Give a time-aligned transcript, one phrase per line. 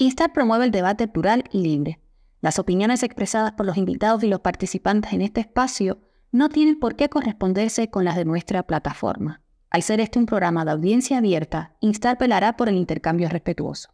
[0.00, 1.98] Instar promueve el debate plural y libre.
[2.40, 5.98] Las opiniones expresadas por los invitados y los participantes en este espacio
[6.30, 9.42] no tienen por qué corresponderse con las de nuestra plataforma.
[9.70, 13.90] Al ser este un programa de audiencia abierta, Instar pelará por el intercambio respetuoso.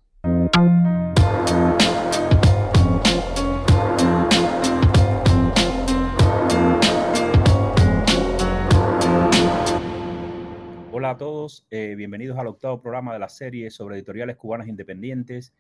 [10.93, 15.55] Hola a todos, eh, bienvenidos al octavo programa de la serie sobre editoriales cubanas independientes.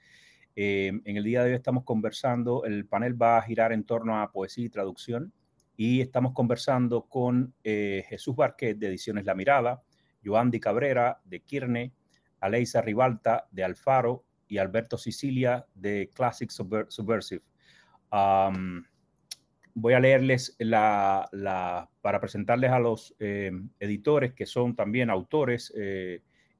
[0.57, 4.21] Eh, en el día de hoy estamos conversando, el panel va a girar en torno
[4.21, 5.33] a poesía y traducción
[5.77, 9.83] y estamos conversando con eh, Jesús Barquet de Ediciones La Mirada,
[10.25, 11.93] Joandy Cabrera de Kirne,
[12.41, 17.43] Aleisa Ribalta de Alfaro y Alberto Sicilia de Classic Subversive.
[19.75, 20.57] voy a leerles
[22.01, 23.51] para presentarles a los eh,
[23.81, 25.75] editores que son también autores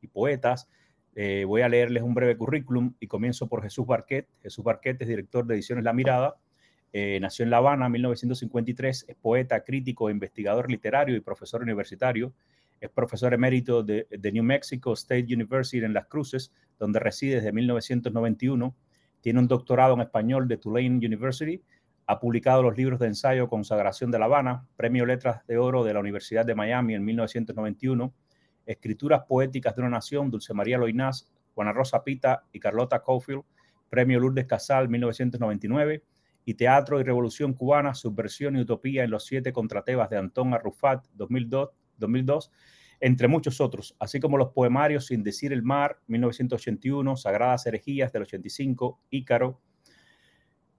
[0.01, 0.69] y poetas.
[1.17, 4.27] Eh, voy a leerles un breve currículum y comienzo por Jesús Barquet.
[4.43, 6.37] Jesús Barquet es director de Ediciones La Mirada.
[6.93, 12.33] Eh, nació en La Habana en 1953, es poeta, crítico, investigador literario y profesor universitario.
[12.81, 17.53] Es profesor emérito de, de New Mexico State University en Las Cruces, donde reside desde
[17.53, 18.75] 1991.
[19.21, 21.63] Tiene un doctorado en español de Tulane University.
[22.07, 25.95] Ha publicado los libros de ensayo Consagración de La Habana, Premio Letras de Oro de
[25.95, 28.13] la Universidad de Miami en 1991
[28.67, 33.43] Escrituras Poéticas de una Nación, Dulce María Loinás, Juana Rosa Pita y Carlota Caulfield,
[33.89, 36.03] Premio Lourdes Casal 1999,
[36.45, 41.07] y Teatro y Revolución Cubana, Subversión y Utopía en los siete contratebas de Antón Arrufat
[41.15, 42.51] 2002, 2002,
[43.01, 48.23] entre muchos otros, así como los poemarios Sin Decir el Mar 1981, Sagradas Herejías del
[48.23, 49.61] 85, Ícaro,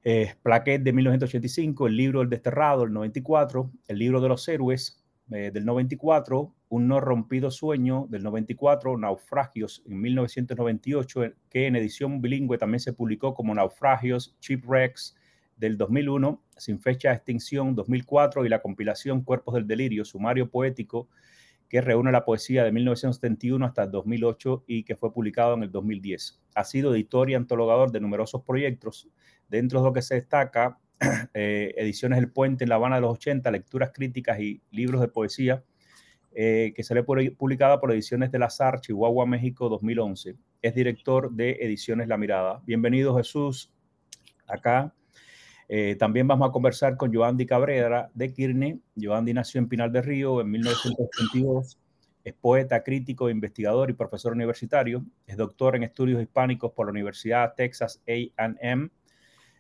[0.04, 5.05] eh, Plaquet de 1985, El libro del desterrado del 94, El libro de los héroes
[5.32, 12.22] eh, del 94, Un no rompido sueño del 94, Naufragios en 1998, que en edición
[12.22, 15.16] bilingüe también se publicó como Naufragios, Shipwrecks
[15.58, 21.10] del 2001, Sin fecha de extinción 2004 y la compilación Cuerpos del Delirio, sumario poético
[21.70, 25.72] que reúne la poesía de 1971 hasta el 2008 y que fue publicado en el
[25.72, 26.40] 2010.
[26.56, 29.10] Ha sido editor y antologador de numerosos proyectos,
[29.48, 30.80] dentro de lo que se destaca
[31.34, 35.08] Eh, ediciones El Puente en La Habana de los 80, lecturas críticas y libros de
[35.10, 35.64] poesía,
[36.34, 40.36] eh, que sale publicada por Ediciones del Azar, Chihuahua, México, 2011.
[40.62, 42.62] Es director de Ediciones La Mirada.
[42.66, 43.72] Bienvenido, Jesús,
[44.48, 44.94] acá.
[45.68, 48.80] Eh, también vamos a conversar con Joandy Cabrera de Kirne.
[48.96, 51.78] Joandy nació en Pinal de Río en 1982.
[52.24, 55.06] Es poeta, crítico, investigador y profesor universitario.
[55.28, 58.90] Es doctor en estudios hispánicos por la Universidad Texas AM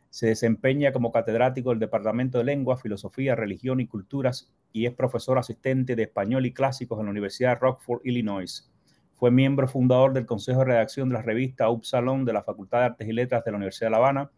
[0.10, 5.38] se desempeña como catedrático del Departamento de Lengua, Filosofía, Religión y Culturas y es profesor
[5.38, 8.70] asistente de español y clásicos en la Universidad de Rockford, Illinois.
[9.14, 12.86] Fue miembro fundador del Consejo de Redacción de la revista Upsalon de la Facultad de
[12.86, 14.32] Artes y Letras de la Universidad de La Habana.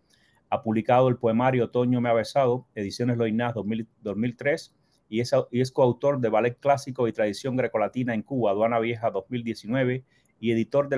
[0.50, 4.76] Ha publicado el poemario Otoño me ha besado, ediciones Loinás 2003,
[5.10, 9.10] y es, y es coautor de Ballet Clásico y Tradición Grecolatina en Cuba, Aduana Vieja
[9.10, 10.04] 2019,
[10.40, 10.98] y editor de,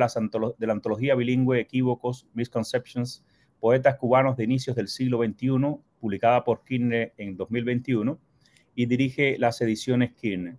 [0.57, 3.23] de la antología bilingüe Equívocos, Misconceptions,
[3.59, 5.49] Poetas cubanos de inicios del siglo XXI,
[5.99, 8.17] publicada por Kirne en 2021,
[8.75, 10.57] y dirige las ediciones Kirne.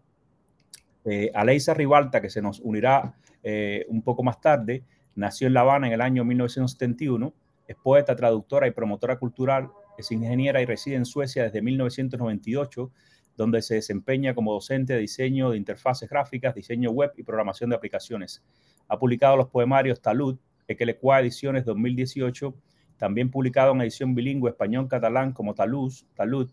[1.05, 4.85] Eh, Aleisa Ribalta, que se nos unirá eh, un poco más tarde,
[5.15, 7.33] nació en La Habana en el año 1971,
[7.67, 12.91] es poeta, traductora y promotora cultural, es ingeniera y reside en Suecia desde 1998,
[13.37, 17.77] donde se desempeña como docente de diseño de interfaces gráficas, diseño web y programación de
[17.77, 18.43] aplicaciones.
[18.89, 20.39] Ha publicado los poemarios Talud,
[20.69, 22.55] Equelecua Ediciones 2018
[23.01, 26.51] también publicado en edición bilingüe español-catalán como Taluz, Talud,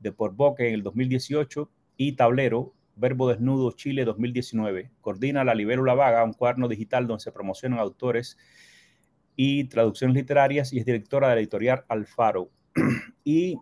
[0.00, 4.90] de Porboque en el 2018 y Tablero, Verbo Desnudo Chile 2019.
[5.00, 8.36] Coordina La Libélula Vaga, un cuaderno digital donde se promocionan autores
[9.36, 12.50] y traducciones literarias y es directora de la editorial Alfaro.
[13.24, 13.56] y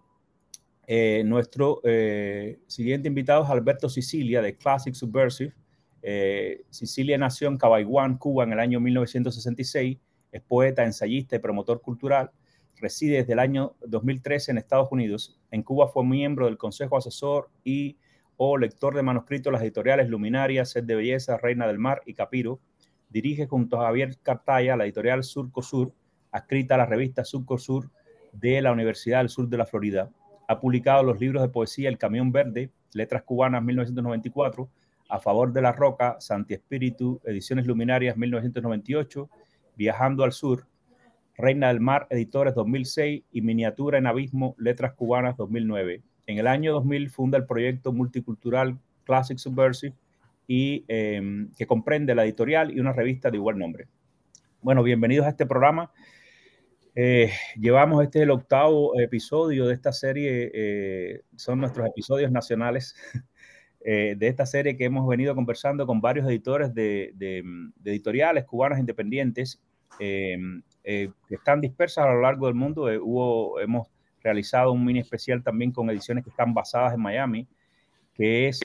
[0.86, 5.52] eh, nuestro eh, siguiente invitado es Alberto Sicilia de Classic Subversive.
[6.00, 9.98] Eh, Sicilia nació en Cabaiguán, Cuba en el año 1966
[10.34, 12.32] es poeta, ensayista y promotor cultural.
[12.80, 15.40] Reside desde el año 2013 en Estados Unidos.
[15.52, 17.96] En Cuba fue miembro del Consejo Asesor y
[18.36, 22.58] o lector de manuscritos las editoriales Luminaria, Sed de Belleza, Reina del Mar y Capiro.
[23.10, 25.92] Dirige junto a Javier Cartaya la editorial Surco Sur,
[26.32, 27.92] adscrita a la revista Surco Sur
[28.32, 30.10] de la Universidad del Sur de la Florida.
[30.48, 34.68] Ha publicado los libros de poesía El Camión Verde, Letras Cubanas 1994,
[35.10, 39.30] A Favor de la Roca, Santi Espíritu, Ediciones Luminarias 1998
[39.76, 40.66] Viajando al Sur,
[41.36, 46.02] Reina del Mar, Editores 2006 y Miniatura en Abismo, Letras Cubanas 2009.
[46.26, 49.94] En el año 2000 funda el proyecto multicultural Classic Subversive
[50.46, 53.88] y em, que comprende la editorial y una revista de igual nombre.
[54.62, 55.92] Bueno, bienvenidos a este programa.
[56.94, 62.94] Eh, llevamos este el octavo episodio de esta serie, eh, son nuestros episodios nacionales
[63.84, 67.12] eh, de esta serie que hemos venido conversando con varios editores de,
[67.84, 69.60] editoriales cubanas independientes
[69.98, 72.84] que están dispersas a lo largo del mundo.
[73.02, 73.88] hubo, hemos
[74.22, 77.46] realizado un mini especial también con ediciones que están basadas en Miami,
[78.14, 78.60] que es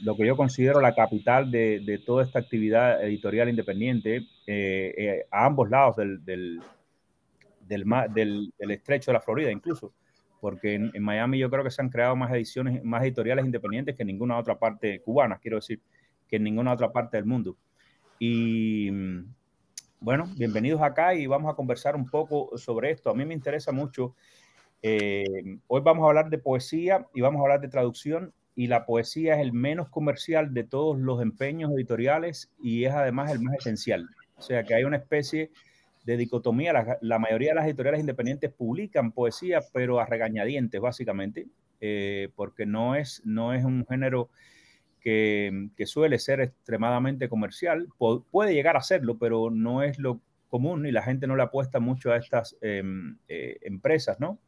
[0.00, 4.26] lo que yo considero la capital de, toda esta actividad editorial independiente
[5.30, 6.60] a ambos lados del,
[7.68, 9.92] del, estrecho de la Florida incluso,
[10.40, 14.02] porque en, Miami yo creo que se han creado más ediciones, más editoriales independientes que
[14.02, 15.80] en ninguna otra parte cubana, quiero decir,
[16.28, 17.56] que en ninguna otra parte del mundo.
[18.18, 18.90] Y
[20.00, 23.10] bueno, bienvenidos acá y vamos a conversar un poco sobre esto.
[23.10, 24.14] A mí me interesa mucho.
[24.82, 25.24] Eh,
[25.66, 29.34] hoy vamos a hablar de poesía y vamos a hablar de traducción y la poesía
[29.34, 34.08] es el menos comercial de todos los empeños editoriales y es además el más esencial.
[34.36, 35.50] O sea que hay una especie
[36.08, 36.98] de dicotomía.
[37.02, 41.48] La, mayoría de las editoriales independientes publican poesía, pero a regañadientes, básicamente,
[41.82, 44.30] eh, porque no es, no es un género
[45.00, 47.88] que, suele ser extremadamente comercial.
[48.30, 51.78] puede llegar a serlo, pero no es lo común y la gente no le apuesta
[51.78, 54.38] mucho a estas em, eh, empresas, ¿no?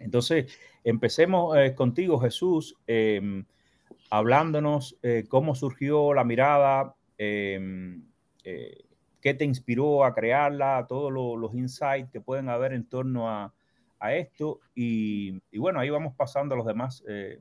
[0.00, 3.44] Entonces, empecemos eh, contigo, Jesús, em,
[4.10, 4.98] hablándonos
[5.28, 8.02] cómo surgió la mirada em,
[9.20, 13.52] qué te inspiró a crearla, todos los insights que pueden haber en torno a,
[14.12, 14.60] esto.
[14.74, 17.04] Y, bueno, ahí vamos pasando a los demás.
[17.08, 17.38] Eh.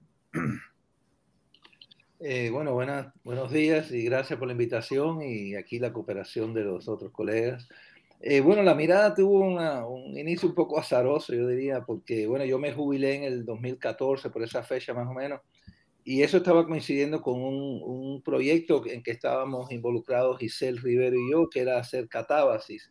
[2.22, 6.90] Eh, bueno, buenos días y gracias por la invitación y aquí la cooperación de los
[6.90, 7.66] otros colegas.
[8.20, 12.60] Eh, bueno, la mirada tuvo un inicio un poco azaroso, yo diría, porque bueno, yo
[12.60, 15.40] me jubilé en el 2014, por esa fecha más o menos,
[16.04, 21.32] y eso estaba coincidiendo con un, un, proyecto en que estábamos involucrados Giselle Rivero y
[21.32, 22.90] yo, que era hacer catábasis.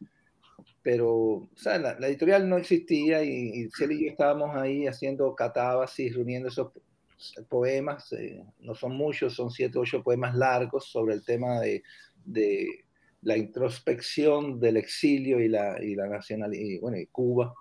[0.82, 6.70] Pero, la, editorial no existía y, Giselle y yo estábamos ahí haciendo catábasis, reuniendo esos
[7.48, 11.82] poemas, eh, no son muchos, son siete o ocho poemas largos sobre el tema de,
[12.24, 12.84] de
[13.22, 17.54] la introspección del exilio y la, y la nacionalidad, y, bueno, Cuba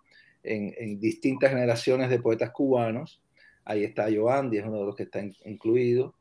[0.43, 3.21] en distintas generaciones de poetas cubanos
[3.67, 6.15] ahí está Joandy, es uno de los que está incluido.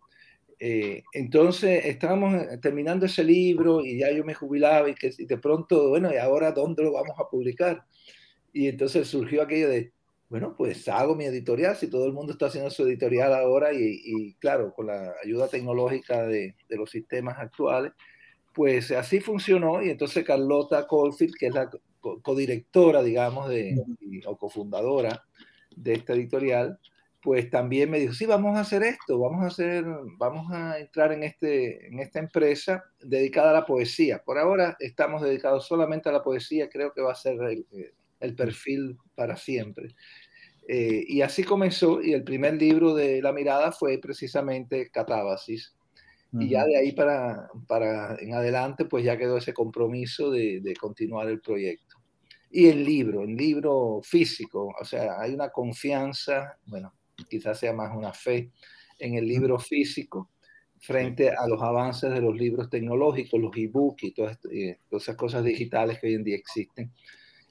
[0.58, 5.38] Eh, entonces estábamos eh, terminando ese libro y ya yo me jubilaba y, que, de
[5.38, 7.84] pronto, bueno, ¿y ahora dónde lo vamos a publicar?
[8.52, 9.92] Y entonces surgió aquello de,
[10.28, 14.34] bueno, pues hago mi editorial, si todo el mundo está haciendo su editorial ahora y,
[14.40, 17.92] claro, con la ayuda tecnológica de, de, los sistemas actuales,
[18.54, 21.70] pues así funcionó y entonces Carlota Colfield, que es la
[22.22, 23.82] codirectora, digamos, de,
[24.26, 25.22] o cofundadora
[25.74, 26.78] de esta editorial,
[27.26, 29.84] pues también me dijo, sí, vamos a hacer esto, vamos a hacer,
[30.16, 34.22] vamos a entrar en, este, en esta empresa dedicada a la poesía.
[34.24, 37.66] Por ahora estamos dedicados solamente a la poesía, creo que va a ser el,
[38.20, 39.96] el perfil para siempre.
[40.68, 45.74] Eh, y así comenzó, y el primer libro de La Mirada fue precisamente Catábasis.
[46.38, 50.76] Y ya de ahí para, para en adelante, pues ya quedó ese compromiso de, de
[50.76, 51.96] continuar el proyecto.
[52.52, 56.94] Y el libro, el libro físico, o sea, hay una confianza, bueno,
[57.24, 58.50] quizás sea más una fe
[58.98, 60.30] en el libro físico
[60.80, 64.38] frente a los avances de los libros tecnológicos, los e-books y todas,
[64.90, 66.92] esas cosas digitales que hoy en día existen.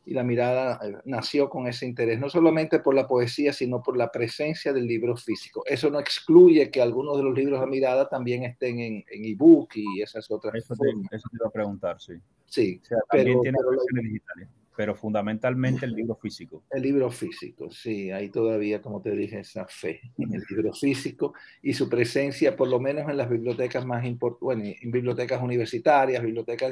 [0.08, 3.98] Y la mirada eh, nació con ese interés, no solamente por la poesía, sino por
[3.98, 5.64] la presencia del libro físico.
[5.66, 9.72] Eso no excluye que algunos de los libros de mirada también estén en, en ebook
[9.76, 12.14] y esas otras eso te, eso te iba a preguntar, sí.
[12.45, 12.80] Sí,
[13.10, 16.64] también tiene versiones digitales pero fundamentalmente el libro físico.
[16.70, 21.34] El libro físico, sí, hay todavía, como te dije, esa fe en el libro físico
[21.62, 26.22] y su presencia, por lo menos en las bibliotecas más importantes, bueno, en bibliotecas universitarias,
[26.22, 26.72] bibliotecas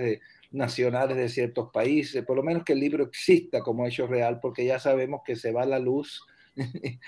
[0.52, 4.66] nacionales de ciertos países, por lo menos que el libro exista como hecho real, porque
[4.66, 6.22] ya sabemos que se va la luz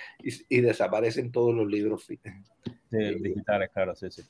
[0.50, 4.24] y, desaparecen todos los libros eh, digitales, claro, sí, sí.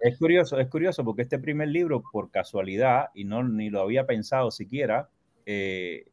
[0.00, 4.06] Es curioso, es curioso porque este primer libro, por casualidad, y no ni lo había
[4.06, 5.08] pensado siquiera,
[5.46, 6.06] eh,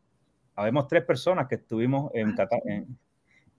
[0.55, 2.61] habemos tres personas que estuvimos en Qatar.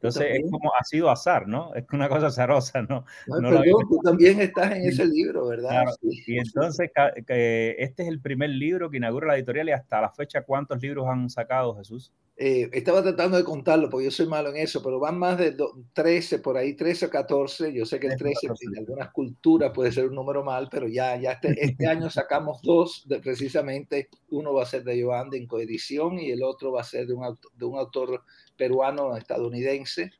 [0.02, 1.72] Entonces es como ha sido azar, ¿no?
[1.76, 3.04] Es una cosa azarosa, ¿no?
[3.28, 5.84] no tú también estás en ese libro, ¿verdad?
[6.02, 6.90] Y entonces
[7.28, 11.06] este es el primer libro que inaugura la editorial y hasta la fecha, ¿cuántos libros
[11.08, 12.12] han sacado, Jesús?
[12.36, 15.54] Eh, estaba tratando de contarlo porque yo soy malo en eso, pero van más de
[15.92, 17.72] 13, por ahí 13 o 14.
[17.72, 21.14] Yo sé que el 13 en algunas culturas puede ser un número mal, pero ya,
[21.20, 25.46] ya este, este año sacamos dos, de, precisamente uno va a ser de Joan en
[25.46, 28.24] coedición y el otro va a ser de un, de un autor
[28.62, 30.12] peruano estadounidense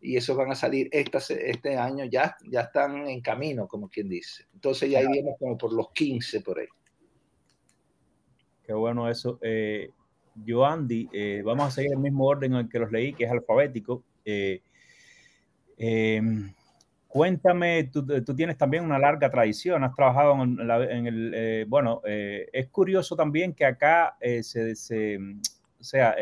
[0.00, 4.08] y esos van a salir esta, este año, ya, ya están en camino, como quien
[4.08, 4.46] dice.
[4.54, 6.68] Entonces ya ahí como por los 15 por ahí.
[8.64, 9.38] Qué bueno eso.
[9.42, 9.90] Eh,
[10.48, 13.30] Joandy, eh, vamos a seguir el mismo orden en el que los leí, que es
[13.30, 14.02] alfabético.
[14.24, 14.62] Eh,
[15.76, 16.54] em,
[17.06, 23.52] cuéntame, tú, tienes también una larga tradición, has trabajado en, el, bueno, es curioso también
[23.52, 25.18] que acá se,
[25.78, 26.16] o sea,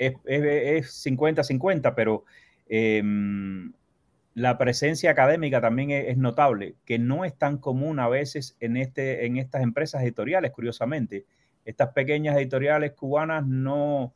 [0.00, 2.24] es 50-50, pero
[2.68, 3.72] em,
[4.34, 9.26] la presencia académica también es, notable, que no es tan común a veces en, este,
[9.26, 11.26] en estas empresas editoriales, curiosamente.
[11.64, 14.14] Estas pequeñas editoriales cubanas no,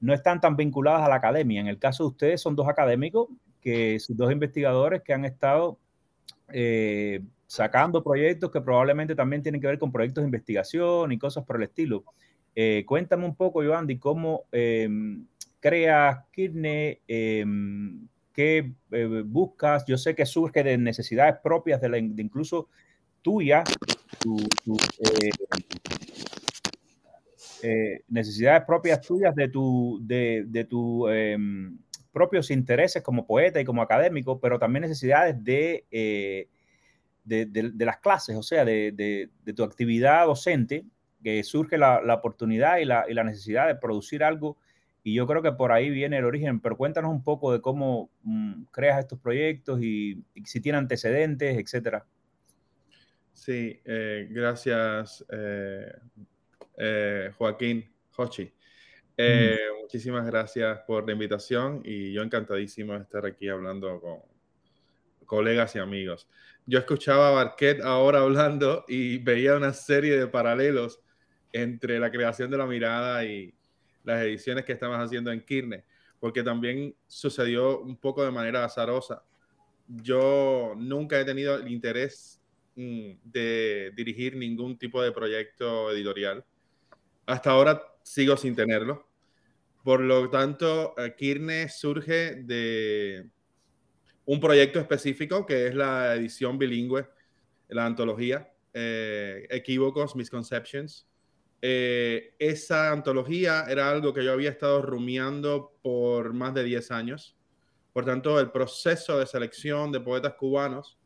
[0.00, 1.60] no están tan vinculadas a la academia.
[1.60, 3.28] En el caso de ustedes son dos académicos,
[3.60, 5.78] que son dos investigadores que han estado
[6.48, 11.44] eh, sacando proyectos que probablemente también tienen que ver con proyectos de investigación y cosas
[11.44, 12.04] por el estilo.
[12.54, 14.88] Eh, cuéntame un poco, Joandy, cómo eh,
[15.60, 17.00] creas Kirne,
[18.32, 19.84] qué eh, buscas.
[19.86, 22.68] Yo sé que surge de necesidades propias de, la, incluso
[23.20, 23.62] tuya,
[24.24, 25.30] eh,
[27.62, 31.78] eh, necesidades propias tuyas de tu, de, de tu em,
[32.12, 35.86] propios intereses como poeta y como académico, pero también necesidades de,
[37.24, 40.84] de, las clases, o sea, de, tu actividad docente,
[41.22, 44.58] que surge la, la oportunidad y la, y la, necesidad de producir algo
[45.04, 48.10] y yo creo que por ahí viene el origen, pero cuéntanos un poco de cómo
[48.22, 52.06] mm, creas estos proyectos y, si tiene antecedentes, etcétera.
[53.32, 55.92] Sí, eh, gracias eh,
[56.76, 58.52] eh, Joaquín Hochi.
[59.80, 64.20] Muchísimas gracias por la invitación y yo encantadísimo de estar aquí hablando con
[65.26, 66.28] colegas y amigos.
[66.66, 71.00] Yo escuchaba a Barquet ahora hablando y veía una serie de paralelos
[71.52, 73.54] entre la creación de la mirada y,
[74.04, 75.84] las ediciones que estamos haciendo en Kirne,
[76.18, 79.24] porque también sucedió un poco de manera azarosa.
[79.86, 82.40] Yo nunca he tenido el interés
[82.76, 86.44] mm, de dirigir ningún tipo de proyecto editorial.
[87.26, 89.08] Hasta ahora sigo sin tenerlo.
[89.84, 93.28] Por lo tanto, eh, Kirne surge de
[94.24, 97.08] un proyecto específico que es la edición bilingüe,
[97.68, 101.08] la antología, eh, Equívocos, Misconceptions,
[101.64, 107.36] eh, esa antología era algo que yo había estado rumiando por más de 10 años.
[107.92, 110.98] Por tanto, el proceso de selección de poetas cubanos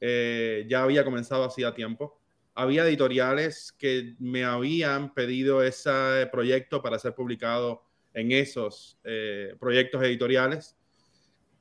[0.00, 2.20] eh, ya había comenzado hacía tiempo.
[2.54, 10.02] Había editoriales que me habían pedido ese proyecto para ser publicado en esos eh, proyectos
[10.02, 10.76] editoriales,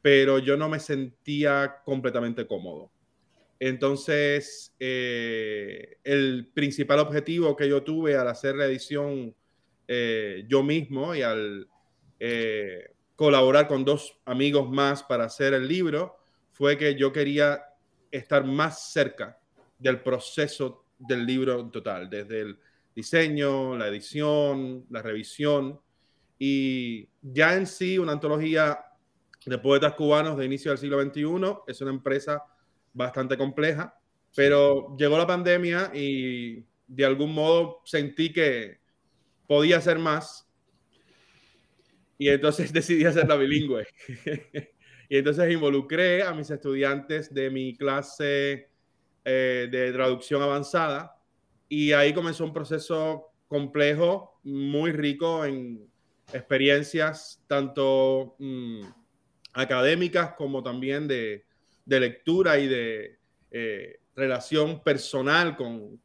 [0.02, 2.92] pero yo no me sentía completamente cómodo.
[3.60, 9.34] Entonces, eh, el principal objetivo que yo tuve al hacer la edición
[9.88, 11.68] eh, yo mismo y al
[12.20, 16.18] eh, colaborar con dos amigos más para hacer el libro
[16.52, 17.64] fue que yo quería
[18.12, 19.40] estar más cerca
[19.78, 22.60] del proceso del libro total, desde el
[22.96, 25.80] diseño, la edición, la revisión.
[26.40, 28.80] Y ya en sí una antología
[29.46, 32.44] de poetas cubanos de inicio del siglo XXI es una empresa
[32.96, 33.94] bastante compleja,
[34.36, 38.80] pero llegó la pandemia y de algún modo sentí que
[39.48, 40.48] podía hacer más.
[42.18, 43.86] Y entonces decidí hacerla bilingüe.
[45.10, 48.70] y entonces involucré a mis estudiantes de mi clase
[49.24, 51.22] eh, de traducción avanzada.
[51.68, 55.88] Y ahí comenzó un proceso complejo, muy rico en
[56.34, 58.82] experiencias tanto mm,
[59.54, 61.45] académicas como también de,
[61.86, 63.20] de lectura y de
[63.52, 66.00] eh, relación personal con,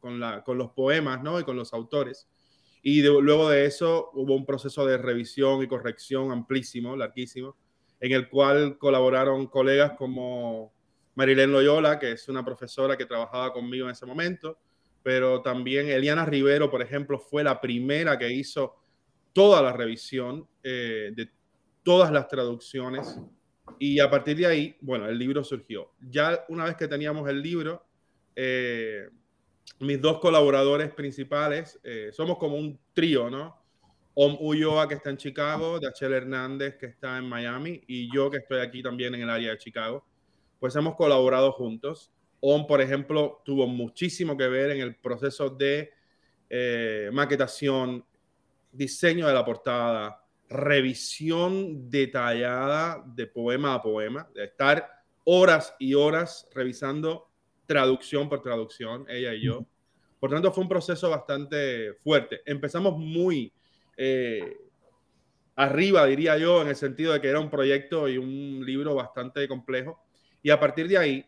[0.57, 1.39] los poemas ¿no?
[1.39, 2.29] y con los autores.
[2.83, 7.55] Y luego de eso hubo un proceso de revisión y corrección amplísimo, larguísimo,
[7.99, 10.73] en el cual colaboraron colegas como
[11.15, 14.57] Marilén Loyola, que es una profesora que trabajaba conmigo en ese momento,
[15.03, 18.75] pero también Eliana Rivero, por ejemplo, fue la primera que hizo
[19.33, 21.29] toda la revisión eh, de
[21.83, 23.19] todas las traducciones
[23.79, 25.91] y a partir de ahí, bueno, el libro surgió.
[25.99, 27.85] Ya una vez que teníamos el libro,
[28.35, 29.09] eh,
[29.79, 33.59] mis dos colaboradores principales, eh, somos como un trío, ¿no?
[34.13, 38.37] Om Ulloa, que está en Chicago, Dachel Hernández, que está en Miami, y yo, que
[38.37, 40.05] estoy aquí también en el área de Chicago,
[40.59, 42.11] pues hemos colaborado juntos.
[42.39, 45.91] Om, por ejemplo, tuvo muchísimo que ver en el proceso de
[46.49, 48.05] eh, maquetación,
[48.71, 50.20] diseño de la portada,
[50.51, 54.87] revisión detallada de poema a poema, de estar
[55.23, 57.29] horas y horas revisando
[57.65, 59.65] traducción por traducción, ella y yo.
[60.19, 62.41] Por tanto, fue un proceso bastante fuerte.
[62.45, 63.53] Empezamos muy
[63.97, 64.57] eh,
[65.55, 69.47] arriba, diría yo, en el sentido de que era un proyecto y un libro bastante
[69.47, 70.03] complejo.
[70.43, 71.25] Y a partir de ahí,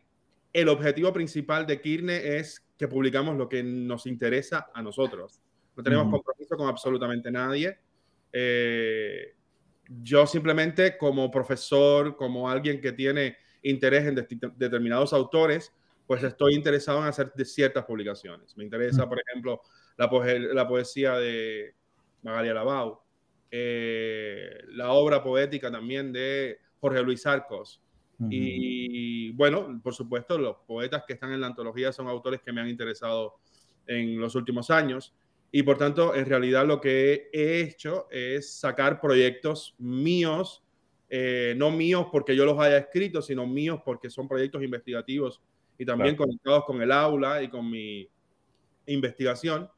[0.51, 5.39] el objetivo principal de Kirne es que publicamos lo que nos interesa a nosotros.
[5.75, 7.80] no tenemos compromiso con absolutamente nadie.
[8.34, 9.36] Eh,
[9.88, 14.16] yo simplemente como profesor, como alguien que tiene interés en
[14.58, 15.72] determinados autores,
[16.06, 18.58] pues estoy interesado en hacer ciertas publicaciones.
[18.58, 19.62] Me interesa, por ejemplo,
[19.98, 20.10] la,
[20.54, 21.75] la poesía de
[22.24, 23.00] Magalia Labau,
[23.52, 27.80] eh, la obra poética también de Jorge Luis Arcos.
[28.30, 32.62] Y bueno, por supuesto, los poetas que están en la antología son autores que me
[32.62, 33.36] han interesado
[33.86, 35.13] en los últimos años.
[35.55, 40.63] Y por tanto, en realidad lo que he hecho es sacar proyectos míos,
[41.12, 45.43] eh, no míos porque yo los haya escrito, sino míos porque son proyectos investigativos
[45.77, 48.10] y también conectados con el aula y con mi
[48.88, 49.69] investigación.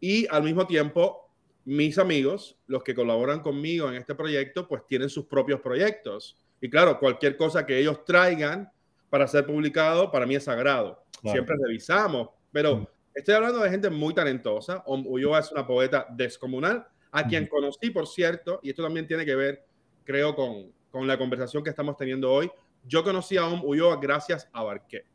[0.00, 1.30] Y al mismo tiempo,
[1.64, 6.36] mis amigos, los que colaboran conmigo en este proyecto, pues tienen sus propios proyectos.
[6.60, 8.68] Y claro, cualquier cosa que ellos traigan
[9.10, 11.04] para ser publicado, para mí es sagrado.
[11.22, 12.86] Siempre revisamos, pero mm.
[13.14, 14.82] Estoy hablando de gente muy talentosa.
[14.86, 19.36] Ulloa es una poeta descomunal, a quien conocí, por cierto, y esto también tiene que
[19.36, 19.64] ver,
[20.02, 22.50] creo, con, con la conversación que estamos teniendo hoy.
[22.84, 25.06] Yo conocí a Om Ulloa gracias a Barquet.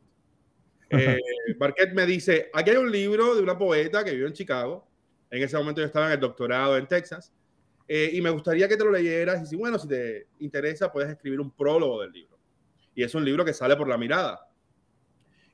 [0.90, 1.18] Eh,
[1.56, 4.88] Barquet me dice, aquí hay un libro de una poeta que vivió en Chicago.
[5.30, 7.32] En ese momento yo estaba en el doctorado en Texas.
[7.86, 9.42] Eh, y me gustaría que te lo leyeras.
[9.42, 12.38] Y si, bueno, si te interesa, puedes escribir un prólogo del libro.
[12.94, 14.48] Y es un libro que sale por la mirada.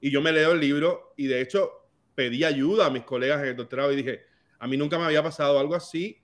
[0.00, 1.85] Y yo me leo el libro y de hecho
[2.16, 4.24] pedí ayuda a mis colegas en el doctorado y dije,
[4.58, 6.18] a mí nunca me había pasado algo así.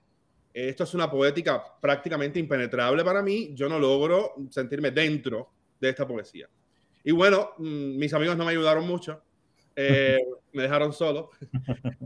[0.53, 3.51] Esto es una poética prácticamente impenetrable para mí.
[3.53, 6.49] Yo no logro sentirme dentro de esta poesía.
[7.03, 9.21] Y bueno, mm, mis amigos no me ayudaron mucho.
[9.75, 10.17] Eh,
[10.53, 11.31] me dejaron solo,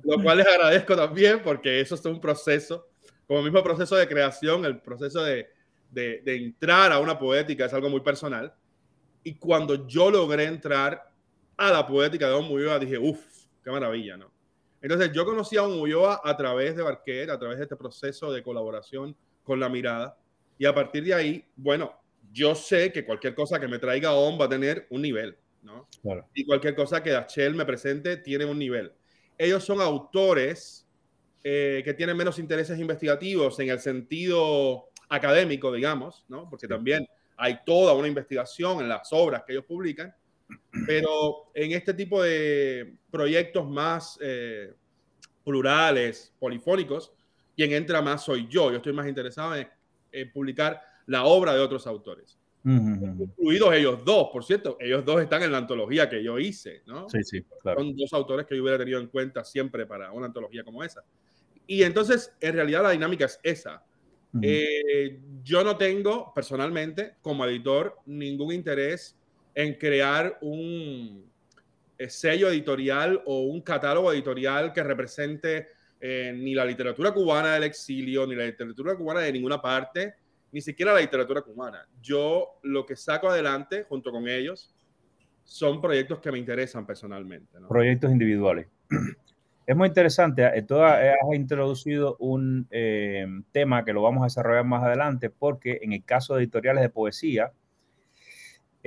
[0.03, 2.87] lo cual les agradezco también porque eso es un proceso,
[3.25, 5.49] como el mismo proceso de creación, el proceso de,
[5.91, 8.53] de, de entrar a una poética es algo muy personal.
[9.23, 11.11] Y cuando yo logré entrar
[11.57, 13.36] a la poética de Don Muyuga, dije, uff,
[13.67, 14.31] Qué maravilla, ¿no?
[14.81, 18.31] Entonces yo conocí a un Ulloa a través de Barquer, a través de este proceso
[18.31, 20.17] de colaboración con la mirada.
[20.57, 21.91] Y a partir de ahí, bueno,
[22.31, 25.85] yo sé que cualquier cosa que me traiga ON va a tener un nivel, ¿no?
[26.33, 28.93] Y cualquier cosa que Dachel me presente tiene un nivel.
[29.37, 30.87] Ellos son autores
[31.43, 36.49] eh, que tienen menos intereses investigativos en el sentido académico, digamos, ¿no?
[36.49, 40.15] Porque también hay toda una investigación en las obras que ellos publican,
[40.85, 44.73] pero en este tipo de proyectos más eh,
[45.43, 47.11] plurales, polifónicos,
[47.55, 48.69] quien entra más soy yo.
[48.69, 49.67] Yo estoy más interesado en,
[50.33, 52.37] publicar la obra de otros autores.
[52.65, 57.07] Incluidos ellos dos, por cierto, ellos dos están en la antología que yo hice, ¿no?
[57.07, 57.79] Sí, sí, claro.
[57.79, 61.03] Son dos autores que yo hubiera tenido en cuenta siempre para una antología como esa.
[61.65, 63.83] Y entonces, en realidad, la dinámica es esa.
[64.41, 69.16] Eh, yo no tengo, personalmente, como editor, ningún interés
[69.57, 71.25] en crear un
[71.97, 77.63] eh, sello editorial o un catálogo editorial que represente eh, ni la literatura cubana del
[77.63, 80.13] exilio, ni la literatura cubana de ninguna parte,
[80.51, 81.87] ni siquiera la literatura cubana.
[81.99, 84.75] Yo lo que saco adelante junto con ellos
[85.43, 87.57] son proyectos que me interesan personalmente.
[87.67, 88.67] Proyectos individuales.
[89.65, 90.45] Es muy interesante.
[90.45, 92.69] Eh, Tú has introducido un
[93.51, 96.89] tema que lo vamos a desarrollar más adelante porque en el caso de editoriales de
[96.89, 97.51] poesía,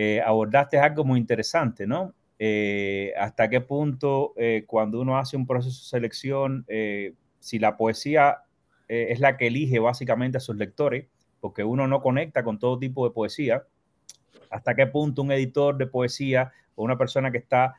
[0.03, 2.15] eh, abordaste algo muy interesante, ¿no?
[2.39, 6.65] Eh, hasta qué punto eh, cuando uno hace un proceso de selección,
[7.39, 8.39] si la poesía
[8.89, 11.07] es la que elige básicamente a sus lectores,
[11.39, 13.65] porque uno no conecta con todo tipo de poesía,
[14.49, 17.75] hasta qué punto un editor de poesía o una persona que está,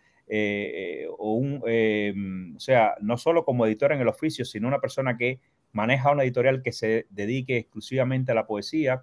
[1.18, 5.40] o, un, o sea, no solo como editor en el oficio, sino una persona que
[5.72, 9.02] maneja una editorial que se dedique exclusivamente a la poesía,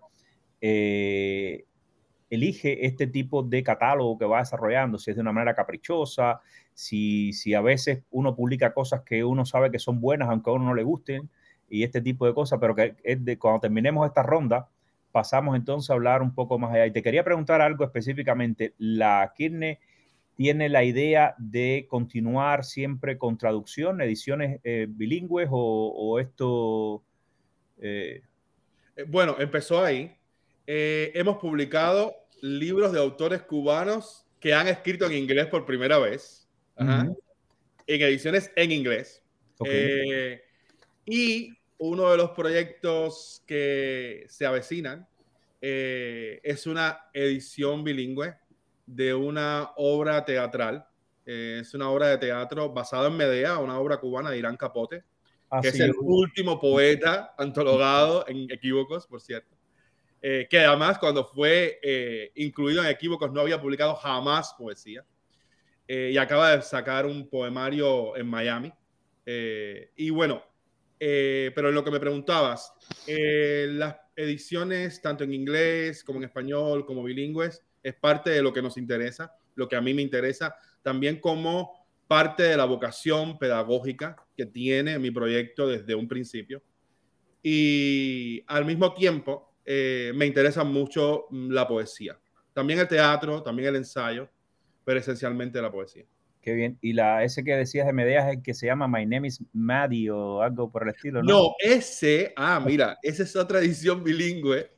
[2.31, 6.41] elige este tipo de catálogo que va desarrollando, si es de una manera caprichosa,
[6.75, 10.53] si, si a veces uno publica cosas que uno sabe que son buenas, aunque a
[10.55, 11.29] uno no le gusten,
[11.71, 14.69] y este tipo de cosas, pero que es de, cuando terminemos esta ronda,
[15.13, 16.87] pasamos entonces a hablar un poco más allá.
[16.87, 18.75] Y te quería preguntar algo específicamente.
[18.79, 19.81] ¿La Kirne
[20.37, 27.03] tiene la idea de continuar siempre con traducción, ediciones eh, bilingües o, esto...
[27.81, 28.23] Eh?
[28.97, 30.15] Eh, bueno, empezó ahí.
[30.71, 36.47] Eh, hemos publicado libros de autores cubanos que han escrito en inglés por primera vez,
[36.77, 37.17] en
[37.87, 39.23] ediciones en inglés.
[39.65, 40.43] Eh,
[41.07, 45.09] y uno de los proyectos que se avecinan
[45.63, 48.37] eh, es una edición bilingüe
[48.85, 50.87] de una obra teatral.
[51.25, 55.03] es una obra de teatro basada en Medea, una obra cubana de Irán Capote,
[55.63, 59.58] que es el último poeta antologado en equívocos, por cierto.
[60.21, 65.05] Eh, que además cuando fue eh, incluido en Equívocos no había publicado jamás poesía.
[65.87, 68.73] Eh, y acaba de sacar un poemario en Miami.
[69.25, 70.43] y bueno,
[70.99, 72.73] pero lo que me preguntabas,
[73.07, 78.63] las ediciones tanto en inglés como en español, como bilingües, es parte de lo que
[78.63, 84.17] nos interesa, lo que a mí me interesa, también como parte de la vocación pedagógica
[84.37, 86.63] que tiene mi proyecto desde un principio.
[87.43, 92.19] Y al mismo tiempo, eh, me interesa mucho la poesía.
[92.55, 94.27] También el teatro, también el ensayo,
[94.83, 96.07] pero esencialmente la poesía.
[96.41, 96.79] Qué bien.
[96.81, 99.45] Y la ese que decías de Medea es el que se llama My Name is
[99.53, 101.31] Maddie o algo por el estilo, ¿no?
[101.31, 104.71] No, ese, ah, mira, esa es otra edición bilingüe,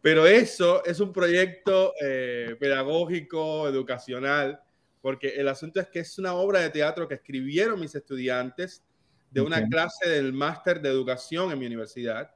[0.00, 4.60] pero eso es un proyecto eh, pedagógico, educacional,
[5.00, 8.84] porque el asunto es que es una obra de teatro que escribieron mis estudiantes
[9.32, 12.30] de una clase del máster de educación en mi universidad.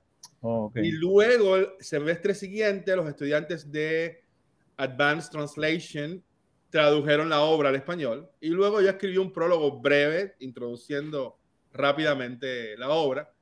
[0.45, 4.25] Oh, y luego, el semestre siguiente, los estudiantes de
[4.77, 6.23] Advanced Translation
[6.69, 11.39] tradujeron la obra al español y luego yo escribí un prólogo breve introduciendo
[11.73, 13.33] rápidamente la obra.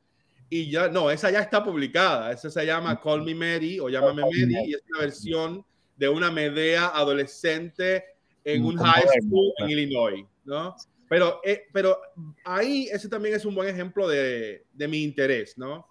[0.51, 4.23] Y ya, no, esa ya está publicada, esa se llama Call Me Mary o Llámame
[4.23, 5.65] Mary y es una versión
[5.97, 8.05] de una Medea adolescente
[8.45, 10.75] en un high school en Illinois, ¿no?
[11.09, 11.99] Pero, eh, pero
[12.45, 15.90] ahí ese también es un buen ejemplo de, de mi interés, ¿no?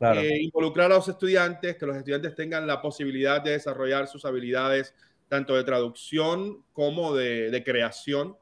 [0.00, 4.94] Eh, involucrar a los estudiantes, que los estudiantes tengan la posibilidad de desarrollar sus habilidades
[5.28, 8.36] tanto de traducción como de, creación.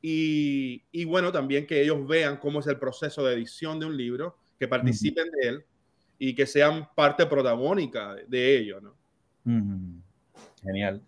[0.00, 4.36] Y, bueno, también que ellos vean cómo es el proceso de edición de un libro,
[4.58, 5.64] que participen de él
[6.18, 8.80] y que sean parte protagónica de, ello.
[8.80, 8.94] ¿no?
[10.62, 11.02] Genial.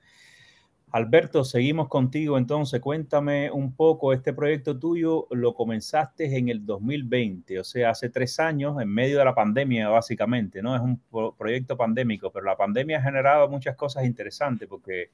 [0.96, 2.80] Alberto, seguimos contigo entonces.
[2.80, 8.40] Cuéntame un poco, este proyecto tuyo lo comenzaste en el 2020, o sea, hace tres
[8.40, 10.74] años, en medio de la pandemia básicamente, ¿no?
[10.74, 10.98] Es un
[11.36, 15.10] proyecto pandémico, pero la pandemia ha generado muchas cosas interesantes porque,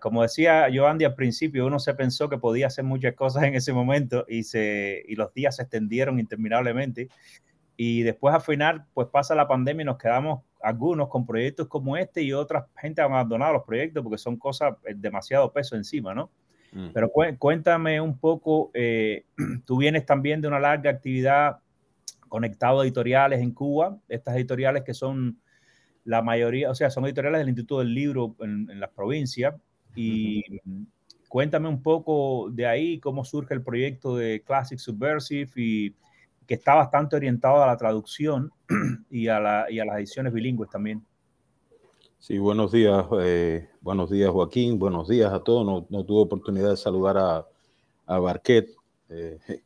[0.00, 3.72] como decía Joandy al principio, uno se pensó que podía hacer muchas cosas en ese
[3.72, 7.08] momento y, se, y los días se extendieron interminablemente.
[7.76, 11.96] Y después al final, pues pasa la pandemia y nos quedamos algunos con proyectos como
[11.96, 16.14] este y otra gente ha abandonado los proyectos porque son cosas eh, demasiado peso encima,
[16.14, 16.30] ¿no?
[16.72, 16.88] Mm.
[16.92, 19.24] Pero cuéntame un poco, eh,
[19.66, 21.58] tú vienes también de una larga actividad
[22.28, 25.38] conectado a editoriales en Cuba, estas editoriales que son
[26.04, 29.54] la mayoría, o sea, son editoriales del Instituto del Libro en, las provincias.
[29.94, 30.42] Y
[31.28, 35.94] cuéntame un poco de ahí, cómo surge el proyecto de Classic Subversive y
[36.48, 38.50] que está bastante orientado a la traducción
[39.10, 41.04] y a, las ediciones bilingües también.
[42.18, 45.86] Sí, buenos días, eh, buenos días Joaquín, buenos días a todos.
[45.90, 47.46] No, tuve oportunidad de saludar a,
[48.06, 48.74] a Barquet.
[49.10, 49.38] Eh,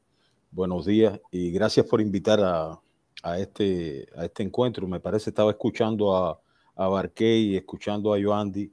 [0.51, 4.89] buenos días y gracias por invitar a, este, a este encuentro.
[4.89, 6.41] Me parece estaba escuchando a,
[6.75, 8.73] a Barquet y escuchando a Joandy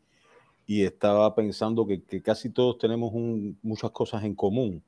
[0.66, 3.14] y estaba pensando que, casi todos tenemos
[3.62, 4.82] muchas cosas en común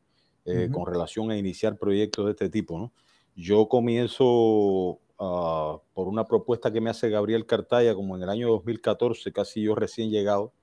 [0.44, 2.92] eh, con relación a iniciar proyectos de este tipo, ¿no?
[3.36, 8.50] Yo comienzo ah, por una propuesta que me hace Gabriel Cartaya, como en el año
[8.50, 10.54] 2014, casi yo recién llegado,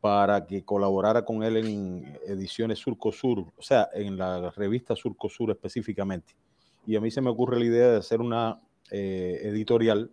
[0.00, 5.28] para que colaborara con él en ediciones Surco Sur, o sea, en la revista Surco
[5.28, 6.34] Sur específicamente.
[6.86, 10.10] Y a mí se me ocurre la idea de hacer una eh, editorial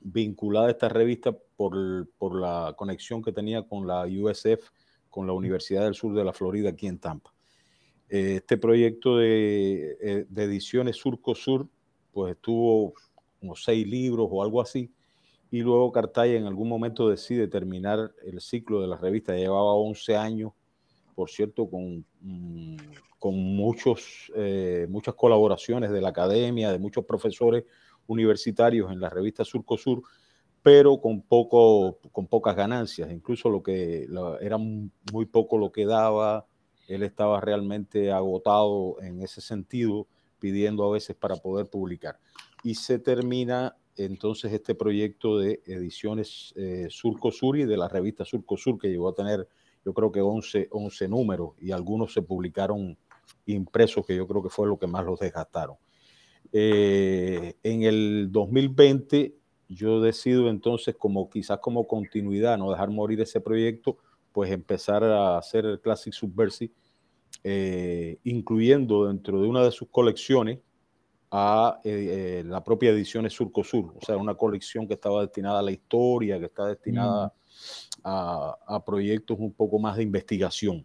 [0.00, 4.70] vinculada a esta revista por, por, la conexión que tenía con la USF,
[5.08, 7.35] con la Universidad del Sur de la Florida aquí en Tampa.
[8.08, 11.66] Eh, este proyecto de, eh, de, ediciones Surco Sur,
[12.12, 12.94] pues estuvo
[13.40, 14.90] unos seis libros o algo así,
[15.50, 20.16] y luego Cartaya en algún momento decide terminar el ciclo de la revista, llevaba 11
[20.16, 20.52] años,
[21.14, 22.76] por cierto, con, mm,
[23.18, 27.64] con muchos, eh, muchas colaboraciones de la academia, de muchos profesores
[28.06, 30.02] universitarios en la revista Surco Sur,
[30.62, 34.06] pero con, poco, con pocas ganancias, incluso lo que
[34.40, 36.46] era muy poco lo que daba,
[36.88, 40.06] él estaba realmente agotado en ese sentido,
[40.38, 42.18] pidiendo a veces para poder publicar.
[42.62, 48.78] Y se termina entonces este proyecto de ediciones eh, y de la revista Surco Sur,
[48.78, 49.48] que llegó a tener
[49.86, 52.98] yo creo que 11, 11 números y algunos se publicaron
[53.46, 55.76] impresos, que yo creo que fue lo que más los desgastaron.
[56.52, 59.36] Eh, en el 2020
[59.68, 63.98] yo decido entonces como quizás como continuidad, no dejar morir ese proyecto,
[64.36, 66.70] pues empezar a hacer el Classic Subversive,
[67.42, 70.58] eh, incluyendo dentro de una de sus colecciones
[71.30, 75.60] a eh, eh, la propia edición Surco Sur, o sea, una colección que estaba destinada
[75.60, 78.02] a la historia, que está destinada mm.
[78.04, 80.84] a, proyectos un poco más de investigación.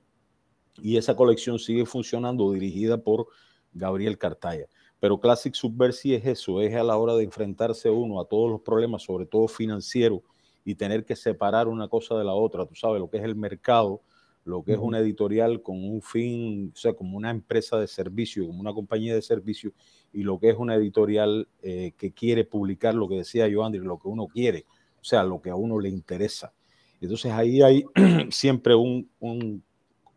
[0.82, 3.28] Y esa colección sigue funcionando, dirigida por
[3.74, 4.68] Gabriel Cartaya.
[5.02, 8.62] Pero Classic Subversive es eso, es a la hora de enfrentarse uno a todos los
[8.62, 10.22] problemas, sobre todo financieros,
[10.64, 12.66] y tener que separar una cosa de la otra.
[12.66, 14.02] Tú sabes lo que es el mercado,
[14.44, 18.46] lo que es una editorial con un fin, o sea, como una empresa de servicio,
[18.48, 19.74] como una compañía de servicio,
[20.14, 23.82] y lo que es una editorial eh, que quiere publicar lo que decía yo, André,
[23.82, 24.66] lo que uno quiere,
[25.00, 26.54] o sea, lo que a uno le interesa.
[27.00, 27.84] Entonces ahí hay
[28.30, 29.10] siempre un,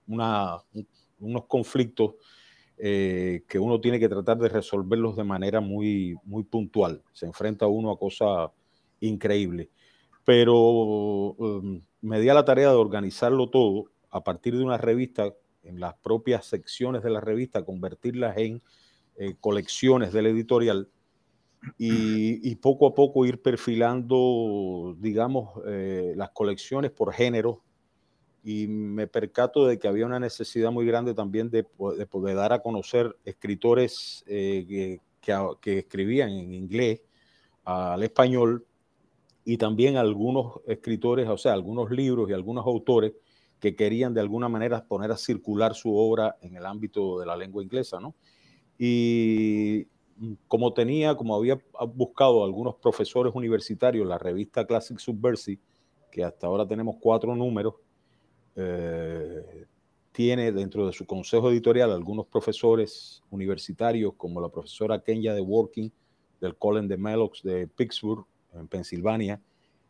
[0.07, 0.59] una,
[1.19, 2.15] unos conflictos
[2.77, 7.03] eh, que uno tiene que tratar de resolverlos de manera muy, muy puntual.
[7.13, 8.51] Se enfrenta uno a cosas
[9.01, 9.69] increíbles.
[10.25, 15.35] Pero um, me di a la tarea de organizarlo todo a partir de una revista,
[15.63, 18.63] en las propias secciones de la revista, convertirlas en
[19.17, 20.89] eh, colecciones del editorial
[21.79, 27.63] y, poco a poco ir perfilando, digamos, eh, las colecciones por género.
[28.43, 32.61] Y me percato de que había una necesidad muy grande también de, poder dar a
[32.61, 37.01] conocer escritores eh, que, escribían en inglés
[37.65, 38.67] al español
[39.45, 43.13] y también algunos escritores, o sea, algunos libros y algunos autores
[43.61, 47.37] que querían de alguna manera poner a circular su obra en el ámbito de la
[47.37, 48.15] lengua inglesa, ¿no?
[48.79, 49.87] Y
[50.49, 51.59] como tenía, como había
[51.95, 55.61] buscado algunos profesores universitarios, la revista Classic Subversive,
[56.11, 57.75] que hasta ahora tenemos cuatro números,
[58.57, 59.67] eh,
[60.13, 65.91] tiene dentro de su consejo editorial algunos profesores universitarios, como la profesora Kenya de Working
[66.41, 68.25] del Colin de Melox de Pittsburgh,
[68.55, 69.41] en Pensilvania,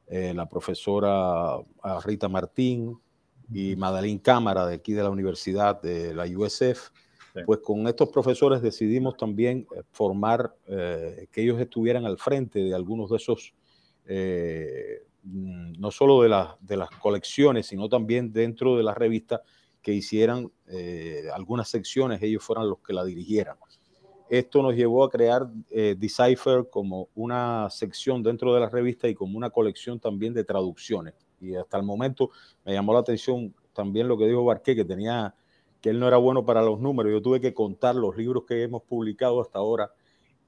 [0.07, 1.59] eh, la profesora
[2.05, 2.99] Rita Martín
[3.53, 6.91] y Madeleine Cámara de aquí de la Universidad de la USF
[7.47, 12.75] pues con estos profesores decidimos también eh, formar, eh, que ellos estuvieran al frente de
[12.75, 13.55] algunos de esos,
[14.07, 16.29] eh, mm, no solo de,
[16.61, 19.43] de, las colecciones, sino también dentro de la revista,
[19.83, 20.51] que hicieran
[21.35, 23.59] algunas secciones, ellos fueran los que la dirigieran.
[24.29, 29.37] Esto nos llevó a crear Decipher como una sección dentro de la revista y como
[29.37, 31.15] una colección también de traducciones.
[31.41, 32.31] Y hasta el momento
[32.65, 35.35] me llamó la atención también lo que dijo Barqué, que tenía
[35.85, 37.13] que él no era bueno para los números.
[37.13, 39.93] Yo tuve que contar los libros que hemos publicado hasta ahora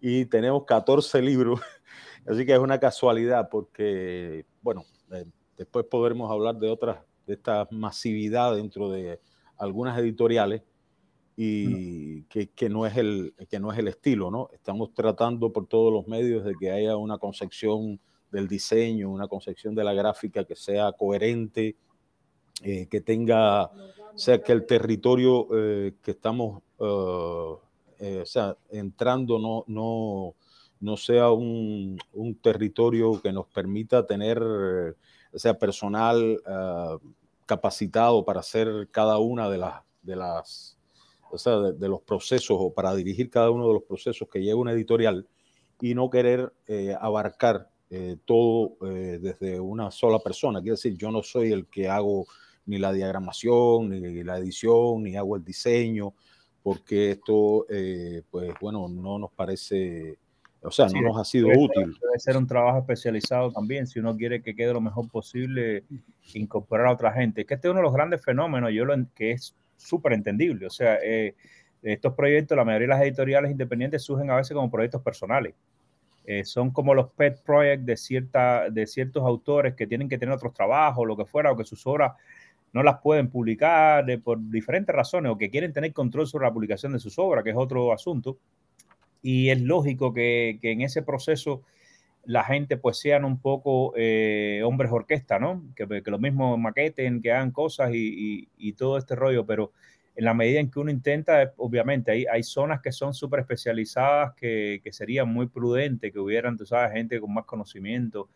[0.00, 1.60] y tenemos 14 libros,
[2.26, 5.26] así que es una casualidad porque, bueno, eh,
[5.58, 9.20] después podremos hablar de otras, de esta masividad dentro de
[9.58, 10.62] algunas editoriales
[11.36, 14.48] y que, que, no es el, que no es el estilo, ¿no?
[14.54, 18.00] Estamos tratando por todos los medios de que haya una concepción
[18.32, 21.76] del diseño, una concepción de la gráfica que sea coherente,
[22.62, 26.62] eh, que tenga, o sea, que el territorio eh, que estamos
[27.98, 30.34] eh, o sea, entrando no, no,
[30.80, 36.40] no sea un, un, territorio que nos permita tener, o sea, personal
[37.46, 40.75] capacitado para hacer cada una de las, de las,
[41.30, 44.60] o sea, de, los procesos o para dirigir cada uno de los procesos que lleva
[44.60, 45.26] una editorial
[45.80, 46.52] y no querer
[47.00, 47.68] abarcar
[48.24, 50.60] todo desde una sola persona.
[50.60, 52.26] Quiere decir, yo no soy el que hago
[52.66, 56.14] ni la diagramación, ni la edición, ni hago el diseño,
[56.66, 60.18] porque esto, eh, pues bueno, no nos parece,
[60.60, 61.96] o sea, no nos ha sido útil.
[62.00, 65.84] Debe ser un trabajo especializado también, si uno quiere que quede lo mejor posible,
[66.34, 67.46] incorporar a otra gente.
[67.46, 70.70] Que este es uno de los grandes fenómenos, yo lo que es súper entendible, o
[70.70, 71.34] sea, eh,
[71.82, 75.54] estos proyectos, la mayoría de las editoriales independientes surgen a veces como proyectos personales.
[76.24, 80.34] Eh, son como los pet projects de, cierta, de ciertos autores que tienen que tener
[80.34, 82.14] otros trabajos, lo que fuera, o que sus obras
[82.72, 86.92] no las pueden publicar por diferentes razones o que quieren tener control sobre la publicación
[86.92, 88.38] de sus obras, que es otro asunto.
[89.22, 91.62] Y es lógico que, en ese proceso
[92.26, 95.62] la gente pues sean un poco eh, hombres orquesta, ¿no?
[95.76, 99.72] Que, que lo mismo maqueten, que hagan cosas y, todo este rollo, pero
[100.16, 104.34] en la medida en que uno intenta, obviamente hay, hay zonas que son súper especializadas
[104.34, 108.28] que, serían muy prudentes, que hubieran, tú sabes, gente con más conocimiento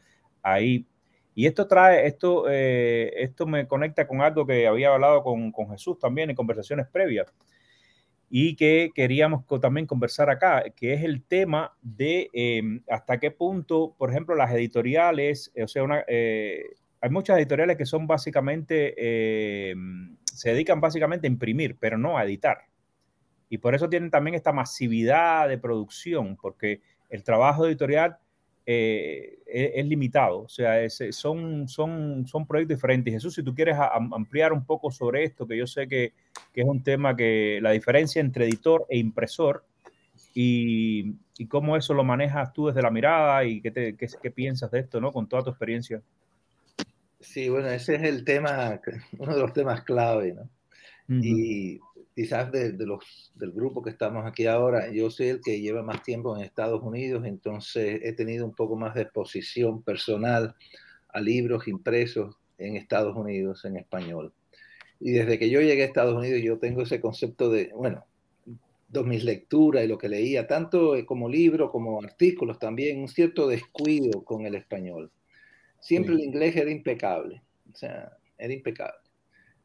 [0.43, 0.87] ahí
[1.35, 5.71] y esto trae, esto, eh, esto me conecta con algo que había hablado con, con,
[5.71, 7.33] Jesús también en conversaciones previas
[8.33, 13.97] y que queríamos también conversar acá, que es el tema de em, hasta qué punto,
[13.99, 16.63] por ejemplo, las editoriales, o sea, eh,
[17.01, 22.25] hay muchas editoriales que son básicamente, em, se dedican básicamente a imprimir, pero no a
[22.25, 22.59] editar.
[23.49, 28.19] Y por eso tienen también esta masividad de producción, porque el trabajo editorial
[28.73, 33.13] eh, es, limitado, o sea, son, son, son proyectos diferentes.
[33.13, 36.13] Jesús, si tú quieres ampliar un poco sobre esto, que yo sé que,
[36.53, 39.65] que, es un tema que la diferencia entre editor e impresor
[40.35, 44.31] y, y cómo eso lo manejas tú desde la mirada y qué, te, qué, qué,
[44.31, 45.11] piensas de esto, ¿no?
[45.11, 46.01] Con toda tu experiencia.
[47.19, 48.81] Sí, bueno, ese es el tema,
[49.19, 50.49] uno de los temas clave, ¿no?
[51.09, 51.81] Y
[52.15, 56.03] quizás de, los, del grupo que estamos aquí ahora, yo soy el que lleva más
[56.03, 60.55] tiempo en Estados Unidos, entonces he tenido un poco más de exposición personal
[61.09, 64.33] a libros impresos en Estados Unidos en español.
[64.99, 68.05] Y desde que yo llegué a Estados Unidos yo tengo ese concepto de, bueno,
[68.89, 73.49] dos mis lecturas y lo que leía, tanto como libro como artículos también, un cierto
[73.49, 75.11] descuido con el español.
[75.79, 77.43] Siempre el inglés era impecable,
[77.73, 79.10] o sea, era impecable.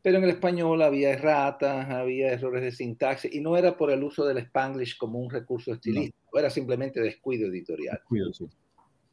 [0.05, 4.03] Pero en el español había erratas, había errores de sintaxis, y no era por el
[4.03, 7.97] uso del spanglish como un recurso estilístico, era simplemente descuido editorial.
[7.97, 8.45] Descuido, sí.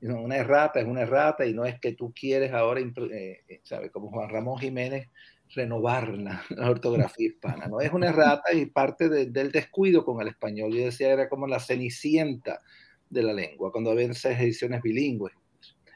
[0.02, 3.90] Una errata es una errata y no es que tú quieres ahora, eh, eh, ¿sabes?
[3.90, 5.08] Como Juan Ramón Jiménez,
[5.54, 7.68] renovar la, ortografía hispana.
[7.68, 7.80] ¿no?
[7.80, 10.74] Es una errata y parte del descuido con el español.
[10.74, 12.60] Yo decía, era como la cenicienta
[13.08, 15.32] de la lengua, cuando había esas ediciones bilingües.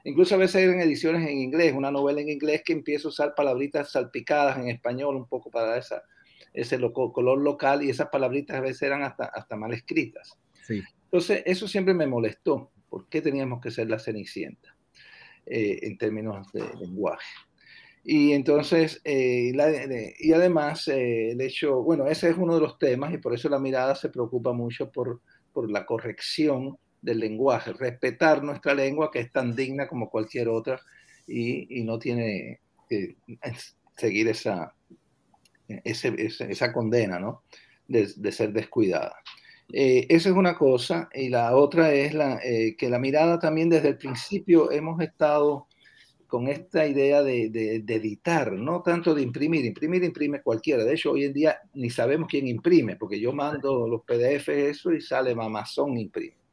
[0.07, 3.35] Incluso a veces eran ediciones en inglés, una novela en inglés que empieza a usar
[3.35, 6.01] palabritas salpicadas en español un poco para esa,
[6.55, 10.39] ese color local y esas palabritas a veces eran hasta, hasta mal escritas.
[10.65, 10.81] Sí.
[11.03, 12.71] Entonces, eso siempre me molestó.
[12.89, 14.77] ¿Por qué teníamos que ser la cenicienta
[15.45, 17.27] eh, en términos de lenguaje?
[18.05, 19.53] Y entonces, eh,
[20.21, 23.49] y además, eh, el hecho, bueno, ese es uno de los temas y por eso
[23.49, 25.21] la mirada se preocupa mucho por,
[25.53, 30.81] por la corrección del lenguaje, respetar nuestra lengua que es tan digna como cualquier otra
[31.27, 33.17] y, y no tiene que
[33.97, 34.75] seguir esa,
[35.69, 37.45] esa, condena, ¿no?
[37.87, 39.17] De, de ser descuidada.
[39.73, 43.89] Eh, esa es una cosa y la otra es la, que la mirada también desde
[43.91, 45.69] el principio hemos estado
[46.27, 50.83] con esta idea de, de, editar, no tanto de imprimir, imprimir imprime cualquiera.
[50.83, 54.93] De hecho, hoy en día ni sabemos quién imprime, porque yo mando los PDF eso
[54.93, 56.46] y sale Amazon imprime.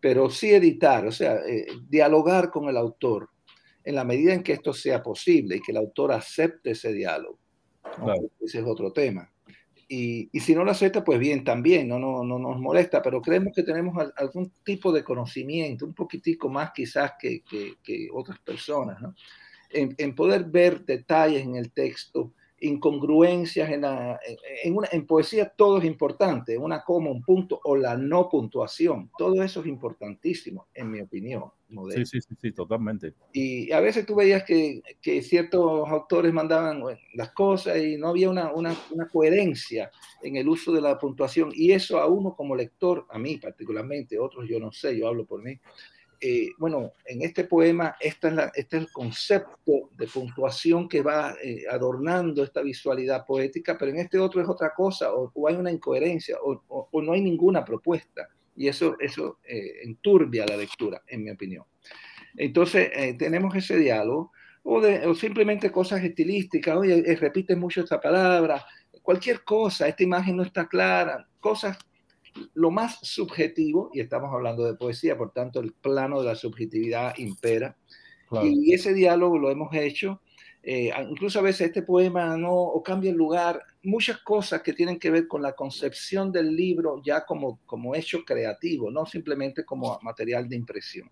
[0.00, 3.28] Pero sí editar, o sea, eh, dialogar con el autor
[3.84, 7.38] en la medida en que esto sea posible y que el autor acepte ese diálogo.
[8.40, 9.30] Ese es otro tema.
[9.88, 13.52] Y, si no lo acepta, pues bien, también, no, no, no nos molesta, pero creemos
[13.54, 19.14] que tenemos algún tipo de conocimiento, un poquitico más quizás que, que, otras personas, ¿no?
[19.68, 24.20] En, en, poder ver detalles en el texto incongruencias en, la,
[24.62, 29.10] en, una, en poesía todo es importante, una coma, un punto o la no puntuación,
[29.16, 31.44] todo eso es importantísimo, en mi opinión.
[31.94, 33.14] Sí, sí, sí, sí, totalmente.
[33.32, 36.82] Y a veces tú veías que, que ciertos autores mandaban
[37.14, 39.88] las cosas y no había una, una, una, coherencia
[40.20, 44.18] en el uso de la puntuación y eso a uno como lector, a mí particularmente,
[44.18, 45.60] otros yo no sé, yo hablo por mí,
[46.22, 51.34] eh, bueno, en este poema esta es este es el concepto de puntuación que va
[51.42, 55.72] eh, adornando esta visualidad poética, pero en este otro es otra cosa, o, hay una
[55.72, 61.30] incoherencia, o, no hay ninguna propuesta, y eso, eso eh, enturbia la lectura, en mi
[61.30, 61.64] opinión.
[62.36, 68.64] Entonces, tenemos ese diálogo, o, de, o simplemente cosas estilísticas, oye, repite mucho esta palabra,
[69.02, 71.78] cualquier cosa, esta imagen no está clara, cosas
[72.54, 77.16] lo más subjetivo, y estamos hablando de poesía, por tanto el plano de la subjetividad
[77.18, 77.76] impera,
[78.42, 80.20] y ese diálogo lo hemos hecho,
[80.62, 84.98] eh, incluso a veces este poema no, o cambia el lugar, muchas cosas que tienen
[84.98, 89.98] que ver con la concepción del libro ya como, como hecho creativo, no simplemente como
[90.02, 91.10] material de impresión.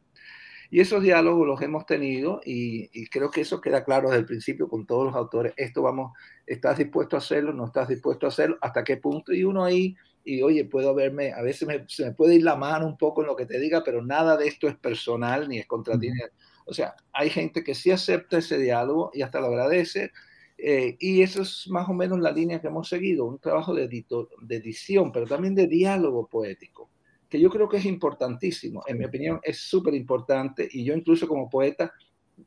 [0.71, 4.27] Y esos diálogos los hemos tenido y, y, creo que eso queda claro desde el
[4.27, 5.55] principio con todos los autores.
[5.57, 6.13] Esto vamos,
[6.47, 7.55] ¿estás dispuesto a hacerlo?
[7.55, 8.59] ¿No estás dispuesto a hacerlo?
[8.61, 9.33] ¿Hasta qué punto?
[9.33, 12.87] Y uno ahí y oye, puedo verme, a veces se me puede ir la mano
[12.87, 15.67] un poco en lo que te diga, pero nada de esto es personal ni es
[15.67, 16.11] contra ti.
[16.67, 20.13] O sea, hay gente que sí acepta ese diálogo y hasta lo agradece.
[20.59, 23.89] Eh, y eso es más o menos la línea que hemos seguido, un trabajo de,
[23.89, 26.91] de edición, pero también de diálogo poético,
[27.29, 28.83] que yo creo que es importantísimo.
[28.87, 31.93] En mi opinión, es súper importante y yo incluso como poeta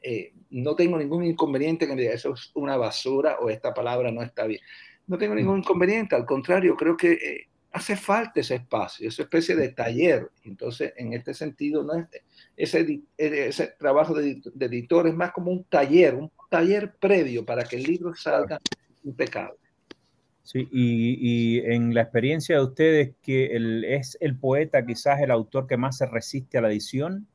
[0.01, 4.11] eh, no tengo ningún inconveniente que me diga eso es una basura o esta palabra
[4.11, 4.61] no está bien.
[5.07, 9.55] No tengo ningún inconveniente, al contrario, creo que eh, hace falta ese espacio, esa especie
[9.55, 10.29] de taller.
[10.43, 12.07] Entonces, en este sentido, ¿no?
[12.57, 17.77] ese, ese trabajo de, editor es más como un taller, un taller previo para que
[17.77, 18.59] el libro salga
[19.03, 19.57] impecable.
[20.43, 25.31] Sí, y, y en la experiencia de ustedes, que el, ¿es el poeta quizás el
[25.31, 27.27] autor que más se resiste a la edición?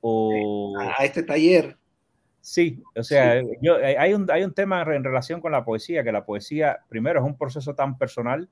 [0.00, 0.78] O...
[0.78, 1.76] A este taller.
[2.42, 6.12] Sí, o sea, Yo, hay, un, hay un tema en relación con la poesía, que
[6.12, 8.50] la poesía, primero, es un proceso tan personal,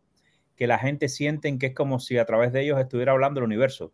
[0.57, 3.45] que la gente sienten que es como si a través de ellos estuviera hablando el
[3.45, 3.93] universo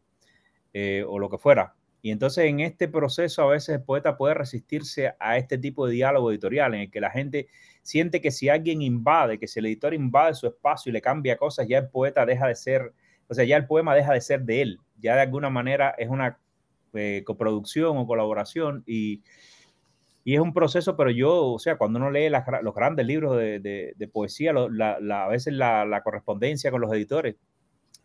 [0.73, 1.75] eh, o lo que fuera.
[2.01, 5.95] Y entonces en este proceso a veces el poeta puede resistirse a este tipo de
[5.95, 7.49] diálogo editorial en el que la gente
[7.83, 11.37] siente que si alguien invade, que si el editor invade su espacio y le cambia
[11.37, 12.93] cosas, ya el poeta deja de ser,
[13.29, 16.09] o sea, ya el poema deja de ser de él, ya de alguna manera es
[16.09, 16.39] una
[16.95, 19.23] eh, coproducción o colaboración y,
[20.29, 24.11] y es un proceso, pero yo, o sea, cuando uno lee los grandes libros de,
[24.13, 27.37] poesía, a veces la, correspondencia con los editores,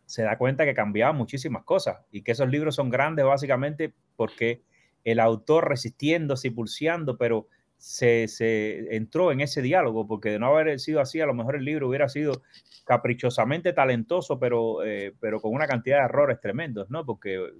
[0.06, 4.62] se da cuenta que cambiaban muchísimas cosas y que esos libros son grandes básicamente porque
[5.04, 10.48] el autor resistiéndose y pulseando, pero se, se, entró en ese diálogo, porque de no
[10.48, 12.42] haber sido así, a lo mejor el libro hubiera sido
[12.86, 17.06] caprichosamente talentoso, pero, eh, pero con una cantidad de errores tremendos, ¿no?
[17.06, 17.52] Porque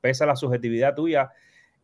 [0.00, 1.30] pesa la subjetividad tuya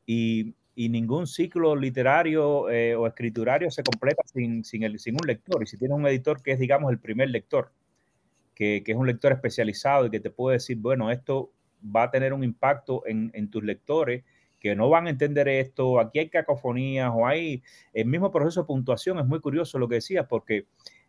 [0.05, 5.27] y, y ningún ciclo literario eh, o escriturario se completa sin, sin, el, sin un
[5.27, 5.63] lector.
[5.63, 7.71] Y si tienes un editor que es, digamos, el primer lector,
[8.55, 11.53] que, que, es un lector especializado y que te puede decir, bueno, esto
[11.85, 14.25] va a tener un impacto en, en tus lectores,
[14.65, 17.63] que no van a entender esto, aquí hay cacofonías o hay
[17.93, 20.67] el mismo proceso de puntuación, es muy curioso lo que decías, porque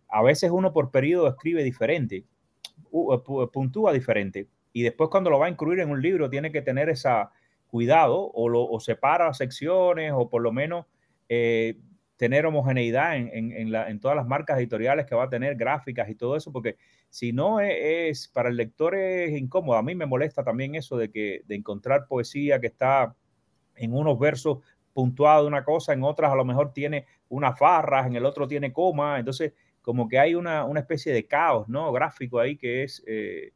[0.10, 2.26] a veces uno por periodo escribe diferente,
[3.54, 6.90] puntúa diferente, y después cuando lo va a incluir en un libro tiene que tener
[6.90, 7.32] esa
[7.76, 10.86] cuidado o, lo, separa secciones o por lo menos
[11.28, 11.78] eh,
[12.16, 16.38] tener homogeneidad en, en, todas las marcas editoriales que va a tener, gráficas y todo
[16.38, 16.78] eso, porque
[17.10, 19.76] si no es, es, para el lector es incómodo.
[19.76, 23.14] A mí me molesta también eso de que de encontrar poesía que está
[23.76, 24.60] en unos versos
[24.94, 28.48] puntuado de una cosa, en otras a lo mejor tiene una farras, en el otro
[28.48, 29.52] tiene coma, entonces
[29.82, 31.92] como que hay una, una especie de caos, ¿no?
[31.92, 33.52] Gráfico ahí que es eh,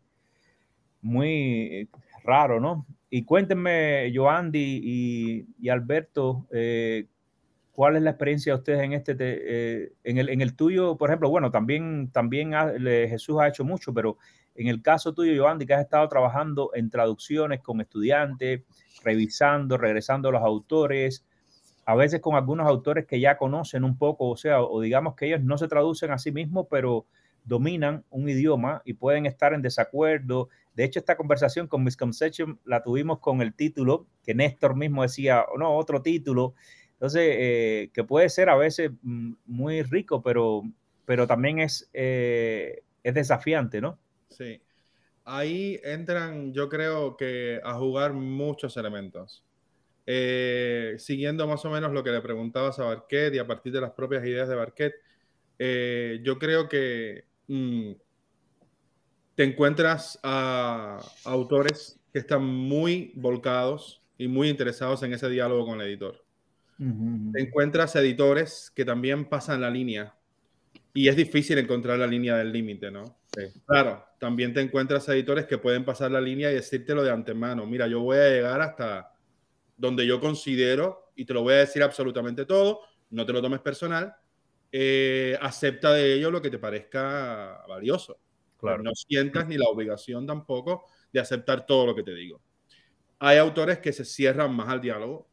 [1.01, 1.87] muy
[2.23, 2.85] raro, ¿no?
[3.09, 7.07] Y cuéntenme, Joandy y, y Alberto, eh,
[7.71, 11.09] ¿cuál es la experiencia de ustedes en este, eh, en, el, en el tuyo, por
[11.09, 11.29] ejemplo?
[11.29, 14.17] Bueno, también, también ha, Jesús ha hecho mucho, pero
[14.55, 18.61] en el caso tuyo, Joandy, que has estado trabajando en traducciones con estudiantes,
[19.03, 21.25] revisando, regresando a los autores,
[21.85, 25.27] a veces con algunos autores que ya conocen un poco, o sea, o digamos que
[25.27, 27.05] ellos no se traducen a sí mismos, pero
[27.43, 30.49] dominan un idioma y pueden estar en desacuerdo.
[30.75, 35.45] De hecho, esta conversación con Misconception la tuvimos con el título, que Néstor mismo decía,
[35.51, 36.53] oh, no, otro título.
[36.93, 40.63] Entonces, eh, que puede ser a veces mm, muy rico, pero,
[41.05, 43.99] pero también es, eh, es desafiante, ¿no?
[44.29, 44.61] Sí
[45.29, 49.45] ahí entran, yo creo que a jugar muchos elementos.
[50.05, 53.81] Eh, siguiendo más o menos lo que le preguntabas a Barquet y a partir de
[53.81, 54.93] las propias ideas de Barquet,
[55.59, 57.91] eh, yo creo que mm,
[59.39, 65.65] te encuentras a, a, autores que están muy volcados y muy interesados en ese diálogo
[65.65, 66.21] con el editor.
[66.77, 67.31] Uh -huh.
[67.31, 70.13] Te encuentras editores que también pasan la línea
[70.93, 73.17] y es difícil encontrar la línea del límite, ¿no?
[73.33, 73.61] Sí.
[73.65, 77.65] Claro, también te encuentras editores que pueden pasar la línea y decírtelo de antemano.
[77.65, 79.13] Mira, yo voy a llegar hasta
[79.77, 82.81] donde yo considero, y te lo voy a decir absolutamente todo,
[83.11, 84.13] no te lo tomes personal,
[84.69, 88.19] eh, acepta de ello lo que te parezca valioso.
[88.59, 88.83] Claro.
[88.83, 92.41] No sientas ni la obligación tampoco de aceptar todo lo que te digo.
[93.19, 95.27] Hay autores que se cierran más al diálogo.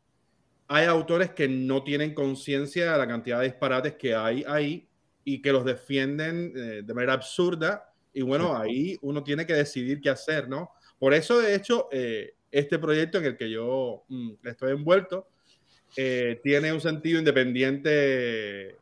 [0.69, 4.89] Hay autores que no tienen conciencia de la cantidad de disparates que hay ahí
[5.25, 7.93] y que los defienden eh, de manera absurda.
[8.13, 10.71] Y bueno, ahí uno tiene que decidir qué hacer, ¿no?
[10.99, 15.29] Por eso, de hecho, eh, este proyecto en el que yo mm, estoy envuelto
[15.97, 18.77] eh, tiene un sentido independiente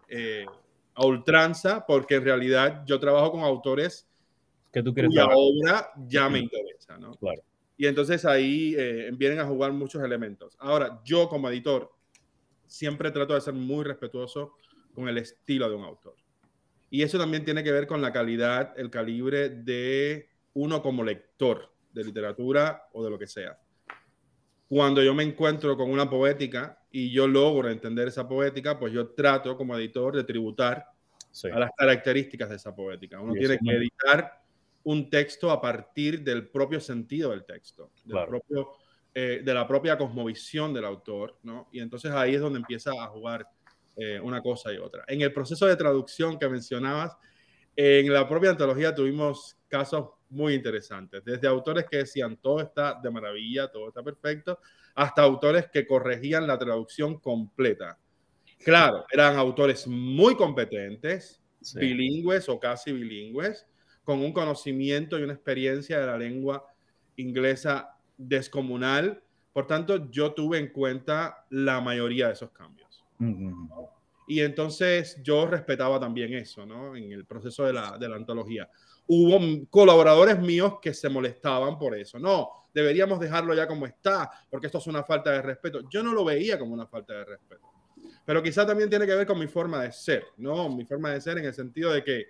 [0.94, 4.06] a ultranza, porque en realidad yo trabajo con autores
[4.74, 7.14] que tú quieres cuya obra ya me interesa, ¿no?
[7.14, 7.40] Claro.
[7.76, 10.56] Y entonces ahí eh, vienen a jugar muchos elementos.
[10.58, 11.92] Ahora, yo como editor
[12.66, 14.56] siempre trato de ser muy respetuoso
[14.92, 16.16] con el estilo de un autor.
[16.90, 21.72] Y eso también tiene que ver con la calidad, el calibre de uno como lector
[21.92, 23.58] de literatura o de lo que sea.
[24.68, 29.08] Cuando yo me encuentro con una poética y yo logro entender esa poética, pues yo
[29.10, 30.86] trato como editor de tributar
[31.30, 31.48] sí.
[31.48, 33.20] a las características de esa poética.
[33.20, 34.43] Uno tiene que editar
[34.84, 38.28] un texto a partir del propio sentido del texto, del claro.
[38.28, 38.68] propio,
[39.14, 41.68] eh, de la propia cosmovisión del autor, ¿no?
[41.72, 43.46] Y entonces ahí es donde empieza a jugar
[43.96, 45.04] eh, una cosa y otra.
[45.08, 47.16] En el proceso de traducción que mencionabas,
[47.76, 53.10] en la propia antología tuvimos casos muy interesantes, desde autores que decían todo está de
[53.10, 54.58] maravilla, todo está perfecto,
[54.94, 57.98] hasta autores que corregían la traducción completa.
[58.58, 61.78] Claro, eran autores muy competentes, sí.
[61.78, 63.66] bilingües o casi bilingües,
[64.04, 66.66] con un conocimiento y una experiencia de la lengua
[67.16, 69.22] inglesa descomunal.
[69.52, 73.04] Por tanto, yo tuve en cuenta la mayoría de esos cambios.
[73.18, 73.88] Uh -huh.
[74.26, 76.96] Y entonces yo respetaba también eso, ¿no?
[76.96, 78.68] En el proceso de la, de la antología.
[79.06, 79.38] Hubo
[79.68, 82.18] colaboradores míos que se molestaban por eso.
[82.18, 85.80] No, deberíamos dejarlo ya como está, porque esto es una falta de respeto.
[85.90, 87.70] Yo no lo veía como una falta de respeto.
[88.24, 90.70] Pero quizá también tiene que ver con mi forma de ser, ¿no?
[90.70, 92.28] Mi forma de ser en el sentido de que,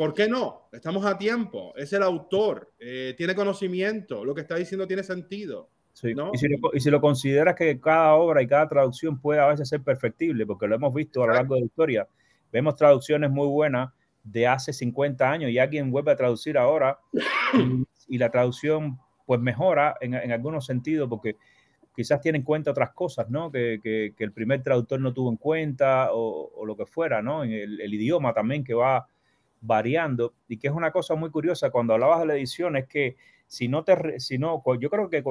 [0.00, 0.62] ¿por qué no?
[0.72, 5.68] Estamos a tiempo, es el autor, eh, tiene conocimiento, lo que está diciendo tiene sentido.
[5.92, 6.14] Sí.
[6.14, 6.30] ¿no?
[6.32, 9.48] Y, si lo, y, si lo, consideras que cada obra y cada traducción puede a
[9.48, 12.08] veces ser perfectible, porque lo hemos visto a lo largo de la historia,
[12.50, 13.92] vemos traducciones muy buenas
[14.24, 16.98] de hace 50 años y alguien vuelve a traducir ahora
[17.52, 21.36] y, y la traducción pues mejora en, en algunos sentidos porque
[21.94, 23.52] quizás tiene en cuenta otras cosas, ¿no?
[23.52, 27.44] Que, que, el primer traductor no tuvo en cuenta o, o lo que fuera, ¿no?
[27.44, 29.06] En el, el, idioma también que va
[29.60, 33.16] variando y que es una cosa muy curiosa cuando hablabas de la edición es que
[33.46, 35.24] si no te, si no, yo creo que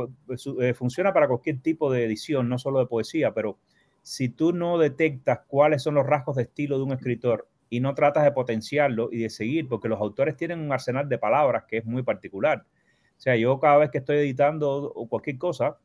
[0.61, 3.57] eh, funciona para cualquier tipo de edición, no solo de poesía, pero
[4.01, 7.93] si tú no detectas cuáles son los rasgos de estilo de un escritor y no
[7.93, 11.77] tratas de potenciarlo y de seguir, porque los autores tienen un arsenal de palabras que
[11.77, 12.65] es muy particular.
[13.17, 15.77] O sea, yo cada vez que estoy editando cualquier cosa,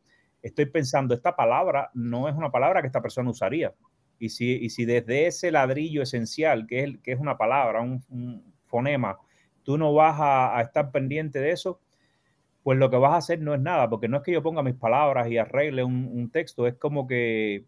[0.42, 3.72] estoy pensando, esta palabra no es una palabra que esta persona usaría.
[4.18, 8.02] Y si, y si desde ese ladrillo esencial, que es, que es una palabra, un,
[8.66, 9.18] fonema,
[9.62, 11.80] tú no vas a, estar pendiente de eso,
[12.62, 14.62] pues lo que vas a hacer no es nada, porque no es que yo ponga
[14.62, 17.64] mis palabras y arregle un, texto, es como que,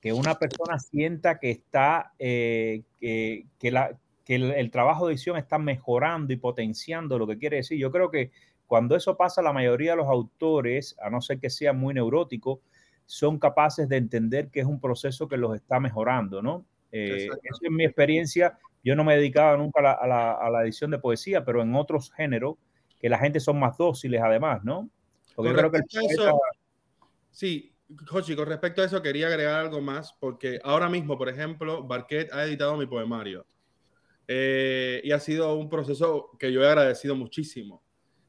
[0.00, 5.36] que, una persona sienta que está, eh, que, que, la, que el, trabajo de edición
[5.36, 7.78] está mejorando y potenciando lo que quiere decir.
[7.78, 8.30] Yo creo que
[8.66, 12.60] cuando eso pasa, la mayoría de los autores, a no ser que sea muy neurótico,
[13.06, 16.64] son capaces de entender que es un proceso que los está mejorando, ¿no?
[16.90, 18.58] Eh, eso es mi experiencia.
[18.84, 21.74] Yo no me he dedicado nunca a la, a la edición de poesía, pero en
[21.74, 22.56] otros géneros
[23.02, 24.88] que la gente son más dóciles además, ¿no?
[25.34, 26.40] Porque creo que eso,
[27.30, 27.74] Sí,
[28.06, 32.32] Jochi, con respecto a eso quería agregar algo más, porque ahora mismo, por ejemplo, Barquet
[32.32, 33.46] ha editado mi poemario.
[34.28, 37.82] Eh, y ha sido un proceso que yo he agradecido muchísimo.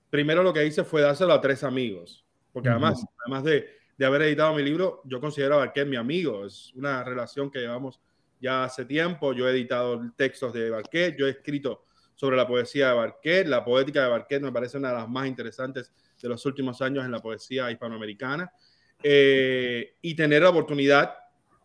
[0.09, 3.67] Primero lo que hice fue dárselo a tres amigos, porque además, además de,
[4.03, 6.45] de, haber editado mi libro, yo considero a Barquet mi amigo.
[6.45, 8.01] Es una relación que llevamos
[8.39, 9.33] ya hace tiempo.
[9.33, 13.47] Yo he editado textos de Barquet, yo he escrito sobre la poesía de Barquet.
[13.47, 15.91] La poética de Barquet me parece una de las más interesantes
[16.21, 18.51] de los últimos años en la poesía hispanoamericana.
[19.01, 21.15] Eh, y tener la oportunidad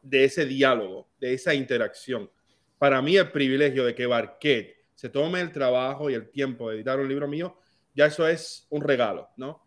[0.02, 2.30] de ese diálogo, de esa interacción.
[2.78, 6.76] Para mí el privilegio de que Barquet se tome el trabajo y el tiempo de
[6.76, 7.58] editar un libro mío,
[7.94, 9.64] ya eso es un regalo, ¿no?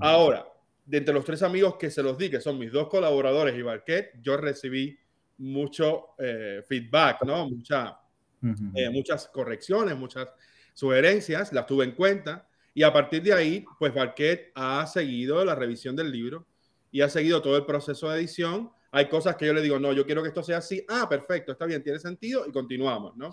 [0.00, 0.46] Ahora,
[0.84, 3.62] de entre los tres amigos que se los di, que son mis dos colaboradores y
[3.62, 4.98] Barquet, yo recibí
[5.38, 7.48] mucho eh, feedback, ¿no?
[7.48, 7.98] Mucha,
[8.74, 10.28] eh, muchas correcciones, muchas
[10.74, 15.54] sugerencias, las tuve en cuenta y a partir de ahí, pues Barquet ha seguido la
[15.54, 16.46] revisión del libro
[16.90, 18.70] y ha seguido todo el proceso de edición.
[18.90, 20.84] Hay cosas que yo le digo, no, yo quiero que esto sea así.
[20.88, 23.32] Ah, perfecto, está bien, tiene sentido y continuamos, ¿no?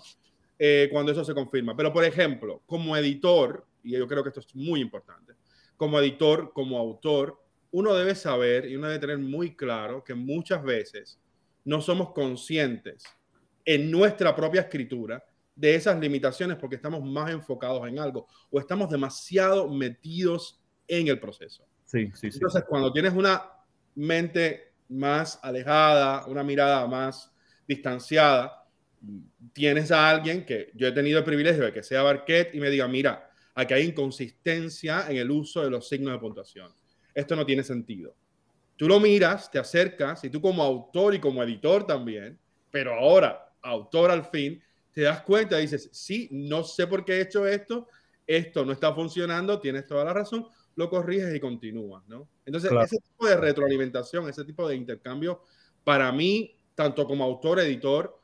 [0.58, 1.76] Eh, cuando eso se confirma.
[1.76, 5.34] Pero, por ejemplo, como editor, y yo creo que esto es muy importante,
[5.76, 7.41] como editor, como autor,
[7.72, 11.18] uno debe saber y uno debe tener muy claro que muchas veces
[11.64, 13.04] no somos conscientes
[13.64, 18.90] en nuestra propia escritura de esas limitaciones porque estamos más enfocados en algo o estamos
[18.90, 21.66] demasiado metidos en el proceso.
[21.84, 22.38] Sí, sí, sí.
[22.38, 23.42] Entonces, cuando tienes una
[23.94, 27.32] mente más alejada, una mirada más
[27.66, 28.66] distanciada,
[29.52, 32.70] tienes a alguien que yo he tenido el privilegio de que sea Barquet y me
[32.70, 36.72] diga, mira, aquí hay inconsistencia en el uso de los signos de puntuación.
[37.14, 38.14] Esto no tiene sentido.
[38.76, 42.38] Tú lo miras, te acercas y tú como autor y como editor también,
[42.70, 44.60] pero ahora autor al fin,
[44.92, 47.86] te das cuenta y dices, sí, no sé por qué he hecho esto,
[48.26, 50.46] esto no está funcionando, tienes toda la razón,
[50.76, 52.28] lo corriges y continúas, ¿no?
[52.44, 55.42] Entonces, ese tipo de retroalimentación, ese tipo de intercambio,
[55.84, 58.18] para mí, tanto como autor, editor,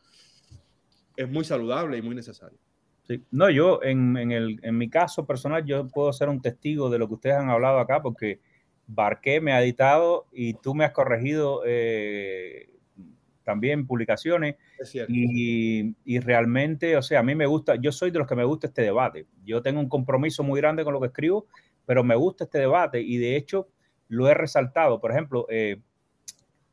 [1.16, 2.58] es muy saludable y muy necesario.
[3.06, 3.22] Sí.
[3.30, 6.98] No, yo en, en, el, en mi caso personal, yo puedo ser un testigo de
[6.98, 8.40] lo que ustedes han hablado acá, porque
[8.88, 12.70] Barqué me ha editado y tú me has corregido eh,
[13.44, 14.56] también publicaciones.
[15.08, 18.44] Y, y, realmente, o sea, a mí me gusta, yo soy de los que me
[18.44, 19.26] gusta este debate.
[19.44, 21.46] Yo tengo un compromiso muy grande con lo que escribo,
[21.84, 23.68] pero me gusta este debate y de hecho
[24.08, 25.00] lo he resaltado.
[25.00, 25.80] Por ejemplo, eh,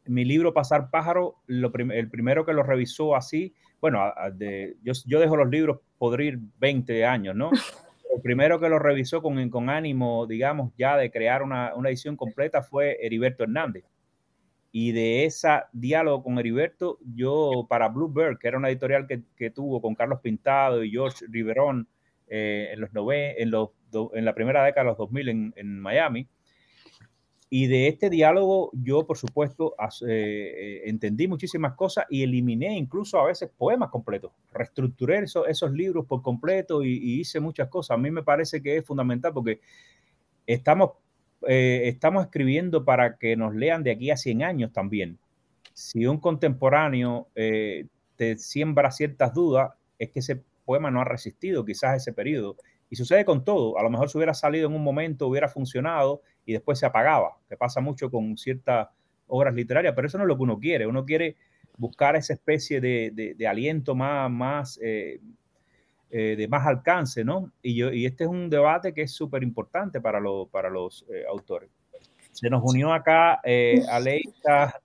[0.06, 4.02] mi libro Pasar Pájaro, lo el primero que lo revisó así, bueno,
[4.34, 7.52] de, yo, yo, dejo los libros podrir 20 años, ¿no?
[8.16, 12.16] El primero que lo revisó con, con ánimo, digamos, ya de crear una, una edición
[12.16, 13.84] completa fue Heriberto Hernández.
[14.72, 19.50] Y de ese diálogo con Heriberto, yo para Bluebird, que era una editorial que, que
[19.50, 21.90] tuvo con Carlos Pintado y George Riverón
[22.28, 23.72] eh, en, los nove, en, los,
[24.14, 26.30] en la primera década de los 2000 en, en Miami,
[27.50, 29.76] y de este diálogo yo, por supuesto,
[30.08, 34.32] eh, eh, entendí muchísimas cosas y eliminé incluso a veces poemas completos.
[34.52, 37.96] Reestructuré eso, esos libros por completo y, hice muchas cosas.
[37.96, 39.60] A mí me parece que es fundamental porque
[40.46, 40.92] estamos
[41.48, 45.20] eh, estamos escribiendo para que nos lean de aquí a 100 años también.
[45.74, 47.86] Si un contemporáneo eh,
[48.16, 52.58] te siembra ciertas dudas, es que ese poema no ha resistido quizás ese periodo.
[52.90, 53.78] Y sucede con todo.
[53.78, 57.38] A lo mejor se hubiera salido en un momento, hubiera funcionado y después se apagaba,
[57.50, 58.90] que pasa mucho con ciertas
[59.28, 60.86] obras literarias, pero eso no es lo que uno quiere.
[60.88, 61.36] Uno quiere
[61.78, 65.20] buscar esa especie de, de, aliento más, más eh,
[66.12, 67.52] eh, de más alcance, ¿no?
[67.62, 70.22] Y, yo, y este es un debate que es súper importante para,
[70.52, 71.70] para los eh, autores.
[72.32, 74.80] Se nos unió acá eh, Aleita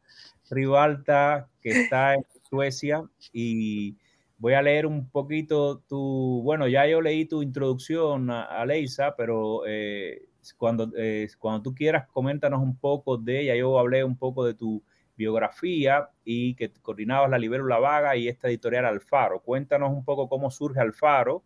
[0.50, 3.96] Rivalta, que está en Suecia, y
[4.38, 10.22] voy a leer un poquito tu, bueno, ya yo leí tu introducción, Aleisa, pero eh,
[10.56, 13.56] cuando, eh, cuando tú quieras, coméntanos un poco de ella.
[13.56, 14.82] Yo hablé un poco de tu
[15.16, 19.40] biografía y que coordinabas la Libélula Vaga y esta editorial Alfaro.
[19.40, 21.44] Cuéntanos un poco cómo surge Alfaro.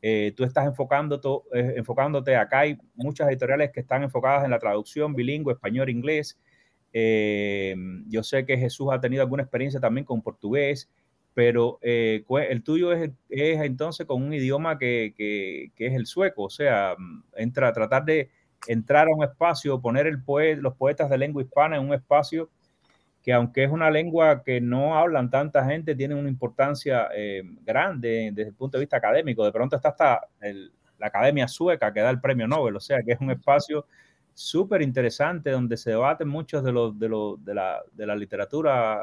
[0.00, 1.20] Eh, tú estás enfocando
[1.52, 6.40] eh, enfocándote acá, hay muchas editoriales que están enfocadas en la traducción bilingüe, español-inglés.
[6.92, 7.74] Eh,
[8.08, 10.90] yo sé que Jesús ha tenido alguna experiencia también con portugués,
[11.34, 16.50] pero el tuyo es, es, entonces con un idioma que, que, es el sueco, o
[16.50, 16.94] sea,
[17.36, 18.30] entra a tratar de
[18.66, 20.22] entrar a un espacio, poner el
[20.60, 22.50] los poetas de lengua hispana en un espacio
[23.22, 28.30] que aunque es una lengua que no hablan tanta gente, tiene una importancia eh, grande
[28.32, 29.44] desde el punto de vista académico.
[29.44, 30.20] De pronto está hasta
[30.98, 33.86] la Academia Sueca que da el premio Nobel, o sea que es un espacio
[34.34, 37.08] súper interesante donde se debaten muchos de, los, de,
[37.54, 39.02] la, de la, literatura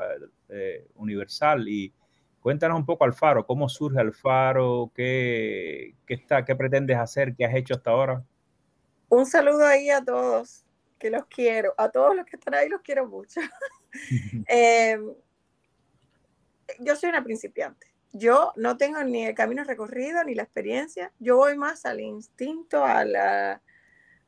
[0.49, 1.67] eh, universal.
[1.69, 1.93] Y
[2.41, 7.55] cuéntanos un poco Alfaro, cómo surge Alfaro, qué, qué, está, qué pretendes hacer, qué has
[7.55, 8.23] hecho hasta ahora.
[9.09, 10.65] Un saludo ahí a todos,
[10.99, 11.73] que los quiero.
[11.77, 13.41] A todos los que están ahí los quiero mucho.
[14.47, 15.13] Em,
[16.79, 17.87] yo soy una principiante.
[18.11, 21.11] Yo no tengo ni el camino recorrido ni la experiencia.
[21.19, 23.61] Yo voy más al instinto, a, la,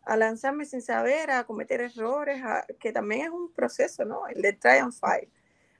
[0.03, 2.41] a lanzarme sin saber, a cometer errores,
[2.80, 4.28] que también es un proceso, ¿no?
[4.28, 5.30] El de try and fail.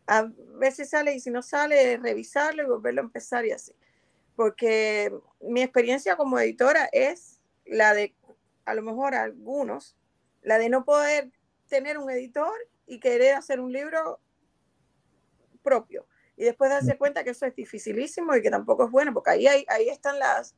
[0.08, 3.74] A veces sale y si no sale, revisarlo y volverlo a empezar y así.
[4.36, 8.16] Porque mi experiencia como editora es la de,
[8.66, 9.96] a lo mejor algunos,
[10.42, 11.32] la de no poder
[11.68, 12.54] tener un editor
[12.86, 14.20] y querer hacer un libro
[15.64, 16.06] propio.
[16.36, 19.48] Y después darse cuenta que eso es dificilísimo y que tampoco es bueno, porque ahí,
[19.68, 20.56] ahí están las,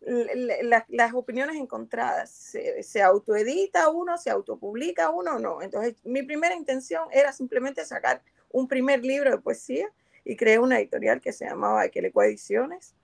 [0.00, 2.30] las, las opiniones encontradas.
[2.30, 5.62] Se, se, autoedita uno, se autopublica uno no.
[5.62, 9.88] Entonces, mi primera intención era simplemente sacar un primer libro de poesía
[10.24, 12.94] y creé una editorial que se llamaba Equeleco Ediciones,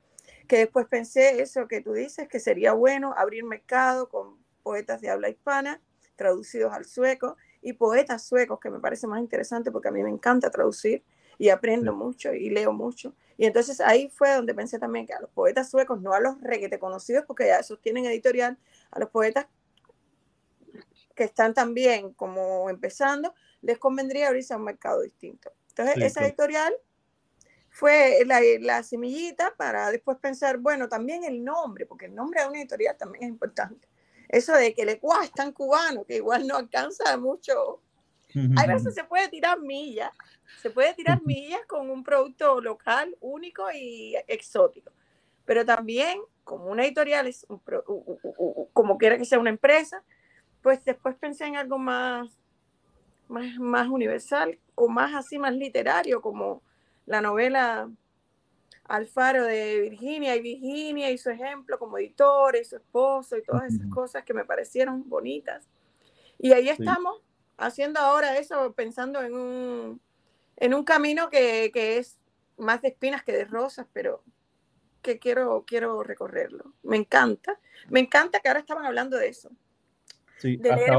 [0.46, 5.10] que después pensé eso que tú dices, que sería bueno abrir mercado con poetas de
[5.10, 5.80] habla hispana
[6.16, 10.10] traducidos al sueco y poetas suecos, que me parece más interesante porque a mí me
[10.10, 11.04] encanta traducir
[11.38, 13.14] y aprendo mucho y leo mucho.
[13.36, 16.40] Y entonces ahí fue donde pensé también que a los poetas suecos, no a los
[16.40, 18.58] requete conocidos, porque ya esos tienen editorial,
[18.90, 19.46] a los poetas
[21.14, 23.34] que están también como empezando,
[23.66, 25.52] les convendría abrirse a un mercado distinto.
[25.70, 26.74] Entonces, esa editorial
[27.68, 32.48] fue la, la, semillita para después pensar, bueno, también el nombre, porque el nombre de
[32.48, 33.86] una editorial también es importante
[34.28, 37.80] eso de que el Ecuador es tan cubano que igual no alcanza mucho.
[38.56, 40.10] Hay veces se puede tirar millas,
[40.60, 44.92] se puede tirar millas con un producto local, único y exótico.
[45.46, 47.46] Pero también, como una editorial es
[48.74, 50.02] como quiera que sea una empresa,
[50.60, 52.28] pues después pensé en algo más,
[53.28, 56.62] más, más universal o más así, más literario, como
[57.06, 57.88] la novela
[58.84, 63.72] Alfaro de Virginia y Virginia y su ejemplo como editor y su esposo y todas
[63.72, 65.68] esas cosas que me parecieron bonitas.
[66.38, 67.20] Y ahí estamos
[67.56, 70.00] haciendo ahora eso, pensando en un,
[70.56, 72.18] en un camino que, que, es
[72.58, 74.22] más de espinas que de rosas, pero
[75.02, 76.72] que quiero, quiero recorrerlo.
[76.82, 77.58] Me encanta.
[77.88, 79.50] Me encanta que ahora estaban hablando de eso.
[80.38, 80.92] Sí, de leer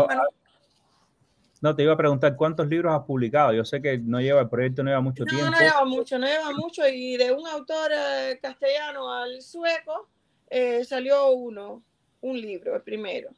[1.62, 3.54] no, te iba a preguntar cuántos libros has publicado.
[3.54, 5.50] Yo sé que no lleva el proyecto, no lleva mucho tiempo.
[5.50, 6.88] No lleva mucho, no lleva mucho.
[6.88, 10.08] Y de un autor eh, castellano al sueco
[10.50, 11.84] eh, salió uno,
[12.22, 13.30] un libro, el primero.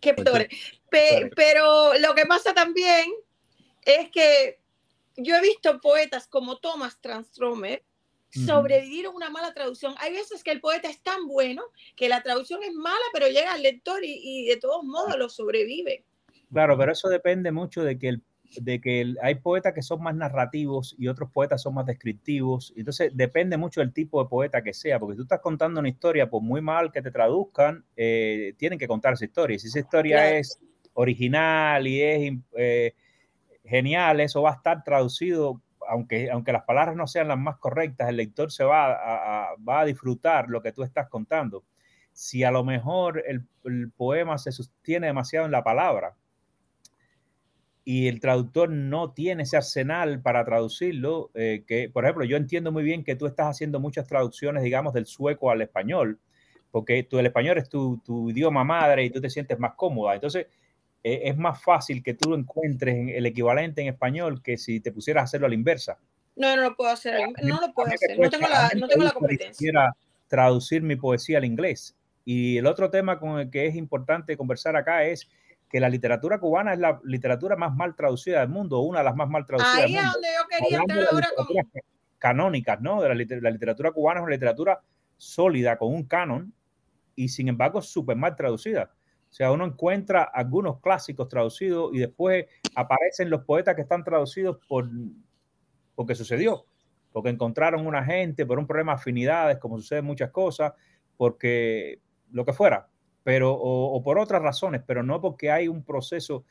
[0.00, 0.14] Qué
[1.34, 3.10] pero lo que pasa también
[3.82, 4.60] es que
[5.16, 7.82] yo he visto poetas como Thomas Transtromer
[8.30, 9.94] sobrevivir a una mala traducción.
[9.98, 11.64] Hay veces que el poeta es tan bueno
[11.96, 15.28] que la traducción es mala, pero llega al lector y, y de todos modos lo
[15.28, 16.04] sobrevive.
[16.50, 18.22] Claro, pero eso depende mucho de que, el,
[18.56, 22.72] de que hay poetas que son más narrativos y otros poetas son más descriptivos.
[22.76, 25.88] Entonces depende mucho del tipo de poeta que sea, porque si tú estás contando una
[25.88, 29.56] historia, por muy mal que te traduzcan, eh, tienen que contar esa historia.
[29.56, 30.58] Y si esa historia es
[30.94, 32.94] original y es eh,
[33.64, 35.60] genial, eso va a estar traducido.
[35.90, 39.80] Aunque, aunque las palabras no sean las más correctas, el lector se va a, va
[39.80, 41.64] a disfrutar lo que tú estás contando.
[42.12, 46.14] Si a lo mejor el, el poema se sostiene demasiado en la palabra,
[47.88, 52.70] y el traductor no tiene ese arsenal para traducirlo, eh, que por ejemplo yo entiendo
[52.70, 56.18] muy bien que tú estás haciendo muchas traducciones, digamos, del sueco al español,
[56.70, 60.14] porque tú, el español es tu, tu idioma madre y tú te sientes más cómoda.
[60.14, 60.48] Entonces,
[61.02, 65.22] eh, es más fácil que tú encuentres el equivalente en español que si te pusieras
[65.22, 65.96] a hacerlo a la inversa.
[66.36, 69.12] No, no lo puedo hacer, no lo puedo hacer, no tengo la, no tengo la
[69.12, 69.96] competencia.
[70.26, 71.96] traducir mi poesía al inglés.
[72.26, 75.26] Y el otro tema con el que es importante conversar acá es
[75.68, 79.16] que la literatura cubana es la literatura más mal traducida del mundo, una de las
[79.16, 79.84] más mal traducidas.
[79.84, 81.46] Ahí es donde yo quería entrar ahora con...
[82.18, 83.00] Canónicas, ¿no?
[83.00, 84.80] De la, la, literatura cubana es una literatura
[85.16, 86.52] sólida, con un canon,
[87.14, 88.90] y sin embargo súper mal traducida.
[89.30, 94.58] O sea, uno encuentra algunos clásicos traducidos y después aparecen los poetas que están traducidos
[94.66, 94.88] por
[95.94, 96.64] porque sucedió,
[97.12, 100.72] porque encontraron una gente por un problema de afinidades, como sucede en muchas cosas,
[101.16, 102.00] porque
[102.30, 102.88] lo que fuera,
[103.28, 106.46] pero o, por otras razones, pero no porque hay un proceso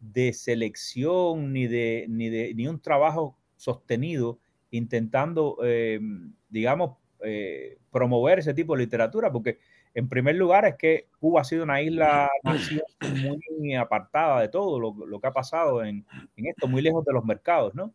[0.00, 4.38] de selección ni de ni de ni un trabajo sostenido
[4.70, 6.00] intentando, eh,
[6.48, 9.58] digamos, eh, promover ese tipo de literatura, porque
[9.92, 12.30] en primer lugar es que Cuba ha sido una isla
[13.60, 17.26] muy apartada de todo lo, que ha pasado en, en, esto, muy lejos de los
[17.26, 17.92] mercados, ¿no?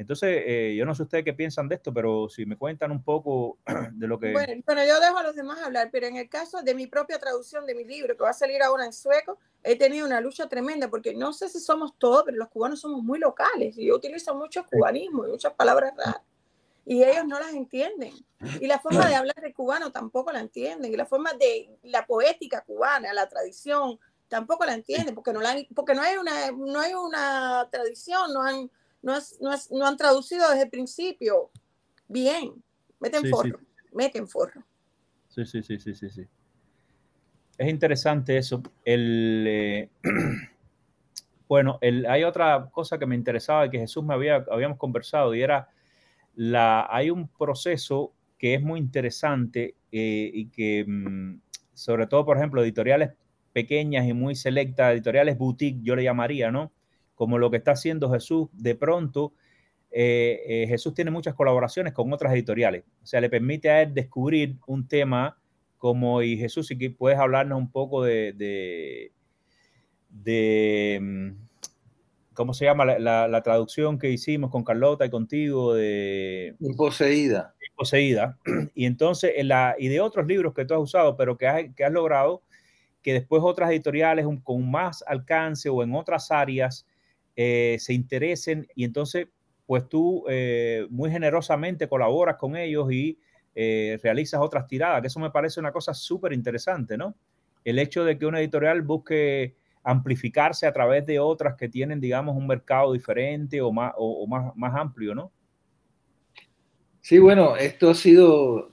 [0.00, 3.02] Entonces, eh, yo no sé ustedes qué piensan de esto, pero si me cuentan un
[3.02, 3.58] poco
[3.92, 4.32] de lo que...
[4.32, 7.18] Bueno, bueno, yo dejo a los demás hablar, pero en el caso de mi propia
[7.18, 10.48] traducción de mi libro, que va a salir ahora en sueco, he tenido una lucha
[10.48, 13.96] tremenda, porque no sé si somos todos, pero los cubanos somos muy locales, y yo
[13.96, 16.22] utilizo mucho cubanismo y muchas palabras raras
[16.86, 18.12] y ellos no las entienden.
[18.58, 20.92] Y la forma de hablar de cubano tampoco la entienden.
[20.92, 25.54] Y la forma de la poética cubana, la tradición, tampoco la entienden, porque no, la,
[25.74, 28.70] porque no, hay, una, no hay una tradición, no han,
[29.02, 31.50] no, no, han traducido desde el principio
[32.08, 32.52] bien.
[33.00, 33.58] Meten forro,
[33.92, 34.62] meten forro.
[35.28, 36.26] Sí, sí, sí, sí, sí, sí.
[37.56, 38.62] Es interesante eso.
[38.84, 39.88] El, eh,
[41.48, 45.34] bueno, el, hay otra cosa que me interesaba y que Jesús me había, habíamos conversado
[45.34, 45.68] y era
[46.34, 51.40] la, hay un proceso que es muy interesante eh, y que, mm,
[51.74, 53.10] sobre todo, por ejemplo, editoriales
[53.52, 56.72] pequeñas y muy selectas, editoriales boutique, yo le llamaría, ¿no?
[57.20, 59.34] Como lo que está haciendo Jesús, de pronto,
[59.90, 63.92] eh, eh, Jesús tiene muchas colaboraciones con otras editoriales, o sea, le permite a él
[63.92, 65.36] descubrir un tema
[65.76, 69.12] como, y Jesús, si puedes hablarnos un poco de, de,
[70.08, 71.30] de mm,
[72.32, 76.56] ¿cómo se llama la, traducción que hicimos con Carlota y contigo de...
[76.58, 77.54] Imposeída.
[77.70, 78.38] Imposeída.
[78.74, 81.84] Y entonces, la, y de otros libros que tú has usado, pero que has, que
[81.84, 82.40] has logrado
[83.02, 86.86] que después otras editoriales con más alcance o en otras áreas
[87.42, 89.28] eh, se interesen y entonces,
[89.64, 93.18] pues tú eh, muy generosamente colaboras con ellos y
[93.54, 97.14] eh, realizas otras tiradas, que eso me parece una cosa súper interesante, ¿no?
[97.64, 102.36] El hecho de que una editorial busque amplificarse a través de otras que tienen, digamos,
[102.36, 105.32] un mercado diferente o más, o, más, más amplio, ¿no?
[107.00, 108.72] Sí, bueno, esto ha sido,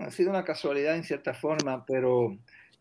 [0.00, 2.36] ha sido una casualidad en cierta forma, pero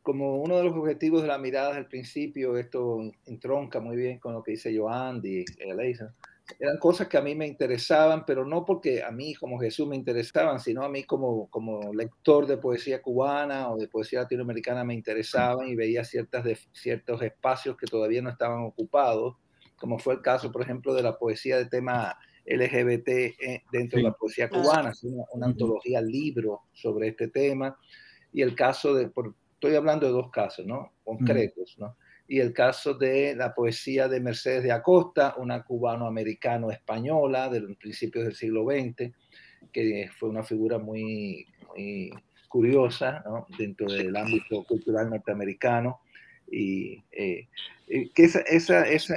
[0.07, 4.31] como uno de los objetivos de la mirada el principio, esto entronca muy bien con
[4.31, 6.15] lo que dice Joan y Elisa,
[6.61, 9.97] eran cosas que a mí me interesaban, pero no porque a mí como Jesús me
[9.97, 14.93] interesaban, sino a mí como, como lector de poesía cubana o de poesía latinoamericana me
[14.93, 19.35] interesaban y veía ciertas de, ciertos espacios que todavía no estaban ocupados,
[19.75, 24.03] como fue el caso, por ejemplo, de la poesía de tema LGBT eh, dentro de
[24.03, 27.77] la poesía cubana, una, una antología libro sobre este tema,
[28.31, 29.11] y el caso de,
[29.57, 30.93] estoy hablando de dos casos, ¿no?
[31.03, 31.95] Concretos, ¿no?
[32.27, 38.25] y el caso de la poesía de Mercedes de Acosta, una cubano-americano-española de los principios
[38.25, 39.13] del siglo XX,
[39.71, 41.45] que fue una figura muy,
[42.49, 43.23] curiosa
[43.57, 46.01] dentro del ámbito cultural norteamericano.
[46.49, 47.47] Y eh,
[47.87, 48.29] que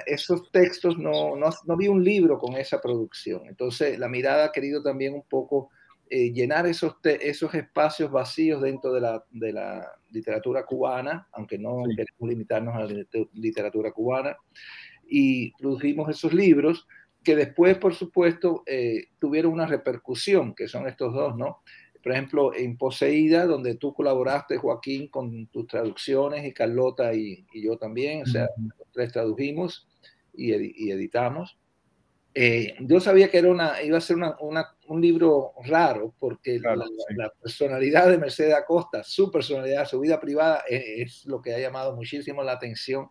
[0.06, 3.42] esos textos no, no, no, vi un libro con esa producción.
[3.46, 5.70] Entonces, la mirada ha querido también un poco
[6.12, 11.84] eh, llenar esos, esos espacios vacíos dentro de la, de la literatura cubana, aunque no
[11.84, 14.36] queremos limitarnos a la literatura cubana,
[15.06, 16.88] y produjimos esos libros
[17.22, 21.62] que después, por supuesto, eh, tuvieron una repercusión, que son estos dos, ¿no?
[22.02, 27.76] Por ejemplo, en Poseída, donde tú colaboraste, Joaquín, con tus traducciones, y Carlota y, yo
[27.76, 29.86] también, o sea, los tres tradujimos
[30.34, 31.56] y, y editamos.
[32.32, 34.36] Eh, yo sabía que era una, iba a ser una,
[34.86, 41.02] un libro raro, porque la, personalidad de Mercedes Acosta, su personalidad, su vida privada, e,
[41.02, 43.08] es, lo que ha llamado muchísimo la atención.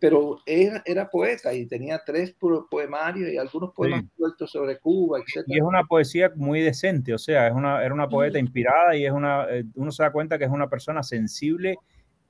[0.00, 2.34] Pero era, era poeta y tenía tres
[2.68, 5.44] poemarios y algunos poemas sueltos sobre Cuba, etc.
[5.46, 9.06] Y es una poesía muy decente, o sea, es una, era una poeta inspirada y
[9.06, 11.78] es una, eh, uno se da cuenta que es una persona sensible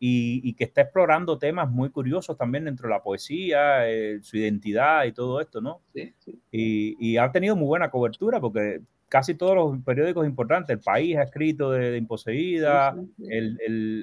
[0.05, 5.05] y, que está explorando temas muy curiosos también dentro de la poesía, eh, su identidad
[5.05, 5.81] y todo esto, ¿no?
[5.95, 6.43] Sí, sí.
[6.51, 11.23] Y, ha tenido muy buena cobertura porque casi todos los periódicos importantes, el país ha
[11.23, 12.97] escrito de, Imposeída,
[13.29, 13.57] el,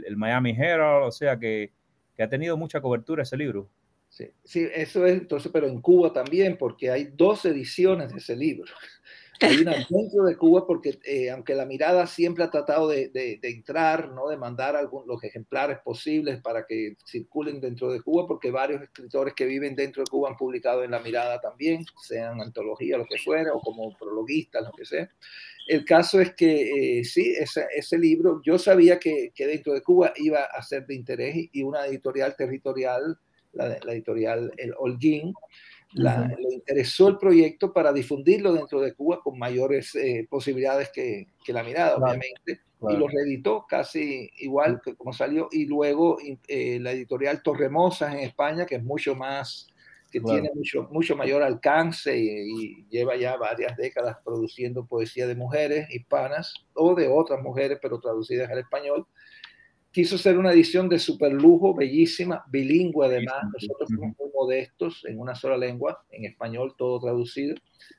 [0.08, 1.74] el, Miami Herald, o sea que,
[2.16, 3.68] que, ha tenido mucha cobertura ese libro.
[4.08, 8.38] Sí, sí, eso es entonces, pero en Cuba también, porque hay dos ediciones de ese
[8.38, 8.72] libro.
[9.40, 14.28] Dentro de Cuba porque eh, aunque la mirada siempre ha tratado de, de, entrar, ¿no?
[14.28, 19.34] de mandar algunos los ejemplares posibles para que circulen dentro de Cuba, porque varios escritores
[19.34, 23.18] que viven dentro de Cuba han publicado en la mirada también, sean antología, lo que
[23.18, 25.10] fuera, o como prologuistas, lo que sea.
[25.68, 29.82] El caso es que eh, sí, ese, ese, libro, yo sabía que, que, dentro de
[29.82, 33.18] Cuba iba a ser de interés y una editorial territorial,
[33.54, 35.34] la, la editorial El Holguín,
[35.94, 41.54] le interesó el proyecto para difundirlo dentro de Cuba con mayores eh, posibilidades que, que,
[41.54, 46.18] la mirada, obviamente, y lo reeditó casi igual que como salió, y luego
[46.48, 49.68] eh, la editorial Torremosas en España, que es mucho más,
[50.12, 55.90] que tiene mucho, mucho mayor alcance y, lleva ya varias décadas produciendo poesía de mujeres
[55.92, 59.06] hispanas o de otras mujeres, pero traducidas al español,
[60.00, 63.44] quiso ser una edición de super lujo, bellísima, bilingüe además.
[63.52, 67.56] Nosotros fuimos muy modestos en una sola lengua, en español todo traducido,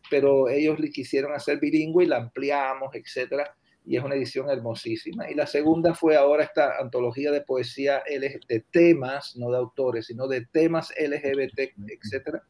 [0.08, 3.54] pero ellos le quisieron hacer bilingüe y la ampliamos, etcétera.
[3.84, 5.30] Y es una edición hermosísima.
[5.30, 10.26] Y la segunda fue ahora esta antología de poesía de temas, no de autores, sino
[10.26, 12.42] de temas LGBT, etcétera.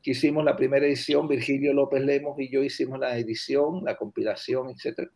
[0.00, 4.70] Que hicimos la primera edición, Virgilio López Lemos y yo hicimos la edición, la compilación,
[4.70, 5.10] etcétera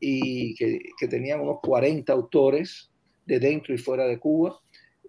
[0.00, 2.90] y que, que, tenían unos 40 autores
[3.26, 4.58] de dentro y fuera de Cuba.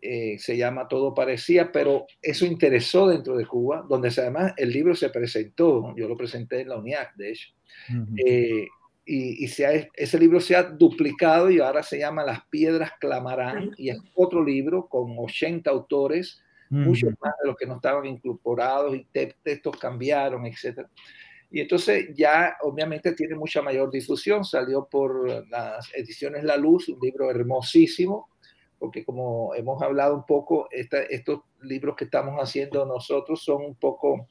[0.01, 4.93] Eh, se llama Todo Parecía, pero eso interesó dentro de Cuba, donde además el libro
[4.93, 7.49] se presentó, yo lo presenté en la UNIAC, de hecho,
[8.23, 8.67] eh,
[9.03, 12.91] y, y se ha, ese libro se ha duplicado y ahora se llama Las Piedras
[12.99, 18.05] Clamarán, y es otro libro con 80 autores, muchos más de los que no estaban
[18.05, 19.07] incorporados y
[19.43, 20.89] textos cambiaron, etcétera.
[21.55, 24.43] Y entonces ya obviamente tiene mucha mayor difusión.
[24.43, 28.27] Salió por las ediciones La Luz, un libro hermosísimo,
[28.77, 34.27] porque como hemos hablado un poco, estos libros que estamos haciendo nosotros son un poco,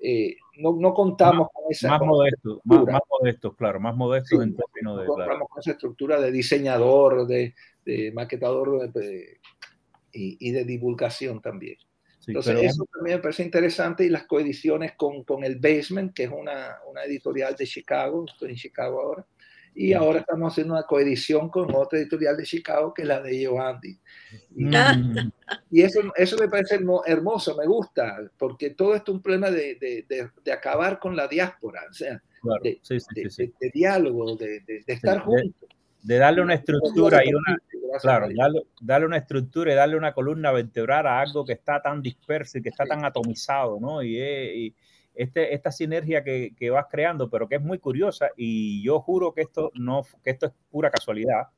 [0.00, 1.90] eh, no, no, contamos con esa...
[1.90, 5.06] Más modestos, más, más, modestos, claro, más modestos en términos de...
[5.08, 7.54] No contamos con esa estructura de diseñador, de,
[7.84, 9.40] de maquetador de,
[10.10, 11.76] y, y de divulgación también.
[12.26, 16.30] Entonces, eso también me parece interesante y las coediciones con, con el Basement, que es
[16.30, 19.26] una, una, editorial de Chicago, estoy en Chicago ahora,
[19.74, 23.40] y ahora estamos haciendo una coedición con otra editorial de Chicago, que es la de
[23.40, 23.98] Giovanni.
[24.54, 25.32] Y, mm.
[25.70, 29.76] y, eso, eso me parece hermoso, me gusta, porque todo esto es un problema de,
[29.76, 32.22] de, de, acabar con la diáspora, o sea,
[32.62, 35.68] de, diálogo, de, estar juntos
[36.02, 37.58] de darle una estructura y una,
[38.00, 38.28] claro,
[38.80, 42.62] darle, una estructura y darle una columna vertebral a algo que está tan disperso y
[42.62, 44.02] que está tan atomizado, ¿no?
[44.02, 44.74] Y, y
[45.14, 49.32] este, esta sinergia que, que, vas creando, pero que es muy curiosa y yo juro
[49.32, 51.48] que esto, no, que esto es pura casualidad.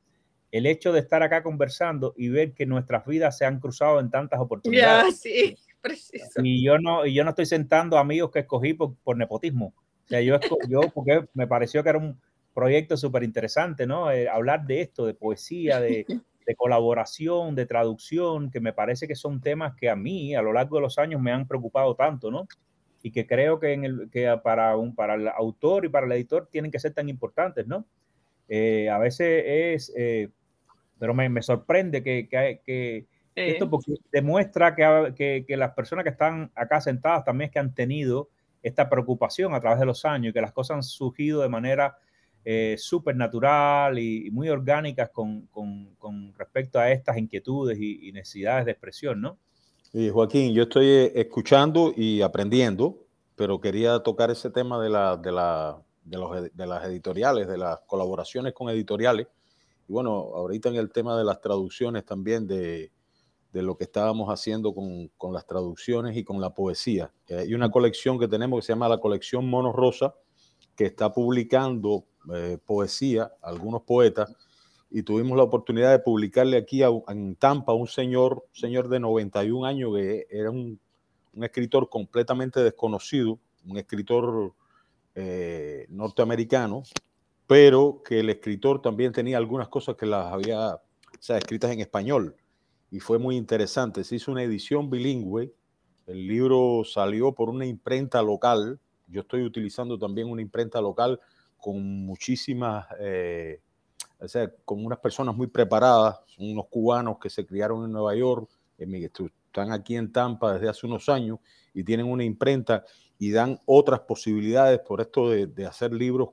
[0.51, 4.09] El hecho de estar acá conversando y ver que nuestras vidas se han cruzado en
[4.09, 5.19] tantas oportunidades.
[5.19, 6.41] sí, preciso.
[6.43, 9.73] Y yo no, y yo no estoy sentando amigos que escogí por, por nepotismo.
[10.05, 10.39] O sea, yo,
[10.69, 12.19] yo porque me pareció que era un,
[12.55, 14.09] proyecto súper interesante, ¿no?
[14.09, 16.05] Eh, hablar de esto, de poesía, de,
[16.47, 20.53] de, colaboración, de traducción, que me parece que son temas que a mí a lo
[20.53, 22.47] largo de los años me han preocupado tanto, ¿no?
[23.03, 26.13] Y que creo que, en el, que para, un, para el autor y para el
[26.13, 27.85] editor tienen que ser tan importantes, ¿no?
[28.47, 30.29] Eh, a veces es, eh,
[30.97, 36.03] pero me, me, sorprende que, que, que esto porque demuestra que, que, que las personas
[36.03, 38.29] que están acá sentadas también es que han tenido
[38.63, 41.97] esta preocupación a través de los años y que las cosas han surgido de manera
[42.47, 48.11] eh, súper natural y, muy orgánicas con, con, con, respecto a estas inquietudes y, y,
[48.11, 49.39] necesidades de expresión, ¿no?
[49.91, 52.99] Y Joaquín, yo estoy eh, escuchando y aprendiendo,
[53.35, 57.57] pero quería tocar ese tema de, la, de, la, de, los, de las editoriales, de
[57.57, 59.25] las colaboraciones con editoriales.
[59.87, 62.91] Y bueno, ahorita en el tema de las traducciones también, de,
[63.53, 67.11] de lo que estábamos haciendo con, con, las traducciones y con la poesía.
[67.27, 70.13] Eh, hay una colección que tenemos que se llama la colección Mono Rosa,
[70.75, 74.33] que está publicando eh, poesía, algunos poetas,
[74.89, 79.65] y tuvimos la oportunidad de publicarle aquí en Tampa a un señor, señor de 91
[79.65, 80.79] años que era un,
[81.35, 84.53] un escritor completamente desconocido, un escritor
[85.15, 86.83] eh, norteamericano,
[87.47, 90.81] pero que el escritor también tenía algunas cosas que las había o
[91.19, 92.35] sea, escritas en español
[92.89, 94.03] y fue muy interesante.
[94.03, 95.53] Se hizo una edición bilingüe,
[96.07, 101.19] el libro salió por una imprenta local, yo estoy utilizando también una imprenta local
[101.57, 103.61] con muchísimas, eh,
[104.19, 108.49] o sea, con unas personas muy preparadas, unos cubanos que se criaron en Nueva York,
[108.77, 111.39] están aquí en Tampa desde hace unos años
[111.73, 112.83] y tienen una imprenta
[113.17, 116.29] y dan otras posibilidades por esto de, de hacer libros,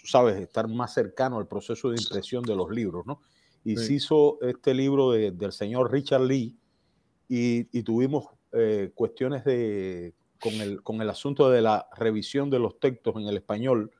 [0.00, 3.20] tú sabes, estar más cercano al proceso de impresión de los libros, ¿no?
[3.64, 3.86] Y sí.
[3.86, 6.56] se hizo este libro de, del señor Richard Lee
[7.28, 12.58] y, y tuvimos eh, cuestiones de, con, el, con el asunto de la revisión de
[12.58, 13.90] los textos en el español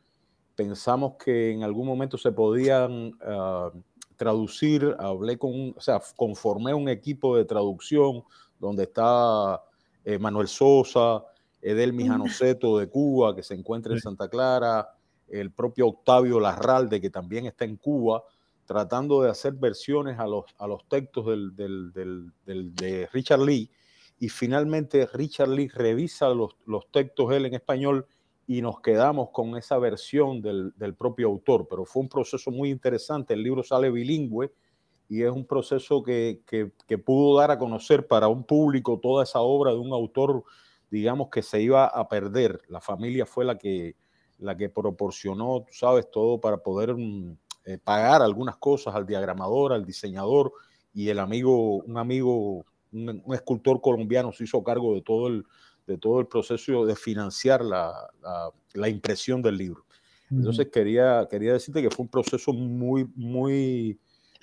[0.54, 3.70] pensamos que en algún momento se podían ah,
[4.16, 8.24] traducir, hablé con, o sea, conformé un equipo de traducción
[8.58, 9.62] donde está
[10.04, 11.24] eh, Manuel Sosa,
[11.60, 14.94] Edelmi Janoceto de Cuba, que se encuentra en Santa Clara,
[15.28, 18.22] el propio Octavio Larralde, que también está en Cuba,
[18.66, 23.70] tratando de hacer versiones a los, a los textos del, de Richard Lee.
[24.18, 28.06] Y finalmente Richard Lee revisa los, los textos él en español
[28.46, 31.66] y nos quedamos con esa versión del, del, propio autor.
[31.68, 33.34] Pero fue un proceso muy interesante.
[33.34, 34.52] El libro sale bilingüe
[35.08, 39.24] y es un proceso que, que, que, pudo dar a conocer para un público toda
[39.24, 40.44] esa obra de un autor,
[40.90, 42.60] digamos, que se iba a perder.
[42.68, 43.96] La familia fue la que,
[44.38, 49.72] la que proporcionó, tú sabes, todo para poder mm, eh, pagar algunas cosas al diagramador,
[49.72, 50.52] al diseñador
[50.92, 55.44] y el amigo, un amigo, un, un escultor colombiano se hizo cargo de todo el,
[55.86, 57.92] de todo el proceso de financiar la,
[58.72, 59.84] la, impresión del libro.
[60.30, 63.98] Entonces quería, quería decirte que fue un proceso muy, muy,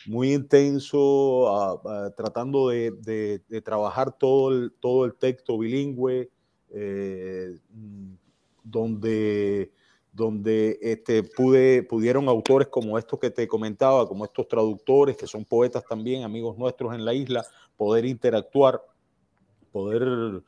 [0.05, 1.81] muy intenso,
[2.15, 2.91] tratando de,
[3.47, 6.29] de, trabajar todo el, todo el texto bilingüe,
[6.69, 7.57] eh,
[8.63, 9.71] donde,
[10.13, 15.43] donde este, pude, pudieron autores como estos que te comentaba, como estos traductores, que son
[15.43, 18.81] poetas también, amigos nuestros en la isla, poder interactuar,
[19.71, 20.43] poder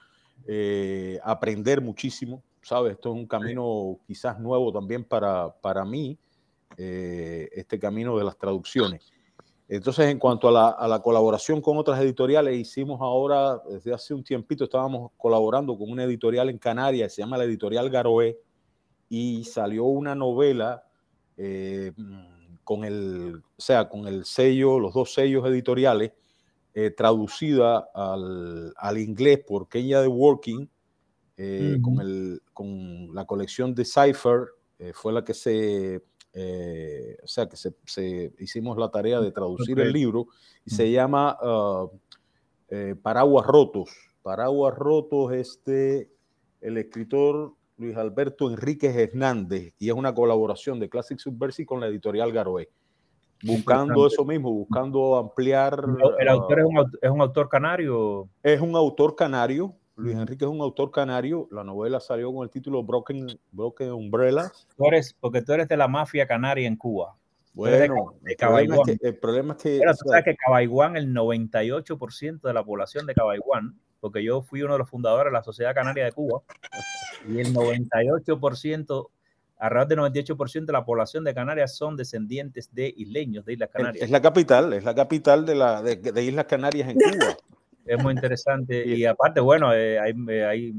[0.48, 2.94] eh, aprender muchísimo, ¿sabes?
[2.94, 6.18] Esto es un camino quizás nuevo también para, para mí,
[6.78, 9.12] eh, este camino de las traducciones.
[9.68, 14.14] Entonces, en cuanto a la, a la, colaboración con otras editoriales, hicimos ahora, desde hace
[14.14, 18.38] un tiempito, estábamos colaborando con una editorial en Canarias, se llama la editorial Garoé,
[19.10, 20.84] y salió una novela
[21.38, 21.91] eh,
[22.64, 26.14] con el, o sea, con el sello, los dos sellos editoriales,
[26.76, 30.68] eh, traducida al, al, inglés por Kenya de Working,
[31.38, 34.48] eh, con, el, con, la colección de Cypher,
[34.80, 35.98] eh, fue la que se,
[37.24, 39.86] o sea, que se, se, hicimos la tarea de traducir okay.
[39.86, 40.28] el libro,
[40.66, 41.92] y se llama uh,
[43.04, 43.92] Paraguas Rotos.
[44.24, 46.10] Paraguas Rotos, este,
[46.60, 51.88] el escritor Luis Alberto Enríquez Hernández, y es una colaboración de Classic Subversive con la
[51.88, 52.70] editorial Garoé
[53.44, 55.84] buscando eso mismo, buscando ampliar.
[56.20, 58.30] ¿El autor es un, es un, autor canario?
[58.41, 59.76] Es un autor canario.
[59.96, 61.48] Luis Enrique es un autor canario.
[61.52, 64.68] La novela salió con el título Broken, Broken Umbrellas.
[64.76, 67.16] Tú eres, porque tú eres de la mafia canaria en Cuba.
[67.54, 70.36] Bueno, de, de el, problema es que, el, problema es que, Pero tú sabes que
[70.36, 75.32] Cabaiguán, el 98% de la población de Cabaiguán, porque yo fui uno de los fundadores
[75.32, 76.41] de la Sociedad Canaria de Cuba,
[77.28, 79.10] y el 98%
[79.58, 84.04] alrededor del 98% de la población de Canarias son descendientes de isleños de Islas Canarias.
[84.04, 87.38] Es la capital, es la capital de, la, de, de Islas Canarias en Cuba.
[87.86, 88.86] Es muy interesante.
[88.88, 90.74] y aparte, bueno, eh, hay, eh, hay,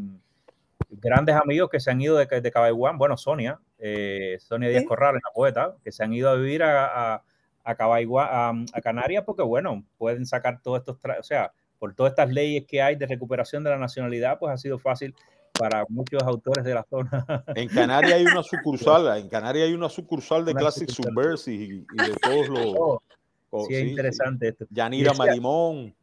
[0.90, 2.72] grandes amigos que se han ido de, de.
[2.72, 4.88] Bueno, Sonia, eh, Sonia Díaz ¿Sí?
[4.88, 7.24] Corrales, la poeta, que se han ido a vivir a, a,
[7.64, 12.30] a a, a, Canarias, porque, bueno, pueden sacar todos estos, o sea, por todas estas
[12.30, 15.14] leyes que hay de recuperación de la nacionalidad, pues ha sido fácil
[15.58, 17.24] para muchos autores de la zona.
[17.54, 20.90] En Canarias hay una sucursal, en Canarias hay una sucursal de una Classic.
[20.90, 22.74] Subversive y, y, de todos los...
[23.56, 24.66] Oh, oh, sí, es interesante esto.
[24.68, 25.94] Yanira Marimón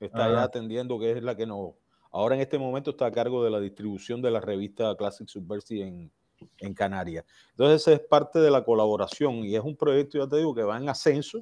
[0.00, 1.74] está allá atendiendo, que es la que nos...
[2.10, 5.86] Ahora en este momento está a cargo de la distribución de la revista Classic Subversive
[5.86, 6.10] en,
[6.58, 7.24] en Canarias.
[7.50, 10.64] Entonces esa es parte de la colaboración y es un proyecto, ya te digo, que
[10.64, 11.40] va en ascenso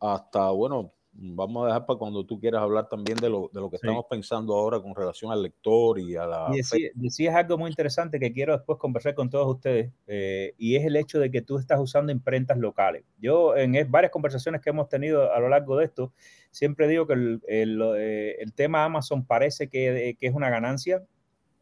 [0.00, 3.70] hasta, bueno, vamos a dejar para cuando tú quieras hablar también de lo, de lo
[3.70, 3.86] que sí.
[3.86, 6.48] estamos pensando ahora con relación al lector y a la...
[6.52, 10.76] Y decías decía algo muy interesante que quiero después conversar con todos ustedes eh, y
[10.76, 13.04] es el hecho de que tú estás usando imprentas locales.
[13.18, 16.12] Yo en varias conversaciones que hemos tenido a lo largo de esto,
[16.50, 21.02] siempre digo que el, el, eh, el tema Amazon parece que, que es una ganancia,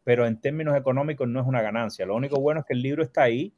[0.03, 2.05] pero en términos económicos no es una ganancia.
[2.05, 3.53] Lo único bueno es que el libro está ahí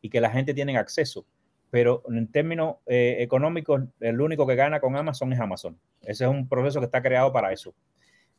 [0.00, 1.26] y que la gente tiene acceso
[1.72, 5.78] pero en términos eh, económicos, el único que gana con Amazon es Amazon.
[6.02, 7.74] Ese es un proceso que está creado para eso.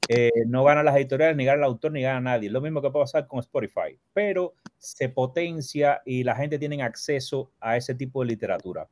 [0.07, 2.51] Eh, no ganan las editoriales, ni gana el autor, ni gana nadie.
[2.51, 7.49] Lo mismo que puede pasar con Spotify, pero se potencia y la gente tiene acceso
[7.59, 8.87] a ese tipo de literatura.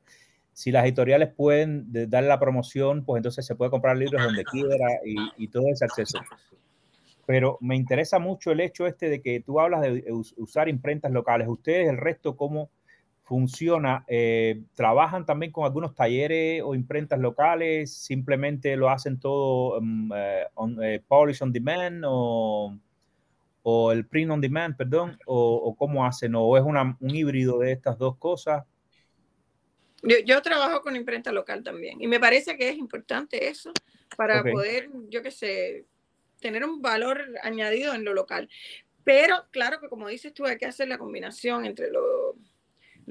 [0.53, 4.87] Si las editoriales pueden darle la promoción, pues entonces se puede comprar libros donde quiera
[5.05, 6.17] y, y todo ese acceso
[7.27, 10.03] pero me interesa mucho el hecho este de que tú hablas de
[10.35, 11.47] usar imprentas locales.
[11.47, 12.69] Ustedes, el resto, ¿cómo,
[13.31, 14.03] funciona?
[14.09, 17.93] Eh, ¿Trabajan también con algunos talleres o imprentas locales?
[17.93, 20.11] ¿Simplemente lo hacen todo um,
[20.55, 22.77] on, eh, polish on demand o,
[23.63, 25.17] o, el print on demand, perdón?
[25.25, 26.35] ¿O, o cómo hacen?
[26.35, 28.65] ¿O es una, un híbrido de estas dos cosas?
[30.03, 33.71] Yo, yo, trabajo con imprenta local también y me parece que es importante eso
[34.17, 34.51] para okay.
[34.51, 35.85] poder, yo qué sé,
[36.41, 38.49] tener un valor añadido en lo local.
[39.05, 42.30] Pero claro que como dices tú, hay que hacer la combinación entre lo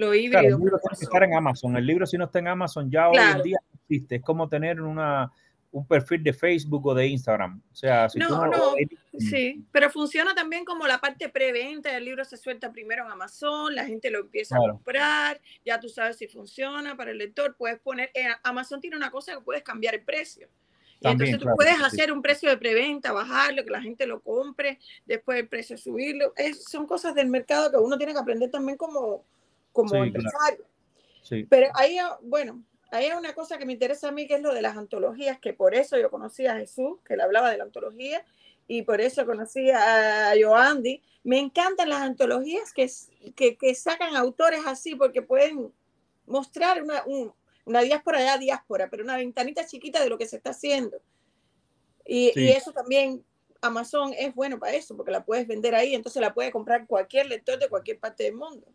[0.01, 0.41] lo híbrido.
[0.41, 1.77] el libro tiene que estar en Amazon.
[1.77, 4.17] El libro si no está en Amazon ya hoy en día existe.
[4.17, 5.31] Es como tener una,
[5.73, 7.63] un perfil de Facebook o de Instagram.
[7.71, 8.75] O sea, si no, tú no, no,
[9.19, 11.97] sí, pero funciona también como la parte preventa.
[11.97, 15.89] El libro se suelta primero en Amazon, la gente lo empieza a comprar, ya tú
[15.89, 17.55] sabes si funciona para el lector.
[17.57, 20.49] Puedes poner, eh, Amazon tiene una cosa que puedes cambiar el precio.
[21.03, 24.79] Y entonces tú puedes hacer un precio de preventa, bajarlo, que la gente lo compre,
[25.07, 26.35] después el precio subirlo.
[26.37, 29.25] Es, son cosas del mercado que uno tiene que aprender también como,
[29.73, 30.65] como empresario.
[31.49, 34.63] Pero ahí, bueno, hay una cosa que me interesa a mí, que es lo de
[34.63, 38.25] las antologías, que por eso yo conocí a Jesús, que le hablaba de la antología,
[38.67, 41.03] y por eso conocí a Joandy.
[41.23, 42.91] Me encantan las antologías que,
[43.35, 45.73] que, que sacan autores así, porque pueden
[46.27, 47.05] mostrar una,
[47.65, 51.01] una diáspora ya diáspora, pero una ventanita chiquita de lo que se está haciendo.
[52.05, 53.25] Y, y, eso también,
[53.61, 57.27] Amazon es bueno para eso, porque la puedes vender ahí, entonces la puede comprar cualquier
[57.27, 58.67] lector de cualquier parte del mundo.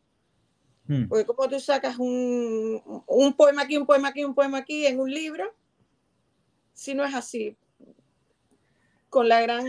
[0.88, 1.08] Hmm.
[1.08, 5.00] Porque como tú sacas un, un, poema aquí, un poema aquí, un poema aquí en
[5.00, 5.46] un libro,
[6.74, 7.58] si no es así,
[9.16, 9.66] con la gran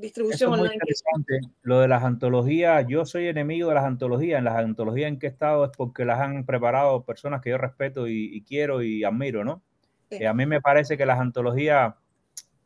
[0.00, 0.74] distribución online.
[0.74, 1.40] interesante.
[1.62, 4.38] Lo de las antologías, yo soy enemigo de las antologías.
[4.38, 7.56] En las antologías en que he estado es porque las han preparado personas que yo
[7.56, 9.62] respeto y, quiero y admiro, ¿no?
[10.10, 11.94] Eh, a mí me parece que las antologías,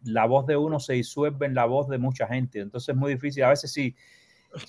[0.02, 2.58] la voz de uno se disuelve en la voz de mucha gente.
[2.58, 3.44] Entonces es muy difícil.
[3.44, 3.96] A veces sí si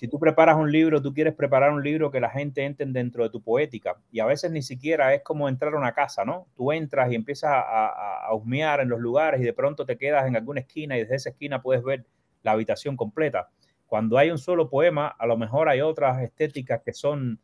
[0.10, 3.30] tú preparas un libro, tú quieres preparar un libro que la gente entre dentro de
[3.30, 3.98] tu poética.
[4.12, 6.48] Y a veces ni siquiera es como entrar a una casa, ¿no?
[6.56, 10.28] Tú entras y empiezas a, a, husmear en los lugares y de pronto te quedas
[10.28, 12.06] en alguna esquina y desde esa esquina puedes ver
[12.44, 13.50] la habitación completa.
[13.86, 17.40] Cuando hay un solo poema, a lo mejor hay otras estéticas que son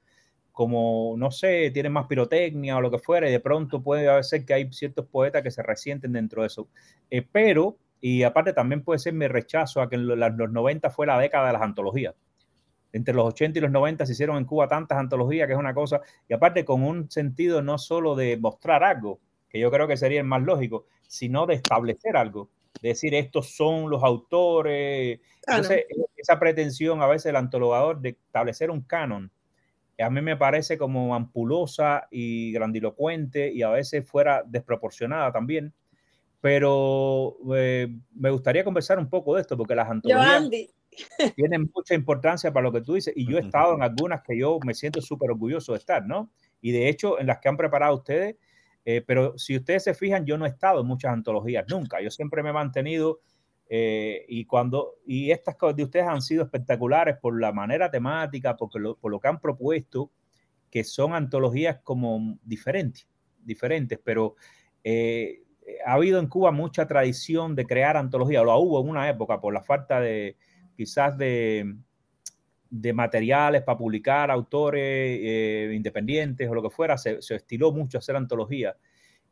[0.51, 4.45] como, no sé, tienen más pirotecnia o lo que fuera, y de pronto puede ser
[4.45, 6.67] que hay ciertos poetas que se resienten dentro de eso.
[7.09, 11.07] Eh, pero, y aparte también puede ser mi rechazo a que en los 90 fue
[11.07, 12.13] la década de las antologías
[12.93, 15.73] entre los 80 y los 90 se hicieron en Cuba tantas antologías que es una
[15.73, 19.19] cosa, y aparte con un sentido no solo de mostrar algo,
[19.49, 22.49] que yo creo que sería el más lógico, sino de establecer algo,
[22.81, 25.19] de decir estos son los autores.
[25.45, 25.85] Entonces,
[26.15, 29.31] esa pretensión a veces del antologador de establecer un canon,
[29.99, 35.73] a mí me parece como ampulosa y grandilocuente y a veces fuera desproporcionada también.
[36.41, 40.49] Pero eh, me gustaría conversar un poco de esto, porque las antologías
[41.35, 43.13] tienen mucha importancia para lo que tú dices.
[43.15, 46.31] Y yo he estado en algunas que yo me siento súper orgulloso de estar, ¿no?
[46.61, 48.35] Y de hecho, en las que han preparado ustedes,
[48.85, 52.01] eh, pero si ustedes se fijan, yo no he estado en muchas antologías nunca.
[52.01, 53.21] Yo siempre me he mantenido
[53.69, 58.55] eh, y cuando y estas cosas de ustedes han sido espectaculares por la manera temática,
[58.55, 60.11] porque lo, por lo que han propuesto,
[60.69, 63.07] que son antologías como diferentes,
[63.39, 64.35] diferentes, pero
[64.83, 65.43] eh,
[65.85, 69.53] ha habido en Cuba mucha tradición de crear antologías, lo hubo en una época por
[69.53, 70.35] la falta de,
[70.76, 71.76] quizás de,
[72.76, 78.15] de materiales para publicar autores eh, independientes o lo que fuera, se, estiló mucho hacer
[78.15, 78.76] antologías.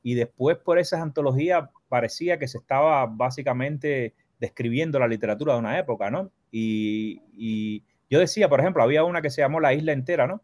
[0.04, 5.80] Y después por esas antologías parecía que se estaba básicamente describiendo la literatura de una
[5.80, 6.32] época, ¿no?
[6.52, 10.44] Y, y, yo decía, por ejemplo, había una que se llamó La Isla Entera, ¿no?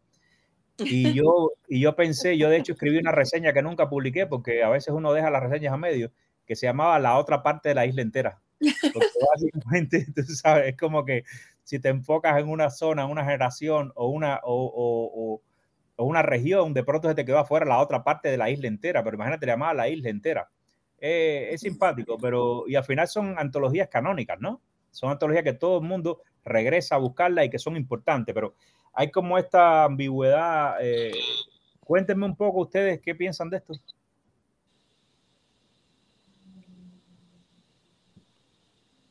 [0.80, 4.64] Y yo, y yo pensé, yo de hecho escribí una reseña que nunca publiqué, porque
[4.64, 6.12] a veces uno deja las reseñas a medio,
[6.48, 8.41] que se llamaba La otra parte de la isla entera.
[8.60, 11.24] Porque básicamente, tú sabes, es como que
[11.64, 15.41] si te enfocas en una zona, una generación o una, o,
[15.97, 18.68] o, una región, de pronto se te quedó afuera la otra parte de la isla
[18.68, 20.49] entera, pero imagínate, le llamaba la isla entera.
[20.99, 24.62] Eh, es simpático, pero y al final son antologías canónicas, ¿no?
[24.91, 28.56] Son antologías que todo el mundo regresa a buscarla y que son importantes, pero
[28.94, 30.77] hay como esta ambigüedad.
[30.82, 31.11] Eh,
[31.82, 33.73] cuéntenme un poco ustedes qué piensan de esto.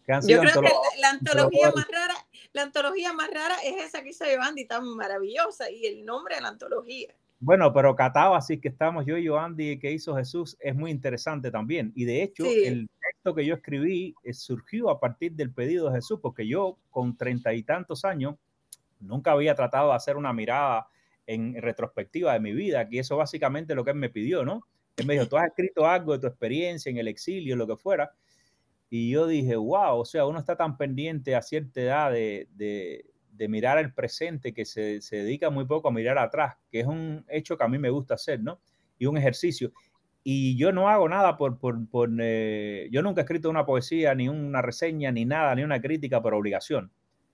[0.06, 0.70] Yo creo que
[1.00, 2.14] la antología más rara,
[2.52, 6.42] la antología más rara es esa que hizo Andy, tan maravillosa, y el nombre de
[6.42, 7.14] la antología.
[7.38, 11.50] Bueno, pero Catao, así que estamos yo y Andy, que hizo Jesús, es muy interesante
[11.50, 11.92] también.
[11.94, 15.96] Y de hecho, el texto que yo escribí eh, surgió a partir del pedido de
[15.96, 18.36] Jesús, porque yo con treinta y tantos años
[19.00, 20.88] nunca había tratado de hacer una mirada
[21.26, 24.66] en retrospectiva de mi vida, que eso básicamente lo que él me pidió, ¿no?
[24.96, 27.76] Él me dijo, tú has escrito algo de tu experiencia en el exilio, lo que
[27.76, 28.12] fuera,
[28.88, 33.48] y yo dije, wow, o sea, uno está tan pendiente a cierta edad de, de,
[33.48, 37.24] mirar el presente que se, se, dedica muy poco a mirar atrás, que es un
[37.28, 38.60] hecho que a mí me gusta hacer, ¿no?
[38.98, 39.72] Y un ejercicio.
[40.22, 44.14] Y yo no hago nada por, por, por eh, yo nunca he escrito una poesía,
[44.14, 46.90] ni una reseña, ni nada, ni una crítica por obligación.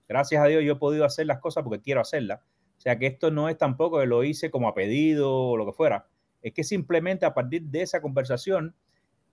[0.07, 2.41] Gracias a Dios yo he podido hacer las cosas porque quiero hacerlas.
[2.77, 5.65] O sea que esto no es tampoco que lo hice como a pedido o lo
[5.65, 6.07] que fuera.
[6.41, 8.75] Es que simplemente a partir de esa conversación,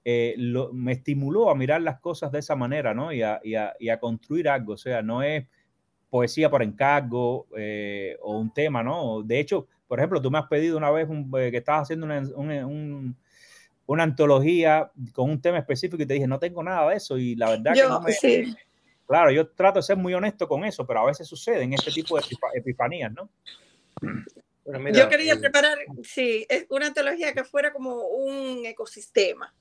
[0.04, 0.34] eh,
[0.72, 3.12] me estimuló a mirar las cosas de esa manera, ¿no?
[3.12, 3.54] Y a, y
[3.88, 5.46] a, construir algo, o sea, no es
[6.08, 9.22] poesía por encargo eh, o un tema, ¿no?
[9.22, 11.08] De hecho, Por ejemplo, tú me has pedido una vez
[11.50, 12.66] que estabas haciendo una,
[13.86, 17.34] una, antología con un tema específico y te dije, no tengo nada de eso y
[17.34, 18.12] la verdad que no me...
[18.12, 18.56] Sí.
[19.06, 21.90] Claro, yo trato de ser muy honesto con eso, pero a veces sucede en este
[21.90, 22.22] tipo de
[22.54, 23.28] epifanías, ¿no?
[24.92, 29.52] yo quería preparar, sí, una antología que fuera como un ecosistema.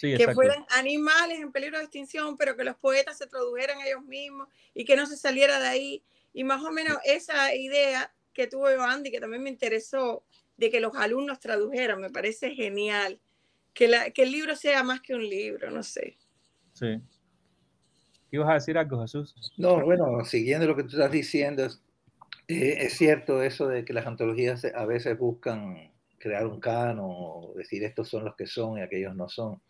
[0.00, 4.48] Que fueran animales en peligro de extinción, pero que los poetas se tradujeran ellos mismos
[4.74, 6.02] y que no se saliera de ahí.
[6.32, 10.22] Y más o menos esa idea que tuvo Andy, que también me interesó,
[10.58, 13.20] de que los alumnos tradujeran, me parece genial.
[13.72, 16.16] Que, la, que el libro sea más que un libro, no sé.
[16.72, 17.00] Sí.
[18.30, 19.34] ¿Qué ibas a decir algo, Jesús?
[19.56, 21.64] No, bueno, siguiendo lo que tú estás diciendo,
[22.48, 25.92] eh, es cierto eso de que las antologías a veces buscan
[26.26, 29.60] crear un canon, decir estos son los que son y aquellos no son.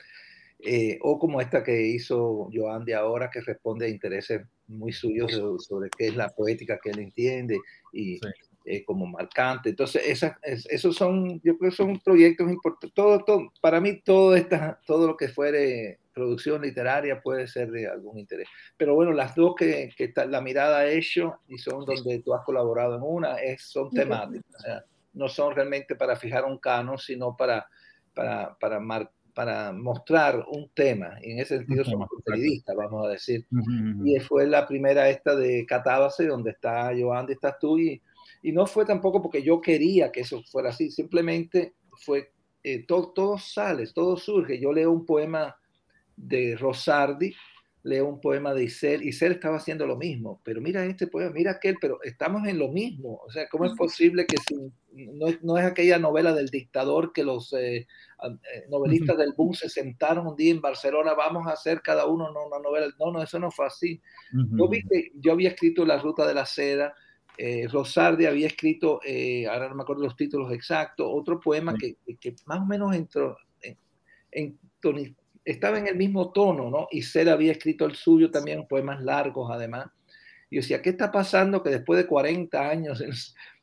[0.59, 5.33] Eh, o como esta que hizo Joan de ahora, que responde a intereses muy suyos
[5.59, 7.59] sobre qué es la poética que él entiende
[7.93, 8.19] y
[8.65, 9.69] eh, como marcante.
[9.69, 12.95] Entonces, esas, esos son, yo creo que son proyectos importantes.
[12.95, 17.87] Todo, todo, para mí, todo, esta, todo lo que fuere producción literaria puede ser de
[17.87, 18.49] algún interés.
[18.79, 22.43] Pero bueno, las dos que, que la mirada ha hecho y son donde tú has
[22.43, 24.65] colaborado en una, es, son temáticas.
[25.17, 27.67] No son realmente para fijar un canon, sino para,
[28.15, 31.19] para, para, para mostrar un tema.
[31.23, 33.47] Y en ese sentido somos periodistas, vamos a decir.
[34.05, 37.79] Y fue la primera esta de Catábase, donde está Joan, estás tú.
[37.79, 38.01] Y,
[38.43, 41.75] y no fue tampoco porque yo quería que eso fuera así, simplemente
[42.05, 42.33] fue,
[42.63, 44.61] eh, todo, todo sale, todo surge.
[44.61, 45.57] Yo leo un poema
[46.15, 47.35] de Rosardi,
[47.87, 51.53] leo un poema de Isel, Isel estaba haciendo lo mismo, pero mira este poema, mira
[51.53, 54.37] aquel, pero estamos en lo mismo, o sea, ¿cómo es posible que
[54.93, 59.55] no, es, no, es, aquella novela del dictador que los eh, eh, novelistas del boom
[59.55, 63.23] se sentaron un día en Barcelona, vamos a hacer cada uno una novela, no, no,
[63.23, 64.03] eso no fue así.
[64.33, 66.93] Yo vi que yo había escrito La Ruta de la Seda,
[67.39, 69.01] eh, Rosardi había escrito,
[69.49, 73.37] ahora no me acuerdo los títulos exactos, otro poema que, que, más o menos entró
[73.63, 73.79] en,
[74.33, 74.59] en
[75.47, 76.89] estaba en el mismo tono, ¿no?
[76.91, 79.87] Y Ser había escrito el suyo también, poemas largos además.
[80.51, 83.03] Y yo decía, ¿qué está pasando que después de 40 años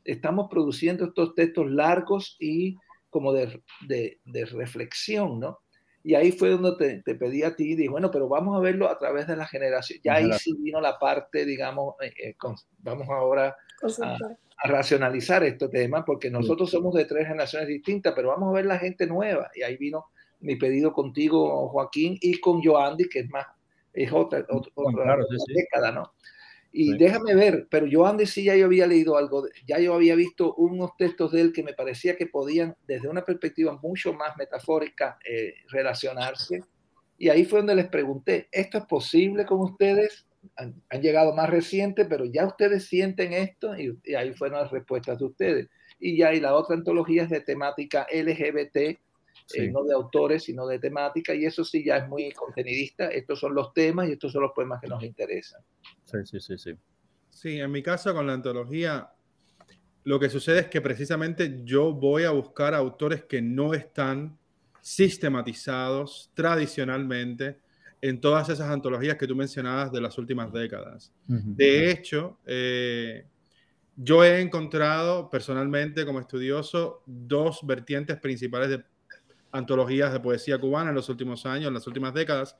[0.04, 2.76] estamos produciendo estos textos largos y
[3.10, 5.60] como de, de, de reflexión, ¿no?
[6.02, 8.98] Y ahí fue donde te, pedí a ti, dije, bueno, pero vamos a verlo a
[8.98, 10.00] través de la generación.
[10.04, 12.36] Ya ahí sí vino la parte, digamos, eh, eh,
[12.78, 13.56] vamos ahora
[14.02, 18.56] a, a, racionalizar este tema, porque nosotros somos de tres generaciones distintas, pero vamos a
[18.56, 19.50] ver la gente nueva.
[19.54, 20.06] Y ahí vino
[20.44, 23.46] mi pedido contigo, Joaquín, y con Joandy, que es más,
[23.92, 25.16] es otra, otra,
[25.54, 26.12] década, ¿no?
[26.76, 30.54] Y déjame ver, pero Joandy sí ya yo había leído algo, ya yo había visto
[30.56, 35.16] unos textos de él que me parecía que podían, desde una perspectiva mucho más metafórica,
[35.24, 36.64] eh, relacionarse.
[37.16, 40.26] Y ahí fue donde les pregunté, ¿esto es posible con ustedes?
[40.56, 45.20] Han, llegado más reciente, pero ya ustedes sienten esto, y, y, ahí fueron las respuestas
[45.20, 45.68] de ustedes.
[46.00, 48.98] Y ya, y la otra antología es de temática LGBT,
[49.52, 53.08] eh, no de autores, sino de temática, y eso sí ya es muy contenidista.
[53.08, 55.60] Estos son los temas y estos son los poemas que nos interesan.
[56.04, 56.74] Sí, sí, sí, sí.
[57.28, 59.10] Sí, en mi caso con la antología,
[60.04, 64.38] lo que sucede es que precisamente yo voy a buscar autores que no están
[64.80, 67.58] sistematizados tradicionalmente
[68.00, 71.10] en todas esas antologías que tú mencionabas de las últimas décadas.
[71.26, 73.26] De hecho, eh,
[73.96, 78.84] yo he encontrado personalmente como estudioso dos vertientes principales de
[79.54, 82.56] antologías de poesía cubana en los últimos años, en las últimas décadas,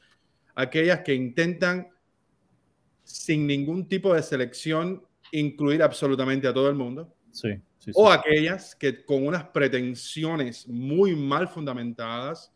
[0.54, 1.88] aquellas que intentan
[3.02, 7.12] sin ningún tipo de selección incluir absolutamente a todo el mundo.
[7.32, 7.60] Sí,
[7.94, 12.52] o aquellas que con unas pretensiones muy mal fundamentadas,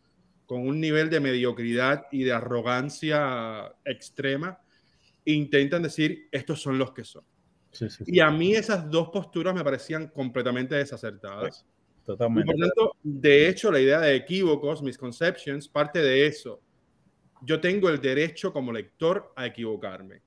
[0.47, 4.59] con un nivel de mediocridad y de arrogancia extrema,
[5.25, 7.25] intentan decir, estos son los que son.
[8.07, 11.67] y a mí esas dos posturas me parecían completamente desacertadas.
[12.09, 12.51] Totalmente.
[12.51, 16.59] por tanto, de hecho, la idea de equívocos, misconceptions, parte de eso.
[17.43, 20.23] Yo tengo el derecho como lector a equivocarme.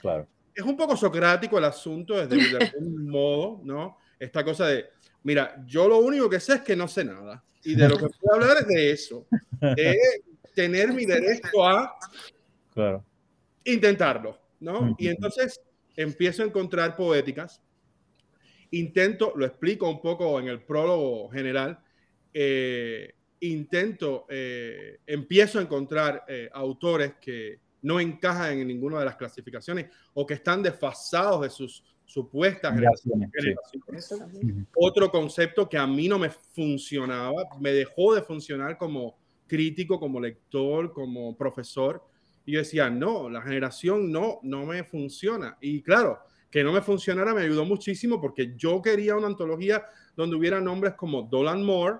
[0.00, 0.26] Claro.
[0.54, 3.98] Es un poco socrático el asunto, desde de algún modo, ¿no?
[4.18, 4.86] Esta cosa de,
[5.22, 7.44] mira, yo lo único que sé es que no sé nada.
[7.62, 9.26] Y de lo que puedo hablar es de eso.
[9.76, 9.98] De
[10.54, 11.94] tener mi derecho a
[12.72, 13.04] claro.
[13.64, 14.96] intentarlo, ¿no?
[14.98, 15.60] Y entonces
[15.94, 17.60] empiezo a encontrar poéticas
[18.70, 21.78] Intento, lo explico un poco en el prólogo general,
[22.34, 29.16] eh, intento, eh, empiezo a encontrar eh, autores que no encajan en ninguna de las
[29.16, 33.30] clasificaciones o que están desfasados de sus supuestas generaciones.
[34.74, 40.20] Otro concepto que a mí no me funcionaba, me dejó de funcionar como crítico, como
[40.20, 42.02] lector, como profesor.
[42.44, 45.56] Y yo decía, no, la generación no, no me funciona.
[45.60, 46.18] Y claro,
[46.50, 49.84] que no me funcionara me ayudó muchísimo porque yo quería una antología
[50.16, 51.98] donde hubiera nombres como Dolan Moore,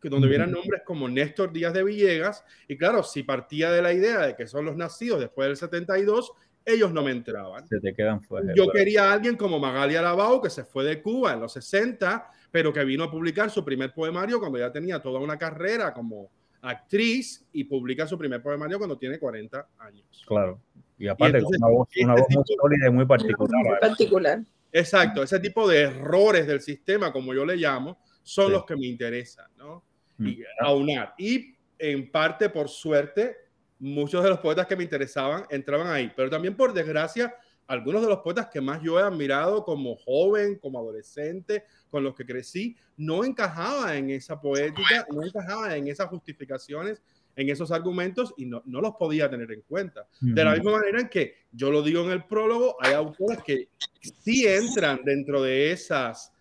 [0.00, 3.92] que donde hubiera nombres como Néstor Díaz de Villegas, y claro, si partía de la
[3.92, 6.32] idea de que son los nacidos después del 72,
[6.64, 7.66] ellos no me entraban.
[7.66, 8.52] Se te quedan fuera.
[8.54, 12.28] Yo quería a alguien como Magali Arabao, que se fue de Cuba en los 60,
[12.50, 16.30] pero que vino a publicar su primer poemario cuando ya tenía toda una carrera como
[16.62, 20.24] actriz y publica su primer poemario cuando tiene 40 años.
[20.26, 20.60] Claro.
[20.98, 23.64] Y aparte, una voz, una voz muy sólida y muy particular.
[23.64, 24.40] Muy particular.
[24.72, 28.86] Exacto, ese tipo de errores del sistema, como yo le llamo, son los que me
[28.86, 29.84] interesan, ¿no?
[30.18, 31.14] Y aunar.
[31.18, 33.36] Y en parte, por suerte,
[33.78, 37.34] muchos de los poetas que me interesaban entraban ahí, pero también por desgracia,
[37.66, 42.14] algunos de los poetas que más yo he admirado como joven, como adolescente, con los
[42.14, 47.02] que crecí, no encajaba en esa poética, no encajaba en esas justificaciones,
[47.36, 50.08] en esos argumentos y no, no los podía tener en cuenta.
[50.20, 53.68] De la misma manera en que yo lo digo en el prólogo, hay autores que
[54.00, 56.32] sí entran dentro de esas,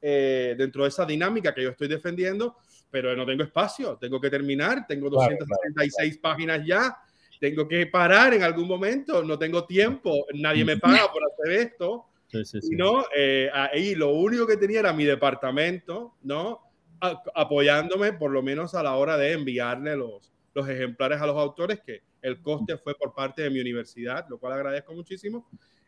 [0.00, 2.56] eh, dentro de esa dinámica que yo estoy defendiendo,
[2.88, 6.96] pero no tengo espacio, tengo que terminar, tengo 266 páginas ya,
[7.40, 12.06] tengo que parar en algún momento, no tengo tiempo, nadie me paga por hacer esto.
[12.44, 13.04] Sí, ¿no?
[13.14, 16.60] Eh, ahí lo único que tenía era mi departamento, ¿no?
[17.34, 21.80] apoyándome por lo menos a la hora de enviarle los, los ejemplares a los autores,
[21.80, 25.46] que el coste fue por parte de mi universidad, lo cual agradezco muchísimo.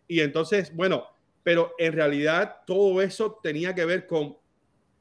[0.09, 1.07] Y entonces, bueno,
[1.43, 4.37] pero en realidad todo eso tenía que ver con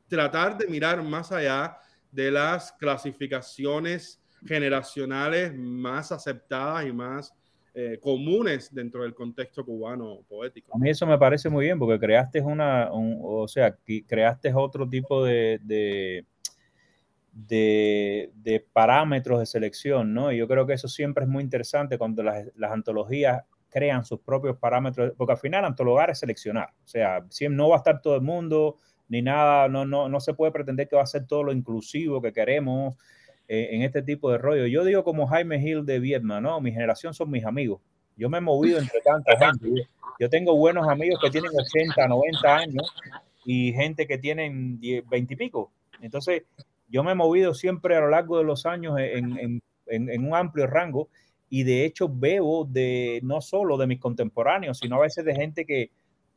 [0.08, 1.78] tratar de mirar más allá
[2.12, 7.34] de las clasificaciones generacionales más aceptadas y más
[7.74, 10.72] eh, comunes dentro del contexto cubano poético.
[10.74, 13.76] A mí eso me parece muy bien porque creaste una, o sea,
[14.08, 16.26] creaste otro tipo de, de,
[17.36, 20.32] de, parámetros de selección, ¿no?
[20.32, 24.22] Y yo creo que eso siempre es muy interesante cuando las, las antologías crean sus
[24.22, 28.16] propios parámetros, porque al final antologar es seleccionar, o sea, no va a estar todo
[28.16, 28.78] el mundo,
[29.10, 32.22] ni nada, no, no, no se puede pretender que va a ser todo lo inclusivo
[32.22, 32.96] que queremos
[33.48, 34.66] eh, en este tipo de rollo.
[34.66, 36.60] Yo digo como Jaime Hill de Vietnam, ¿no?
[36.62, 37.82] Mi generación son mis amigos.
[38.16, 39.88] Yo me he movido entre tanta gente.
[40.20, 42.96] Yo tengo buenos amigos que tienen 80, 90 años
[43.44, 45.72] y gente que tienen 20 y pico.
[46.02, 46.44] Entonces,
[46.88, 50.36] yo me he movido siempre a lo largo de los años en, en, en, un
[50.36, 51.10] amplio rango
[51.50, 55.66] y de hecho veo de no solo de mis contemporáneos, sino a veces de gente
[55.66, 55.92] que,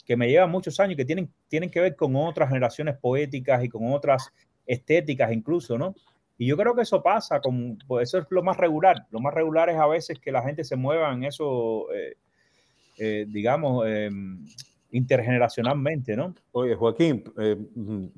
[0.05, 3.69] que me lleva muchos años, que tienen, tienen que ver con otras generaciones poéticas y
[3.69, 4.33] con otras
[4.67, 5.95] estéticas incluso, ¿no?
[6.39, 9.07] Y yo creo que eso pasa, con, pues eso es lo más regular.
[9.11, 12.17] Lo más regular es a veces que la gente se mueva en eso, eh,
[12.97, 14.47] eh, digamos, em,
[14.91, 16.35] intergeneracionalmente, ¿no?
[16.53, 17.57] Oye, Joaquín, eh,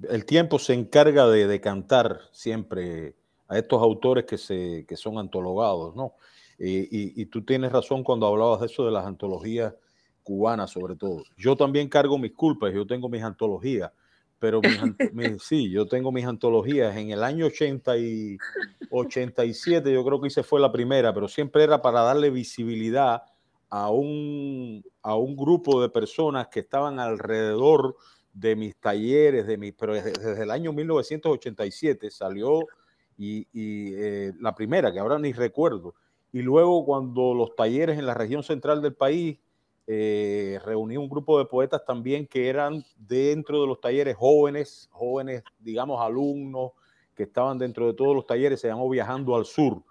[0.09, 3.15] el tiempo se encarga de decantar siempre
[3.49, 6.15] a estos autores que, se, que son antologados, ¿no?
[6.59, 9.73] Y, y, tú tienes razón cuando hablabas de eso de las antologías
[10.23, 11.25] cubana sobre todo.
[11.37, 13.91] Yo también cargo mis culpas, yo tengo mis antologías,
[14.39, 14.61] pero
[15.41, 16.97] sí, yo tengo mis antologías.
[16.97, 18.39] En el año 80 y
[18.91, 23.23] 87 yo creo que hice fue la primera, pero siempre era para darle visibilidad
[23.71, 27.97] a un, a un grupo de personas que estaban alrededor
[28.33, 32.61] de mis talleres, de mis, pero desde, el año 1987 salió
[33.17, 35.95] y, y eh, la primera, que ahora ni recuerdo.
[36.33, 39.39] Y luego cuando los talleres en la región central del país
[39.93, 45.43] eh, reuní un grupo de poetas también que eran dentro de los talleres jóvenes, jóvenes,
[45.59, 46.73] digamos, alumnos
[47.13, 49.83] que estaban dentro de todos los talleres, se llamó Viajando al Sur.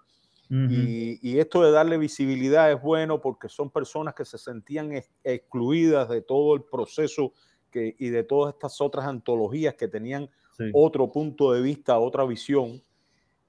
[0.50, 4.90] Y, esto de darle visibilidad es bueno porque son personas que se sentían
[5.22, 7.32] excluidas de todo el proceso
[7.70, 10.28] que, y de todas estas otras antologías que tenían
[10.74, 12.82] otro punto de vista, otra visión.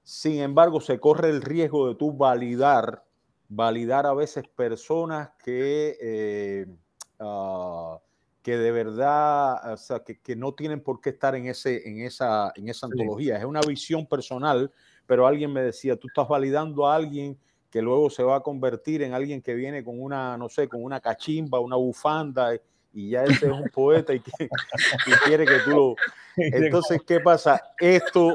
[0.04, 3.04] Sin embargo, se corre el riesgo de tú validar
[3.54, 6.66] validar a veces personas que, eh,
[7.20, 7.98] ah,
[8.42, 12.00] que de verdad, o sea, que, que, no tienen por qué estar en, ese, en,
[12.00, 13.36] esa, en esa antología.
[13.36, 14.72] Es una visión personal,
[15.06, 17.38] pero alguien me decía, tú estás validando a alguien
[17.70, 20.82] que luego se va a convertir en alguien que viene con una, no sé, con
[20.82, 22.54] una cachimba, una bufanda,
[22.92, 24.30] y ya ese es un poeta y, que,
[25.06, 25.96] y quiere que tú lo...
[26.36, 27.62] Entonces, ¿qué pasa?
[27.78, 28.34] Esto,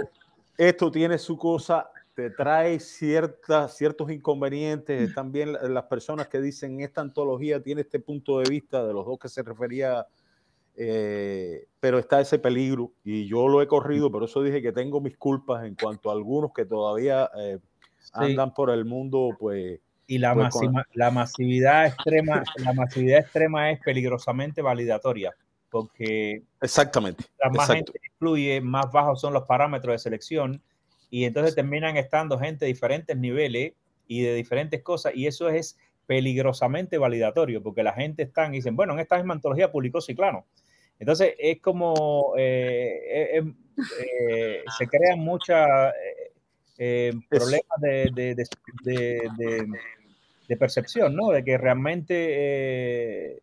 [0.57, 5.13] esto tiene su cosa te trae ciertas, ciertos inconvenientes.
[5.13, 9.19] También las personas que dicen esta antología tiene este punto de vista de los dos
[9.19, 10.03] que se refería,
[10.79, 15.01] eh, pero está ese peligro y yo lo he corrido, por eso dije que tengo
[15.01, 17.57] mis culpas en cuanto a algunos que todavía eh,
[18.13, 19.79] andan por el mundo, pues.
[20.05, 20.53] Y la, pues,
[20.93, 25.35] la masividad extrema, la masividad extrema es peligrosamente validatoria,
[25.69, 30.61] porque exactamente, más gente incluye, más bajos son los parámetros de selección
[31.09, 33.73] y entonces terminan estando gente de diferentes niveles
[34.07, 38.75] y de diferentes cosas y eso es peligrosamente validatorio, porque la gente está y dicen,
[38.75, 40.45] bueno, en esta misma antología publicó Ciclano.
[40.99, 45.55] Entonces es como eh, eh, se crean muchos
[47.29, 48.35] problemas de,
[50.47, 51.29] de, percepción, ¿no?
[51.29, 53.41] De que realmente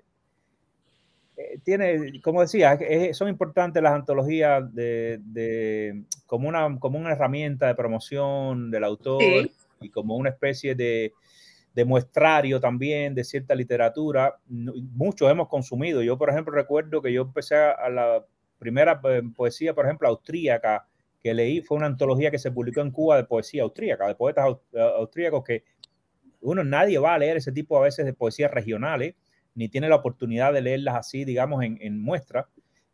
[1.65, 2.79] tiene, como decía,
[3.13, 9.23] son importantes las antologías de, como, una, como una herramienta de promoción del autor
[9.81, 11.13] y como una especie de,
[11.75, 14.39] de muestrario también de cierta literatura.
[14.49, 16.03] Muchos hemos consumido.
[16.03, 18.25] Yo, por ejemplo, recuerdo que yo empecé a la
[18.59, 20.87] primera eh, poesía, por ejemplo, austríaca
[21.21, 24.57] que leí, fue una antología que se publicó en Cuba de poesía austríaca, de poetas
[24.99, 25.65] austríacos que
[26.43, 29.15] uno, nadie va a leer ese tipo a veces de poesías regionales,
[29.55, 32.49] ni tiene la oportunidad de leerlas así, digamos, en, en muestra.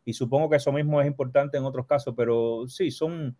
[0.05, 3.35] Y supongo que eso mismo es importante en otros casos, pero sí, son,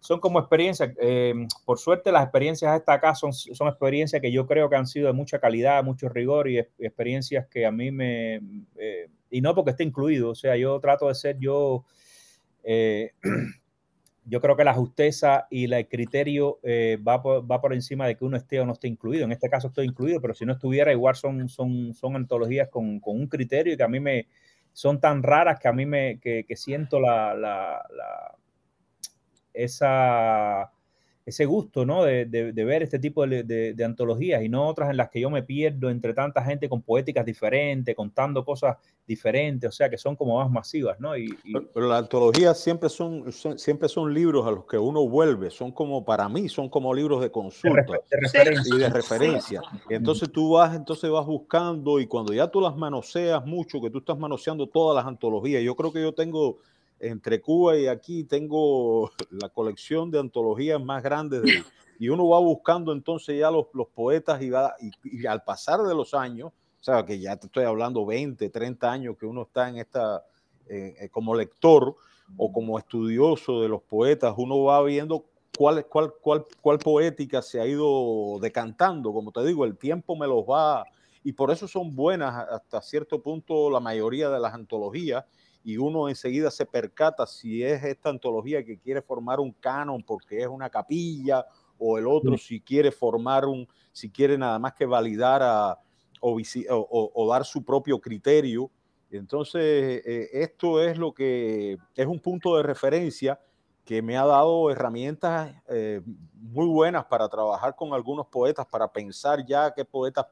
[0.00, 1.34] son como experiencias, eh,
[1.66, 5.06] por suerte las experiencias hasta acá son, son experiencias que yo creo que han sido
[5.06, 8.40] de mucha calidad, mucho rigor y, experiencias que a mí me,
[8.76, 11.84] eh, y no porque esté incluido, o sea, yo trato de ser yo,
[12.64, 13.12] eh,
[14.24, 16.60] yo creo que la justeza y el criterio
[17.06, 19.24] va, por, va por encima de que uno esté o no esté incluido.
[19.24, 23.00] En este caso estoy incluido, pero si no estuviera, igual son, son, son antologías con,
[23.00, 24.28] con un criterio y que a mí me,
[24.72, 28.36] son tan raras que a mí me, que, que siento la, la, la
[29.64, 30.70] esa,
[31.30, 32.04] ese gusto, ¿no?
[32.04, 35.30] De, de, ver este tipo de, de, antologías y no otras en las que yo
[35.30, 38.76] me pierdo entre tanta gente con poéticas diferentes, contando cosas
[39.06, 41.16] diferentes, o sea, que son como más masivas, ¿no?
[41.16, 41.36] Y,
[41.74, 46.04] Pero, las antologías siempre son, siempre son libros a los que uno vuelve, son como,
[46.04, 47.98] para mí, son como libros de consulta
[48.64, 49.62] y de referencia.
[49.88, 53.98] entonces tú vas, entonces vas buscando y cuando ya tú las manoseas mucho, que tú
[53.98, 56.58] estás manoseando todas las antologías, yo creo que yo tengo
[57.00, 61.40] entre Cuba y aquí tengo la colección de antologías más grande
[61.98, 64.74] y uno va buscando entonces ya los, los poetas y, va,
[65.04, 68.90] y, al pasar de los años, o sea, que ya te estoy hablando 20, 30
[68.90, 70.24] años que uno está en esta,
[70.66, 71.96] eh, como lector
[72.36, 75.26] o como estudioso de los poetas, uno va viendo
[75.58, 80.26] cuál, cuál, cuál, cuál poética se ha ido decantando, como te digo, el tiempo me
[80.26, 80.86] los va,
[81.22, 85.24] y por eso son buenas hasta cierto punto la mayoría de las antologías,
[85.62, 90.40] y uno enseguida se percata si es esta antología que quiere formar un canon porque
[90.40, 91.44] es una capilla
[91.78, 95.78] o el otro si quiere formar un, si quiere nada más que validar a,
[96.20, 98.70] o, dar su propio criterio.
[99.10, 103.40] Entonces, eh, esto es lo que es un punto de referencia
[103.84, 106.00] que me ha dado herramientas eh,
[106.34, 110.26] muy buenas para trabajar con algunos poetas, para pensar ya qué poetas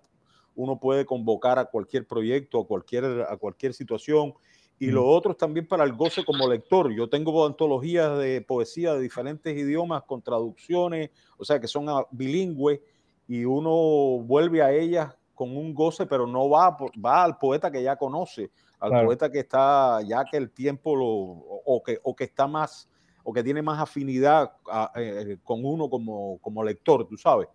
[0.54, 4.34] uno puede convocar a cualquier proyecto, a cualquier, a cualquier situación
[4.78, 6.92] y lo otro es también para el goce como lector.
[6.92, 12.80] Yo tengo antologías de poesía de diferentes idiomas con traducciones, o sea, que son bilingües,
[13.26, 17.82] y uno vuelve a ellas con un goce, pero no va, va al poeta que
[17.82, 18.50] ya conoce,
[18.80, 22.88] al poeta que está, ya que el tiempo lo, o que, o que está más,
[23.24, 24.52] o que tiene más afinidad
[24.96, 27.48] eh, con uno como, como lector, tú sabes.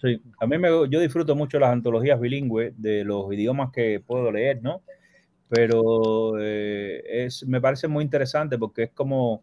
[0.00, 4.30] Sí, a mí me, yo disfruto mucho las antologías bilingües de los idiomas que puedo
[4.30, 4.82] leer, ¿no?
[5.48, 9.42] Pero eh, es, me parece muy interesante porque es como,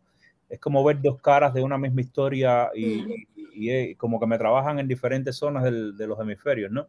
[0.49, 3.05] es como ver dos caras de una misma historia y,
[3.53, 6.87] y, como que me trabajan en diferentes zonas del, de los hemisferios, ¿no?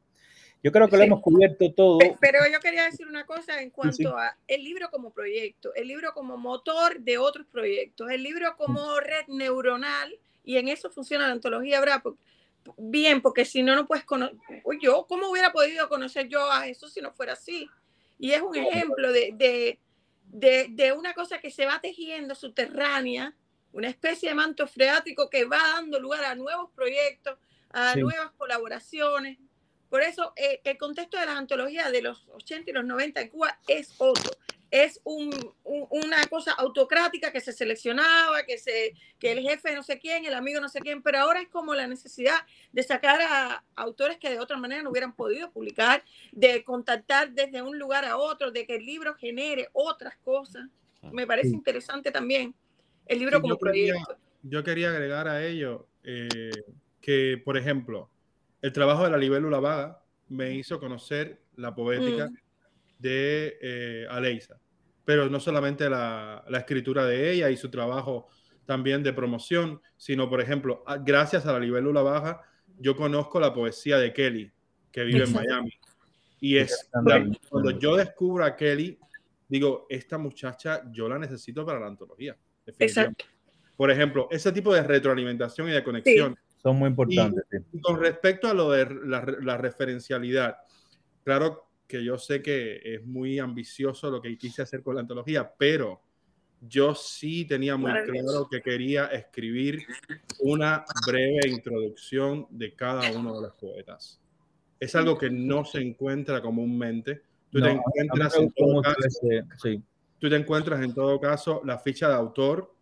[0.63, 1.99] Yo creo que lo hemos cubierto todo.
[2.21, 6.15] Pero yo quería decir una cosa en cuanto a el libro como proyecto, el libro
[6.15, 11.35] como motor de otros proyectos, el libro como red neuronal, y en eso funciona la
[11.35, 12.03] antología, ¿verdad?
[12.79, 14.39] bien, porque si no, no puedes conocer.
[14.81, 17.69] Yo, ¿cómo hubiera podido conocer yo a Jesús si no fuera así?
[18.25, 19.79] Y es un ejemplo de,
[20.97, 23.37] una cosa que se va tejiendo subterránea,
[23.71, 27.39] una especie de manto freático que va dando lugar a nuevos proyectos,
[27.69, 29.37] a nuevas colaboraciones.
[29.91, 33.29] Por eso eh, el contexto de las antologías de los 80 y los 90 en
[33.29, 34.31] Cuba es otro
[34.75, 40.25] es una cosa autocrática que se seleccionaba, que, se, que el jefe no sé quién,
[40.25, 42.35] el amigo no sé quién, pero ahora es como la necesidad
[42.73, 46.03] de sacar a autores que de otra manera no hubieran podido publicar,
[46.33, 50.69] de contactar desde un lugar a otro, de que el libro genere otras cosas.
[51.13, 52.53] Me parece interesante también
[53.07, 54.17] el libro como proyecto.
[54.43, 56.51] yo quería agregar a ello eh,
[57.01, 58.11] que, por ejemplo,
[58.61, 62.37] el trabajo de la libélula vaga me hizo conocer la poética mm.
[62.99, 64.59] de eh, Aleisa
[65.05, 68.29] pero no solamente la, escritura de ella y su trabajo
[68.65, 72.41] también de promoción, sino, por ejemplo, gracias a la libélula baja,
[72.79, 74.51] yo conozco la poesía de Kelly,
[74.91, 75.73] que vive en Miami.
[76.41, 78.99] Y es cuando yo descubro a Kelly,
[79.49, 82.37] digo, esta muchacha yo la necesito para la antología.
[82.79, 83.27] Exacto.
[83.77, 86.37] Por ejemplo, ese tipo de retroalimentación y de conexión.
[86.63, 87.45] Son muy importantes.
[87.73, 90.57] Y, con respecto a lo de la, la referencialidad,
[91.23, 95.49] claro que yo sé que es muy ambicioso lo que quise hacer con la antología,
[95.57, 96.03] pero
[96.61, 99.87] yo sí tenía muy claro que quería escribir
[100.41, 104.21] una breve introducción de cada uno de los poetas.
[104.81, 107.23] Es algo que no se encuentra comúnmente.
[107.49, 108.99] Tú, te, encuentras en todo caso,
[110.19, 112.75] tú te encuentras en todo caso la ficha de autor,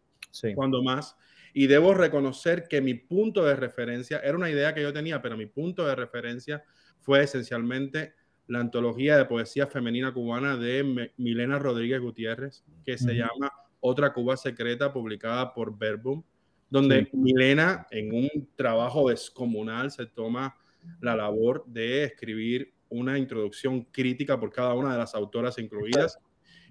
[0.54, 1.16] cuando más.
[1.52, 5.36] Y debo reconocer que mi punto de referencia era una idea que yo tenía, pero
[5.36, 6.64] mi punto de referencia
[6.98, 8.14] fue esencialmente
[8.52, 13.50] la antología de poesía femenina cubana de Milena Rodríguez Gutiérrez, que se llama
[13.80, 16.22] Otra Cuba Secreta, publicada por Verbum,
[16.68, 20.54] donde Milena, en un trabajo descomunal, se toma
[21.00, 26.18] la labor de escribir una introducción crítica por cada una de las autoras incluidas.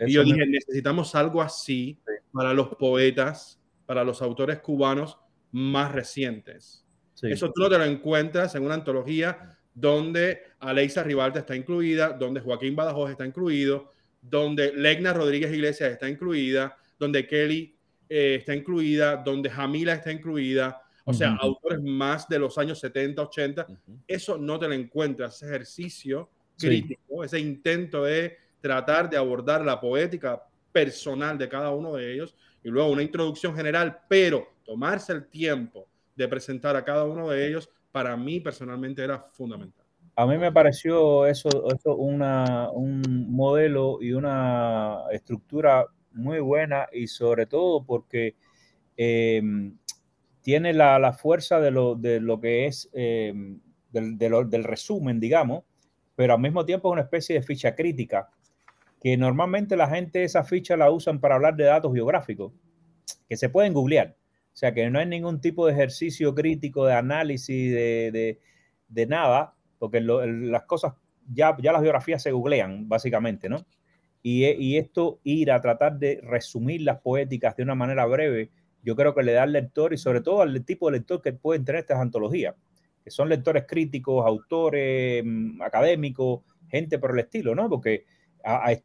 [0.06, 2.00] y yo dije, necesitamos algo así
[2.32, 5.18] para los poetas, para los autores cubanos
[5.52, 6.86] más recientes.
[7.24, 12.42] Eso tú no te lo encuentras en una antología donde Alexa Rivalta está incluida, donde
[12.42, 13.92] Joaquín Badajoz está incluido,
[14.22, 17.76] donde Legna Rodríguez Iglesias está incluida, donde Kelly
[18.10, 23.22] eh, está incluida, donde Jamila está incluida, o sea, autores más de los años 70,
[23.22, 23.68] 80,
[24.08, 29.80] eso no te lo encuentras, ese ejercicio crítico, ese intento de tratar de abordar la
[29.80, 35.26] poética personal de cada uno de ellos y luego una introducción general, pero tomarse el
[35.26, 39.86] tiempo de presentar a cada uno de ellos para mí personalmente era fundamental.
[40.16, 47.08] A mí me pareció eso, eso una, un modelo y una estructura muy buena y
[47.08, 48.36] sobre todo porque
[48.98, 49.78] em,
[50.42, 53.60] tiene la, la, fuerza de lo, de lo que es em,
[53.92, 55.64] del, del resumen, digamos,
[56.16, 58.30] pero al mismo tiempo es una especie de ficha crítica,
[59.02, 62.54] que normalmente la gente esa ficha la usan para hablar de datos biográficos,
[63.28, 64.16] que se pueden googlear.
[64.54, 68.40] O sea que no hay ningún tipo de ejercicio crítico de análisis de,
[68.88, 70.94] de, nada, porque las cosas,
[71.34, 73.66] ya, ya las biografías se googlean, básicamente, ¿no?
[74.22, 78.52] Y, y, esto, ir a tratar de resumir las poéticas de una manera breve,
[78.84, 81.34] yo creo que le da al lector y sobre todo al tipo de lector que
[81.34, 82.56] pueden tener estas antologías,
[83.04, 87.70] que son lectores críticos, autores, mm, académicos, gente por el estilo, ¿no?
[87.70, 88.06] Porque,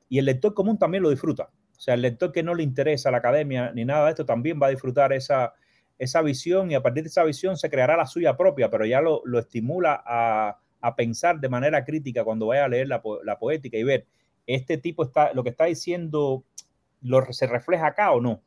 [0.08, 1.50] y el lector común también lo disfruta.
[1.76, 4.60] O sea, el lector que no le interesa la academia ni nada de esto también
[4.60, 5.54] va a disfrutar esa,
[5.98, 9.00] esa visión y a partir de esa visión se creará la suya propia, pero ya
[9.00, 13.38] lo, lo estimula a, a, pensar de manera crítica cuando vaya a leer la, la,
[13.38, 14.06] poética y ver,
[14.46, 16.44] este tipo está, lo que está diciendo,
[17.30, 18.42] ¿se refleja acá o no?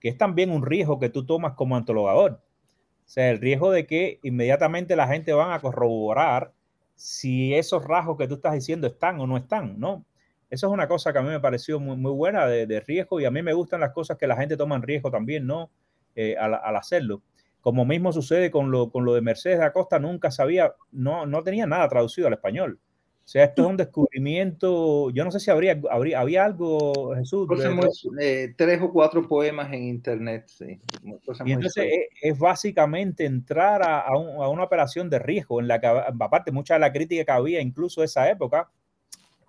[0.00, 2.40] Que es también un riesgo que tú tomas como antologador.
[3.04, 6.52] O sea, el riesgo de que inmediatamente la gente van a corroborar
[6.94, 10.04] si esos rasgos que tú estás diciendo están o no están, ¿no?
[10.52, 13.18] Eso es una cosa que a mí me pareció muy, muy buena de, de, riesgo
[13.18, 15.70] y a mí me gustan las cosas que la gente toma en riesgo también, ¿no?
[16.14, 17.22] Eh, al, al, hacerlo.
[17.62, 21.42] Como mismo sucede con lo, con lo de Mercedes de Acosta, nunca sabía, no, no
[21.42, 22.78] tenía nada traducido al español.
[23.24, 27.48] O sea, esto es un descubrimiento, yo no sé si habría, habría había algo, Jesús.
[27.48, 30.78] De, eh, tres o cuatro poemas en internet, sí.
[31.46, 35.68] Y entonces es, es, básicamente entrar a, a, un, a, una operación de riesgo en
[35.68, 38.68] la que, aparte, mucha de la crítica que había incluso esa época,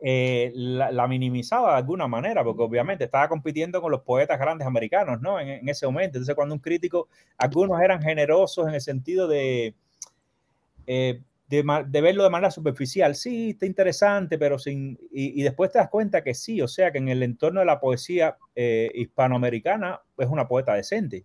[0.06, 4.68] eh, la, la, minimizaba de alguna manera, porque obviamente estaba compitiendo con los poetas grandes
[4.68, 5.40] americanos, ¿no?
[5.40, 6.18] En, en, ese momento.
[6.18, 7.08] Entonces, cuando un crítico,
[7.38, 9.76] algunos eran generosos en el sentido de,
[10.88, 13.16] eh, de, de, verlo de manera superficial.
[13.16, 15.00] Sí, está interesante, pero sin...
[15.10, 17.66] Y, y, después te das cuenta que sí, o sea, que en el entorno de
[17.66, 21.24] la poesía eh, hispanoamericana es una poeta decente.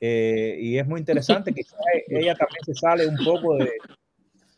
[0.00, 1.62] Eh, y es muy interesante que
[2.08, 3.70] ella también se sale un poco de,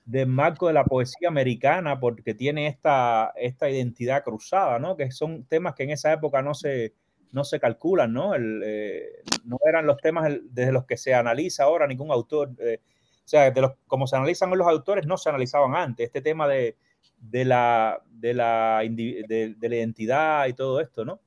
[0.09, 4.97] del marco de la poesía americana porque tiene esta, esta identidad cruzada, ¿no?
[4.97, 6.95] Que son temas que en esa época no se,
[7.31, 8.35] no se calculan, ¿no?
[8.35, 12.53] El, eh, no eran los temas desde los que se analiza ahora ningún autor.
[12.59, 16.07] Eh, o sea, de los, como se analizan los autores, no se analizaban antes.
[16.07, 16.77] Este tema de,
[17.19, 21.21] de, la, de, la, de, de la identidad y todo esto, ¿no?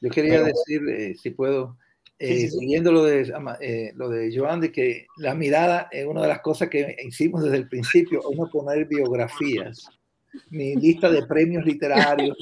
[0.00, 1.76] Yo quería Pero, decir, eh, si puedo,
[2.20, 3.32] eh, sí, sí, siguiendo lo de,
[3.62, 7.42] eh, lo de Joan, de que la mirada es una de las cosas que hicimos
[7.42, 9.88] desde el principio, es no poner biografías,
[10.50, 12.36] ni lista de premios literarios.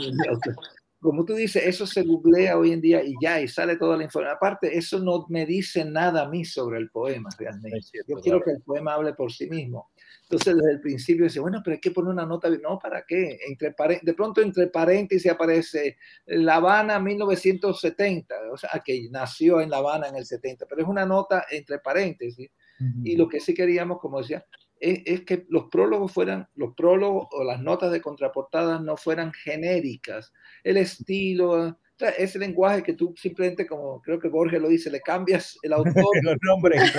[1.00, 4.02] como tú dices, eso se googlea hoy en día y ya, y sale toda la
[4.02, 4.36] información.
[4.36, 7.78] Aparte, eso no me dice nada a mí sobre el poema realmente.
[8.09, 9.90] Yo quiero que el poema hable por sí mismo.
[10.22, 12.51] Entonces, desde el principio dice, bueno, pero hay que poner una nota.
[12.51, 13.39] No, ¿para qué?
[13.47, 19.78] Entre, de pronto, entre paréntesis aparece La Habana 1970, o sea, que nació en La
[19.78, 22.51] Habana en el 70, pero es una nota entre paréntesis.
[22.80, 23.02] Uh -huh.
[23.05, 24.44] Y lo que sí queríamos, como decía,
[24.80, 29.32] es, es, que los prólogos fueran, los prólogos o las notas de contraportada no fueran
[29.32, 30.32] genéricas.
[30.62, 31.78] El estilo,
[32.16, 35.94] ese lenguaje que tú simplemente, como creo que Borges lo dice, le cambias el autor.
[36.22, 36.92] Los nombres.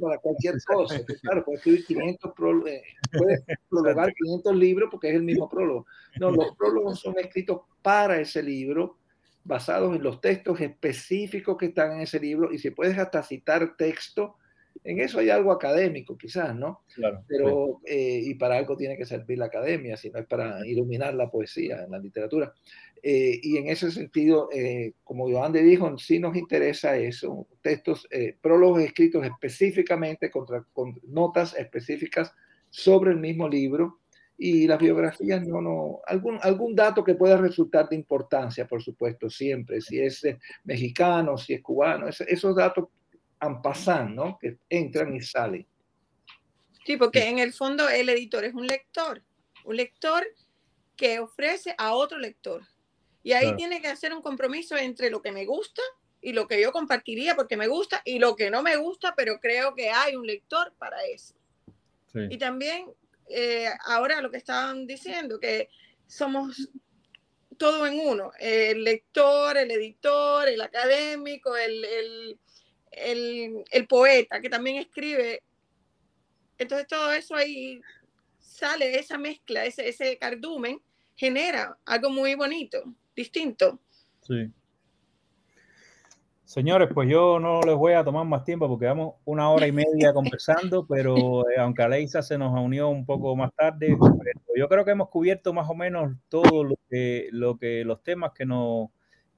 [0.00, 1.00] Para cualquier cosa.
[1.22, 2.70] Claro, puedes escribir 500 prólogos,
[3.12, 5.86] puedes prologar 500 libros porque es el mismo prólogo.
[6.18, 8.98] No, los prólogos son escritos para ese libro,
[9.44, 13.76] basados en los textos específicos que están en ese libro, y si puedes hasta citar
[13.76, 14.36] texto,
[14.82, 16.82] en eso hay algo académico, quizás, ¿no?
[16.94, 17.24] Claro.
[17.28, 21.14] Pero, eh, y para algo tiene que servir la academia, si no es para iluminar
[21.14, 22.52] la poesía en la literatura.
[23.02, 28.08] Eh, y en ese sentido, eh, como Joan de dijo, sí nos interesa eso, textos,
[28.40, 32.32] prólogos escritos específicamente contra, con notas específicas
[32.70, 34.00] sobre el mismo libro
[34.36, 39.30] y las biografías no, no, algún, algún dato que pueda resultar de importancia, por supuesto,
[39.30, 40.26] siempre, si es
[40.64, 42.88] mexicano, si es cubano, esos datos
[43.44, 44.38] han pasado, ¿no?
[44.38, 45.66] Que entran y salen.
[46.84, 49.22] Sí, porque en el fondo el editor es un lector,
[49.64, 50.26] un lector
[50.96, 52.62] que ofrece a otro lector.
[53.22, 55.80] Y ahí tiene que hacer un compromiso entre lo que me gusta
[56.20, 59.40] y lo que yo compartiría porque me gusta y lo que no me gusta, pero
[59.40, 61.34] creo que hay un lector para eso.
[62.14, 62.86] Y también
[63.28, 65.68] eh, ahora lo que estaban diciendo, que
[66.06, 66.70] somos
[67.56, 72.38] todo en uno, el lector, el editor, el académico, el, el,
[72.96, 75.42] el, el, poeta, que también escribe.
[76.58, 77.80] Entonces todo eso ahí
[78.38, 80.80] sale, esa mezcla, ese, ese cardumen,
[81.16, 82.82] genera algo muy bonito,
[83.14, 83.80] distinto.
[84.22, 84.52] Sí.
[86.44, 89.72] Señores, pues yo no les voy a tomar más tiempo porque vamos una hora y
[89.72, 93.96] media conversando, pero eh, aunque Aleisa se nos unió un poco más tarde,
[94.54, 98.32] yo creo que hemos cubierto más o menos todo lo que, lo que los temas
[98.32, 98.90] que nos,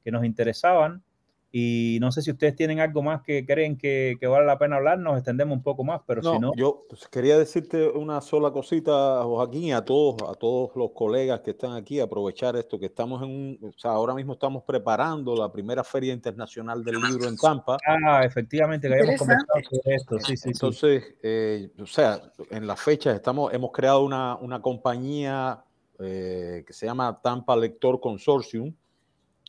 [0.03, 1.03] que nos interesaban.
[1.53, 4.77] Y no sé si ustedes tienen algo más que creen que, que vale la pena
[4.77, 6.53] hablar, nos extendemos un poco más, pero si no.
[6.55, 11.41] Yo pues, quería decirte una sola cosita, Joaquín, y a todos, a todos los colegas
[11.41, 15.35] que están aquí, aprovechar esto, que estamos en un, o sea, ahora mismo estamos preparando
[15.35, 17.79] la primera Feria Internacional del Libro en Tampa.
[17.87, 20.49] Ah, efectivamente, que habíamos conversado sobre esto, sí, sí.
[20.51, 22.21] Entonces, Eh, o sea,
[22.51, 25.65] en las fechas estamos, hemos creado una, una compañía
[25.99, 28.73] eh, que se llama Tampa Lector Consortium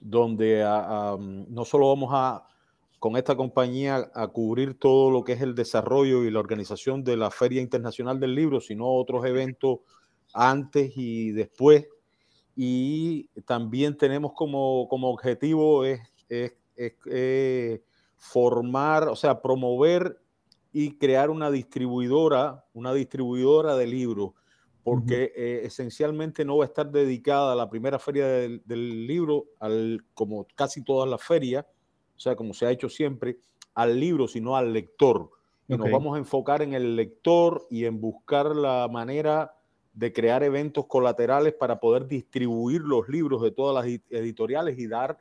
[0.02, 0.64] donde
[1.50, 2.48] no solo vamos a,
[3.00, 7.18] con esta compañía, a cubrir todo lo que es el desarrollo y la organización de
[7.18, 9.80] la Feria Internacional del Libro, sino otros eventos
[10.34, 11.88] antes y después.
[12.56, 17.82] Y también tenemos como, como objetivo es, es,
[18.16, 20.20] formar, o sea, promover
[20.74, 24.32] y crear una distribuidora, una distribuidora de libros
[24.88, 30.06] porque eh, esencialmente no va a estar dedicada a la primera feria del, libro, al,
[30.14, 31.66] como casi todas las ferias,
[32.16, 33.38] o sea, como se ha hecho siempre,
[33.74, 35.30] al libro, sino al lector.
[35.68, 39.58] Y nos vamos a enfocar en el lector y en buscar la manera
[39.92, 45.20] de crear eventos colaterales para poder distribuir los libros de todas las editoriales y dar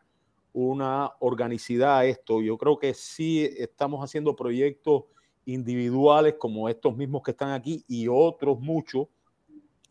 [0.53, 2.41] una organicidad a esto.
[2.41, 5.07] Yo creo que sí estamos haciendo proyectos
[5.45, 9.09] individuales como estos mismos que están aquí y otros muchos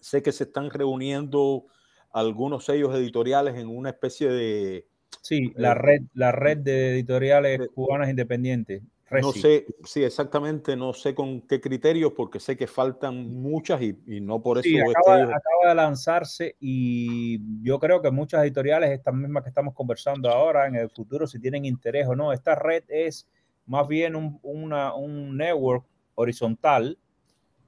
[0.06, 1.66] Sé que se están reuniendo
[2.12, 4.86] algunos sellos editoriales en una especie de...
[5.24, 8.84] Sí, la eh, red, la red de editoriales cubanas independientes.
[9.10, 13.96] No sé, sí, exactamente, no sé con qué criterios, porque sé que faltan muchas y,
[14.22, 14.70] no por eso.
[14.70, 19.74] Sí, acaba, acaba, de lanzarse y yo creo que muchas editoriales, estas mismas que estamos
[19.74, 23.28] conversando ahora, en el futuro, si tienen interés o no, esta red es
[23.66, 25.84] más bien un, una, un network
[26.14, 27.00] horizontal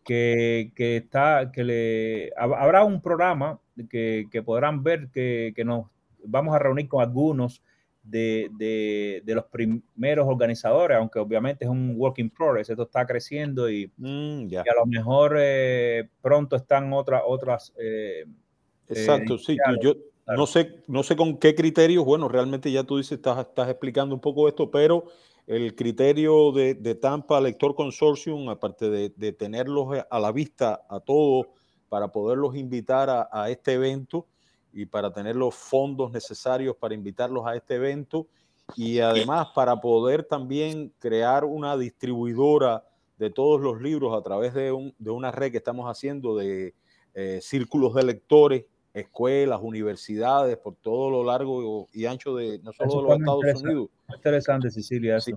[0.08, 3.60] que, está, que le habrá un programa
[3.90, 5.88] que, podrán ver que, nos
[6.24, 7.62] vamos a reunir con algunos
[8.04, 13.92] de, los primeros organizadores, aunque obviamente es un work in progress, esto está creciendo y,
[13.98, 18.26] mm, a lo mejor eh, pronto están otras otras eh,
[18.90, 19.96] Exacto, sí, yo,
[20.28, 24.16] no sé, no sé con qué criterios, bueno, realmente ya tú dices, estás, estás explicando
[24.16, 25.06] un poco esto, pero
[25.48, 31.48] el criterio de, Tampa Lector Consortium, aparte de, tenerlos a la vista a todos
[31.88, 34.28] para poderlos invitar a, este evento
[34.74, 38.28] y para tener los fondos necesarios para invitarlos a este evento
[38.76, 42.84] y además para poder también crear una distribuidora
[43.18, 46.76] de todos los libros a través de, una red que estamos haciendo de
[47.14, 52.96] eh, círculos de lectores escuelas, universidades, por todo lo largo y ancho de no solo
[52.96, 53.90] de los Estados Unidos.
[54.14, 55.20] Interesante, Sicilia.
[55.20, 55.34] Sí.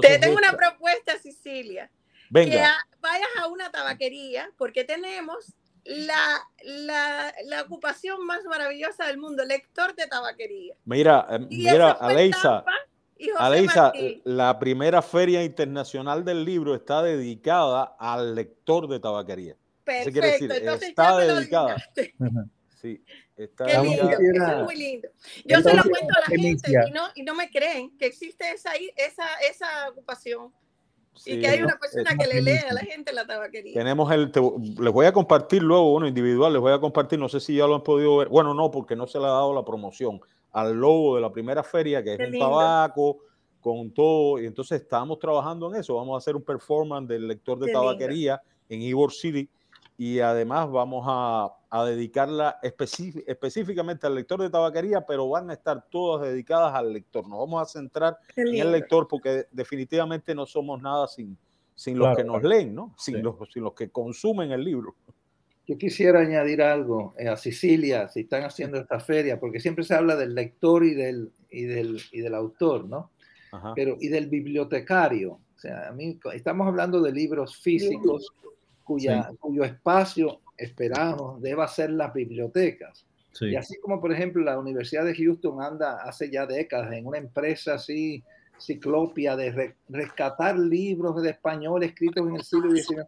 [0.00, 1.90] Te tengo una propuesta, Sicilia.
[2.30, 2.52] Venga.
[2.52, 5.54] Que vayas a una tabaquería, porque tenemos
[5.84, 10.74] la, la, la, ocupación más maravillosa del mundo, lector de tabaquería.
[10.84, 12.64] Mira, eh, mira, Aleisa.
[13.38, 13.92] Aleisa,
[14.24, 19.56] la primera feria internacional del libro está dedicada al lector de tabaquería.
[19.84, 21.76] Perfecto, entonces está dedicada.
[22.84, 23.02] Sí.
[23.34, 25.08] Está Qué lindo, eso es muy lindo.
[25.46, 28.50] Yo se lo cuento a la gente y no, y no me creen que existe
[28.50, 30.52] esa, esa, esa ocupación.
[31.24, 33.72] y que hay una persona que le lee a la gente la tabaquería.
[33.72, 34.30] Tenemos el,
[34.78, 37.66] les voy a compartir luego uno individual, les voy a compartir, no sé si ya
[37.66, 40.20] lo han podido ver, bueno, no, porque no se le ha dado la promoción
[40.52, 43.20] al logo de la primera feria, que es un tabaco,
[43.62, 47.58] con todo, y entonces estamos trabajando en eso, vamos a hacer un performance del lector
[47.58, 49.48] de tabaquería en Ivor City,
[49.96, 55.84] y además vamos a, a dedicarla específicamente al lector de tabaquería, pero van a estar
[55.90, 57.28] todas dedicadas al lector.
[57.28, 61.36] Nos vamos a centrar en el lector porque definitivamente no somos nada sin,
[61.74, 62.94] sin los que nos leen, ¿no?
[62.96, 64.94] Sin, los, sin los que consumen el libro.
[65.66, 69.94] Yo quisiera añadir algo eh, a Sicilia, si están haciendo esta feria, porque siempre se
[69.94, 73.10] habla del lector y del, y del, y del autor, ¿no?
[73.74, 75.32] Pero, y del bibliotecario.
[75.32, 78.32] O sea, a mí, estamos hablando de libros físicos
[78.84, 83.06] cuya, cuyo espacio esperamos deba ser las bibliotecas.
[83.40, 87.18] Y así como, por ejemplo, la Universidad de Houston anda hace ya décadas en una
[87.18, 88.22] empresa así
[88.58, 93.06] ciclopia de rescatar libros de español escritos en el siglo XIX.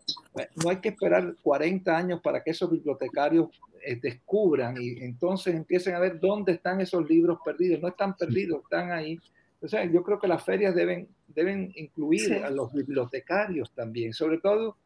[0.62, 3.48] No hay que esperar 40 años para que esos bibliotecarios
[3.82, 7.80] eh, descubran y entonces empiecen a ver dónde están esos libros perdidos.
[7.80, 9.18] No están perdidos, están ahí.
[9.60, 14.38] O sea, yo creo que las ferias deben, deben incluir a los bibliotecarios también, sobre
[14.38, 14.76] todo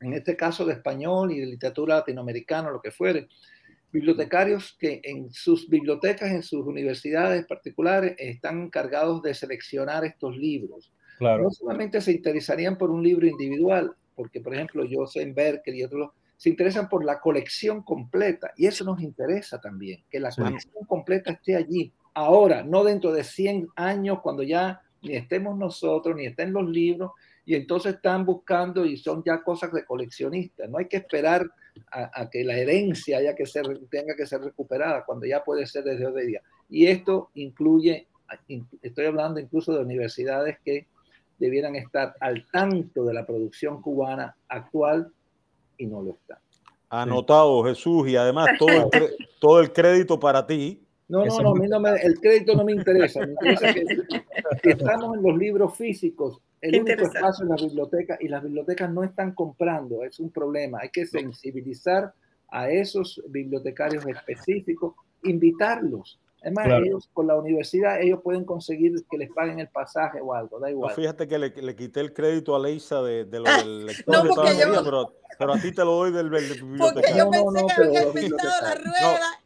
[0.00, 3.28] en este caso de español y de literatura latinoamericana, lo que fuere,
[3.90, 10.92] bibliotecarios que en sus bibliotecas, en sus universidades particulares, están encargados de seleccionar estos libros.
[11.18, 11.44] Claro.
[11.44, 15.80] No solamente se interesarían por un libro individual, porque por ejemplo yo sé en Berkeley
[15.80, 20.30] y otros, se interesan por la colección completa, y eso nos interesa también, que la
[20.30, 26.14] colección completa esté allí, ahora, no dentro de 100 años, cuando ya ni estemos nosotros,
[26.14, 27.12] ni estén los libros,
[27.48, 30.68] y entonces están buscando y son ya cosas de coleccionistas.
[30.68, 31.50] No hay que esperar
[31.90, 35.82] a, que la herencia haya que ser, tenga que ser recuperada cuando ya puede ser
[35.82, 36.42] desde hoy día.
[36.68, 38.06] Y esto incluye,
[38.82, 40.88] estoy hablando incluso de universidades que
[41.38, 45.10] debieran estar al tanto de la producción cubana actual
[45.78, 46.36] y no lo están.
[46.90, 50.82] Anotado, Jesús, y además todo el, todo el crédito para ti.
[51.08, 53.20] No, no, no, a mí no me, el crédito no me interesa.
[53.20, 53.84] Me interesa que,
[54.62, 58.90] que, estamos en los libros físicos el único espacio en la biblioteca y las bibliotecas
[58.90, 60.78] no están comprando, es un problema.
[60.82, 62.12] Hay que sensibilizar
[62.48, 66.18] a esos bibliotecarios específicos, invitarlos.
[66.40, 70.60] Además, ellos con la universidad, ellos pueden conseguir que les paguen el pasaje o algo,
[70.60, 70.94] da igual.
[70.94, 74.42] fíjate que le, le, quité el crédito a Leisa de, de lo del lector no,
[74.44, 74.84] de yo...
[74.84, 76.90] pero, pero, a ti te lo doy del, del bibliotecario.
[76.94, 79.40] Porque yo pensé que había inventado la rueda.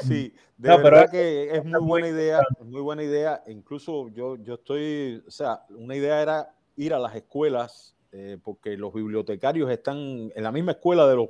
[0.00, 3.42] Sí, de verdad que es muy buena idea, muy buena idea.
[3.46, 8.76] Incluso yo, yo estoy, o sea, una idea era ir a las escuelas, eh, porque
[8.76, 11.28] los bibliotecarios están en la misma escuela de los...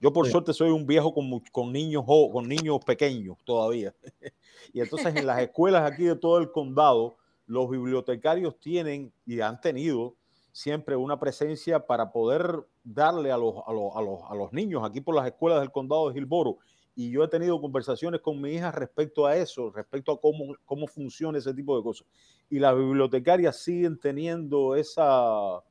[0.00, 3.94] Yo por suerte soy un viejo con, con, niños, con niños pequeños todavía.
[4.72, 7.16] y entonces en las escuelas aquí de todo el condado,
[7.46, 10.14] los bibliotecarios tienen y han tenido
[10.52, 14.82] siempre una presencia para poder darle a los, a los, a los, a los niños
[14.84, 16.58] aquí por las escuelas del condado de Gilboro
[16.94, 20.86] y yo he tenido conversaciones con mi hija respecto a eso, respecto a cómo, cómo
[20.86, 22.06] funciona ese tipo de cosas.
[22.48, 25.62] Y las bibliotecarias siguen teniendo esa,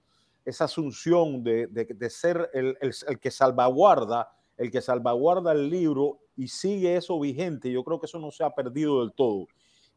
[0.45, 6.19] esa asunción de, de, ser el, el, el, que salvaguarda, el que salvaguarda el libro
[6.35, 7.71] y sigue eso vigente.
[7.71, 9.47] Yo creo que eso no se ha perdido del todo.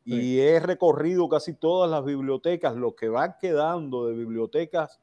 [0.05, 5.01] Y he recorrido casi todas las bibliotecas, lo que va quedando de bibliotecas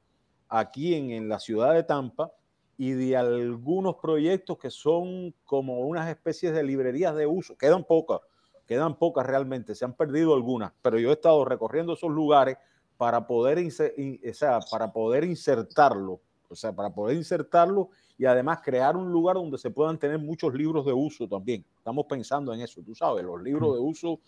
[0.49, 2.33] aquí en, en la ciudad de Tampa,
[2.79, 7.57] y de algunos proyectos que son como unas especies de librerías de uso.
[7.57, 8.21] Quedan pocas,
[8.65, 12.57] quedan pocas realmente, se han perdido algunas, pero yo he estado recorriendo esos lugares
[12.95, 18.95] para poder, o sea, para poder insertarlo, o sea, para poder insertarlo y además crear
[18.95, 21.65] un lugar donde se puedan tener muchos libros de uso también.
[21.77, 24.21] Estamos pensando en eso, tú sabes, los libros de uso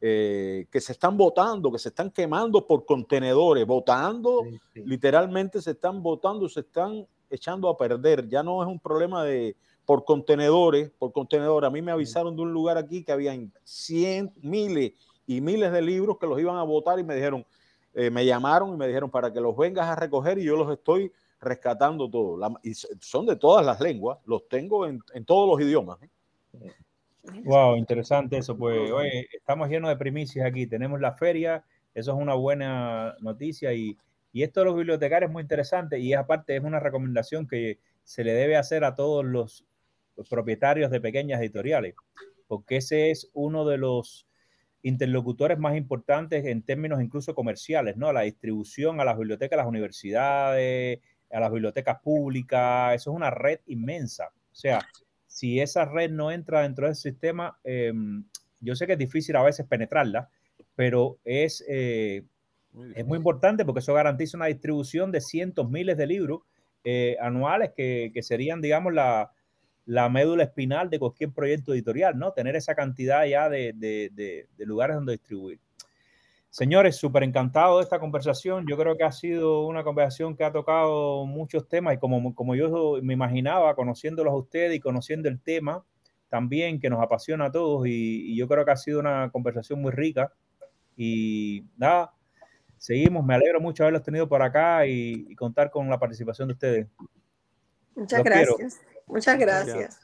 [0.00, 6.02] eh, que se están botando, que se están quemando por contenedores, botando, literalmente se están
[6.02, 8.28] botando, se están echando a perder.
[8.28, 11.66] Ya no es un problema de por contenedores, por contenedores.
[11.66, 14.92] A mí me avisaron de un lugar aquí que habían cien, miles
[15.26, 17.46] y miles de libros que los iban a votar y me dijeron,
[17.94, 20.70] eh, me llamaron y me dijeron para que los vengas a recoger y yo los
[20.70, 21.10] estoy
[21.40, 22.38] rescatando todos.
[22.62, 25.98] y son de todas las lenguas, los tengo en, todos los idiomas.
[27.44, 28.56] Wow, interesante eso.
[28.56, 30.66] Pues, oye, estamos llenos de primicias aquí.
[30.66, 31.64] Tenemos la feria,
[31.94, 33.96] eso es una buena noticia y
[34.32, 38.24] y esto de los bibliotecarios es muy interesante y aparte es una recomendación que se
[38.24, 39.64] le debe hacer a todos los,
[40.28, 41.94] propietarios de pequeñas editoriales,
[42.48, 44.26] porque ese es uno de los
[44.82, 48.12] interlocutores más importantes en términos incluso comerciales, ¿no?
[48.12, 50.98] La distribución a las bibliotecas, a las universidades,
[51.30, 54.32] a las bibliotecas públicas, eso es una red inmensa.
[54.50, 54.80] O sea,
[55.26, 58.24] si esa red no entra dentro del sistema, em,
[58.60, 60.30] yo sé que es difícil a veces penetrarla,
[60.74, 62.24] pero es, eh,
[62.94, 66.42] es muy importante porque eso garantiza una distribución de cientos, miles de libros
[66.84, 69.32] eh, anuales que, que, serían, digamos, la,
[69.84, 72.32] la, médula espinal de cualquier proyecto editorial, ¿no?
[72.32, 74.10] Tener esa cantidad ya de, de,
[74.56, 75.58] de lugares donde distribuir.
[76.50, 78.66] Señores, súper encantado de esta conversación.
[78.66, 82.54] Yo creo que ha sido una conversación que ha tocado muchos temas y como, como
[82.54, 85.84] yo me imaginaba, conociéndolos a ustedes y conociendo el tema
[86.28, 89.92] también que nos apasiona a todos y, yo creo que ha sido una conversación muy
[89.92, 90.32] rica.
[90.96, 92.12] Y nada,
[92.78, 93.24] seguimos.
[93.24, 96.86] Me alegro mucho haberlos tenido por acá y, contar con la participación de ustedes.
[97.94, 98.80] Muchas gracias.
[99.06, 100.00] Muchas gracias.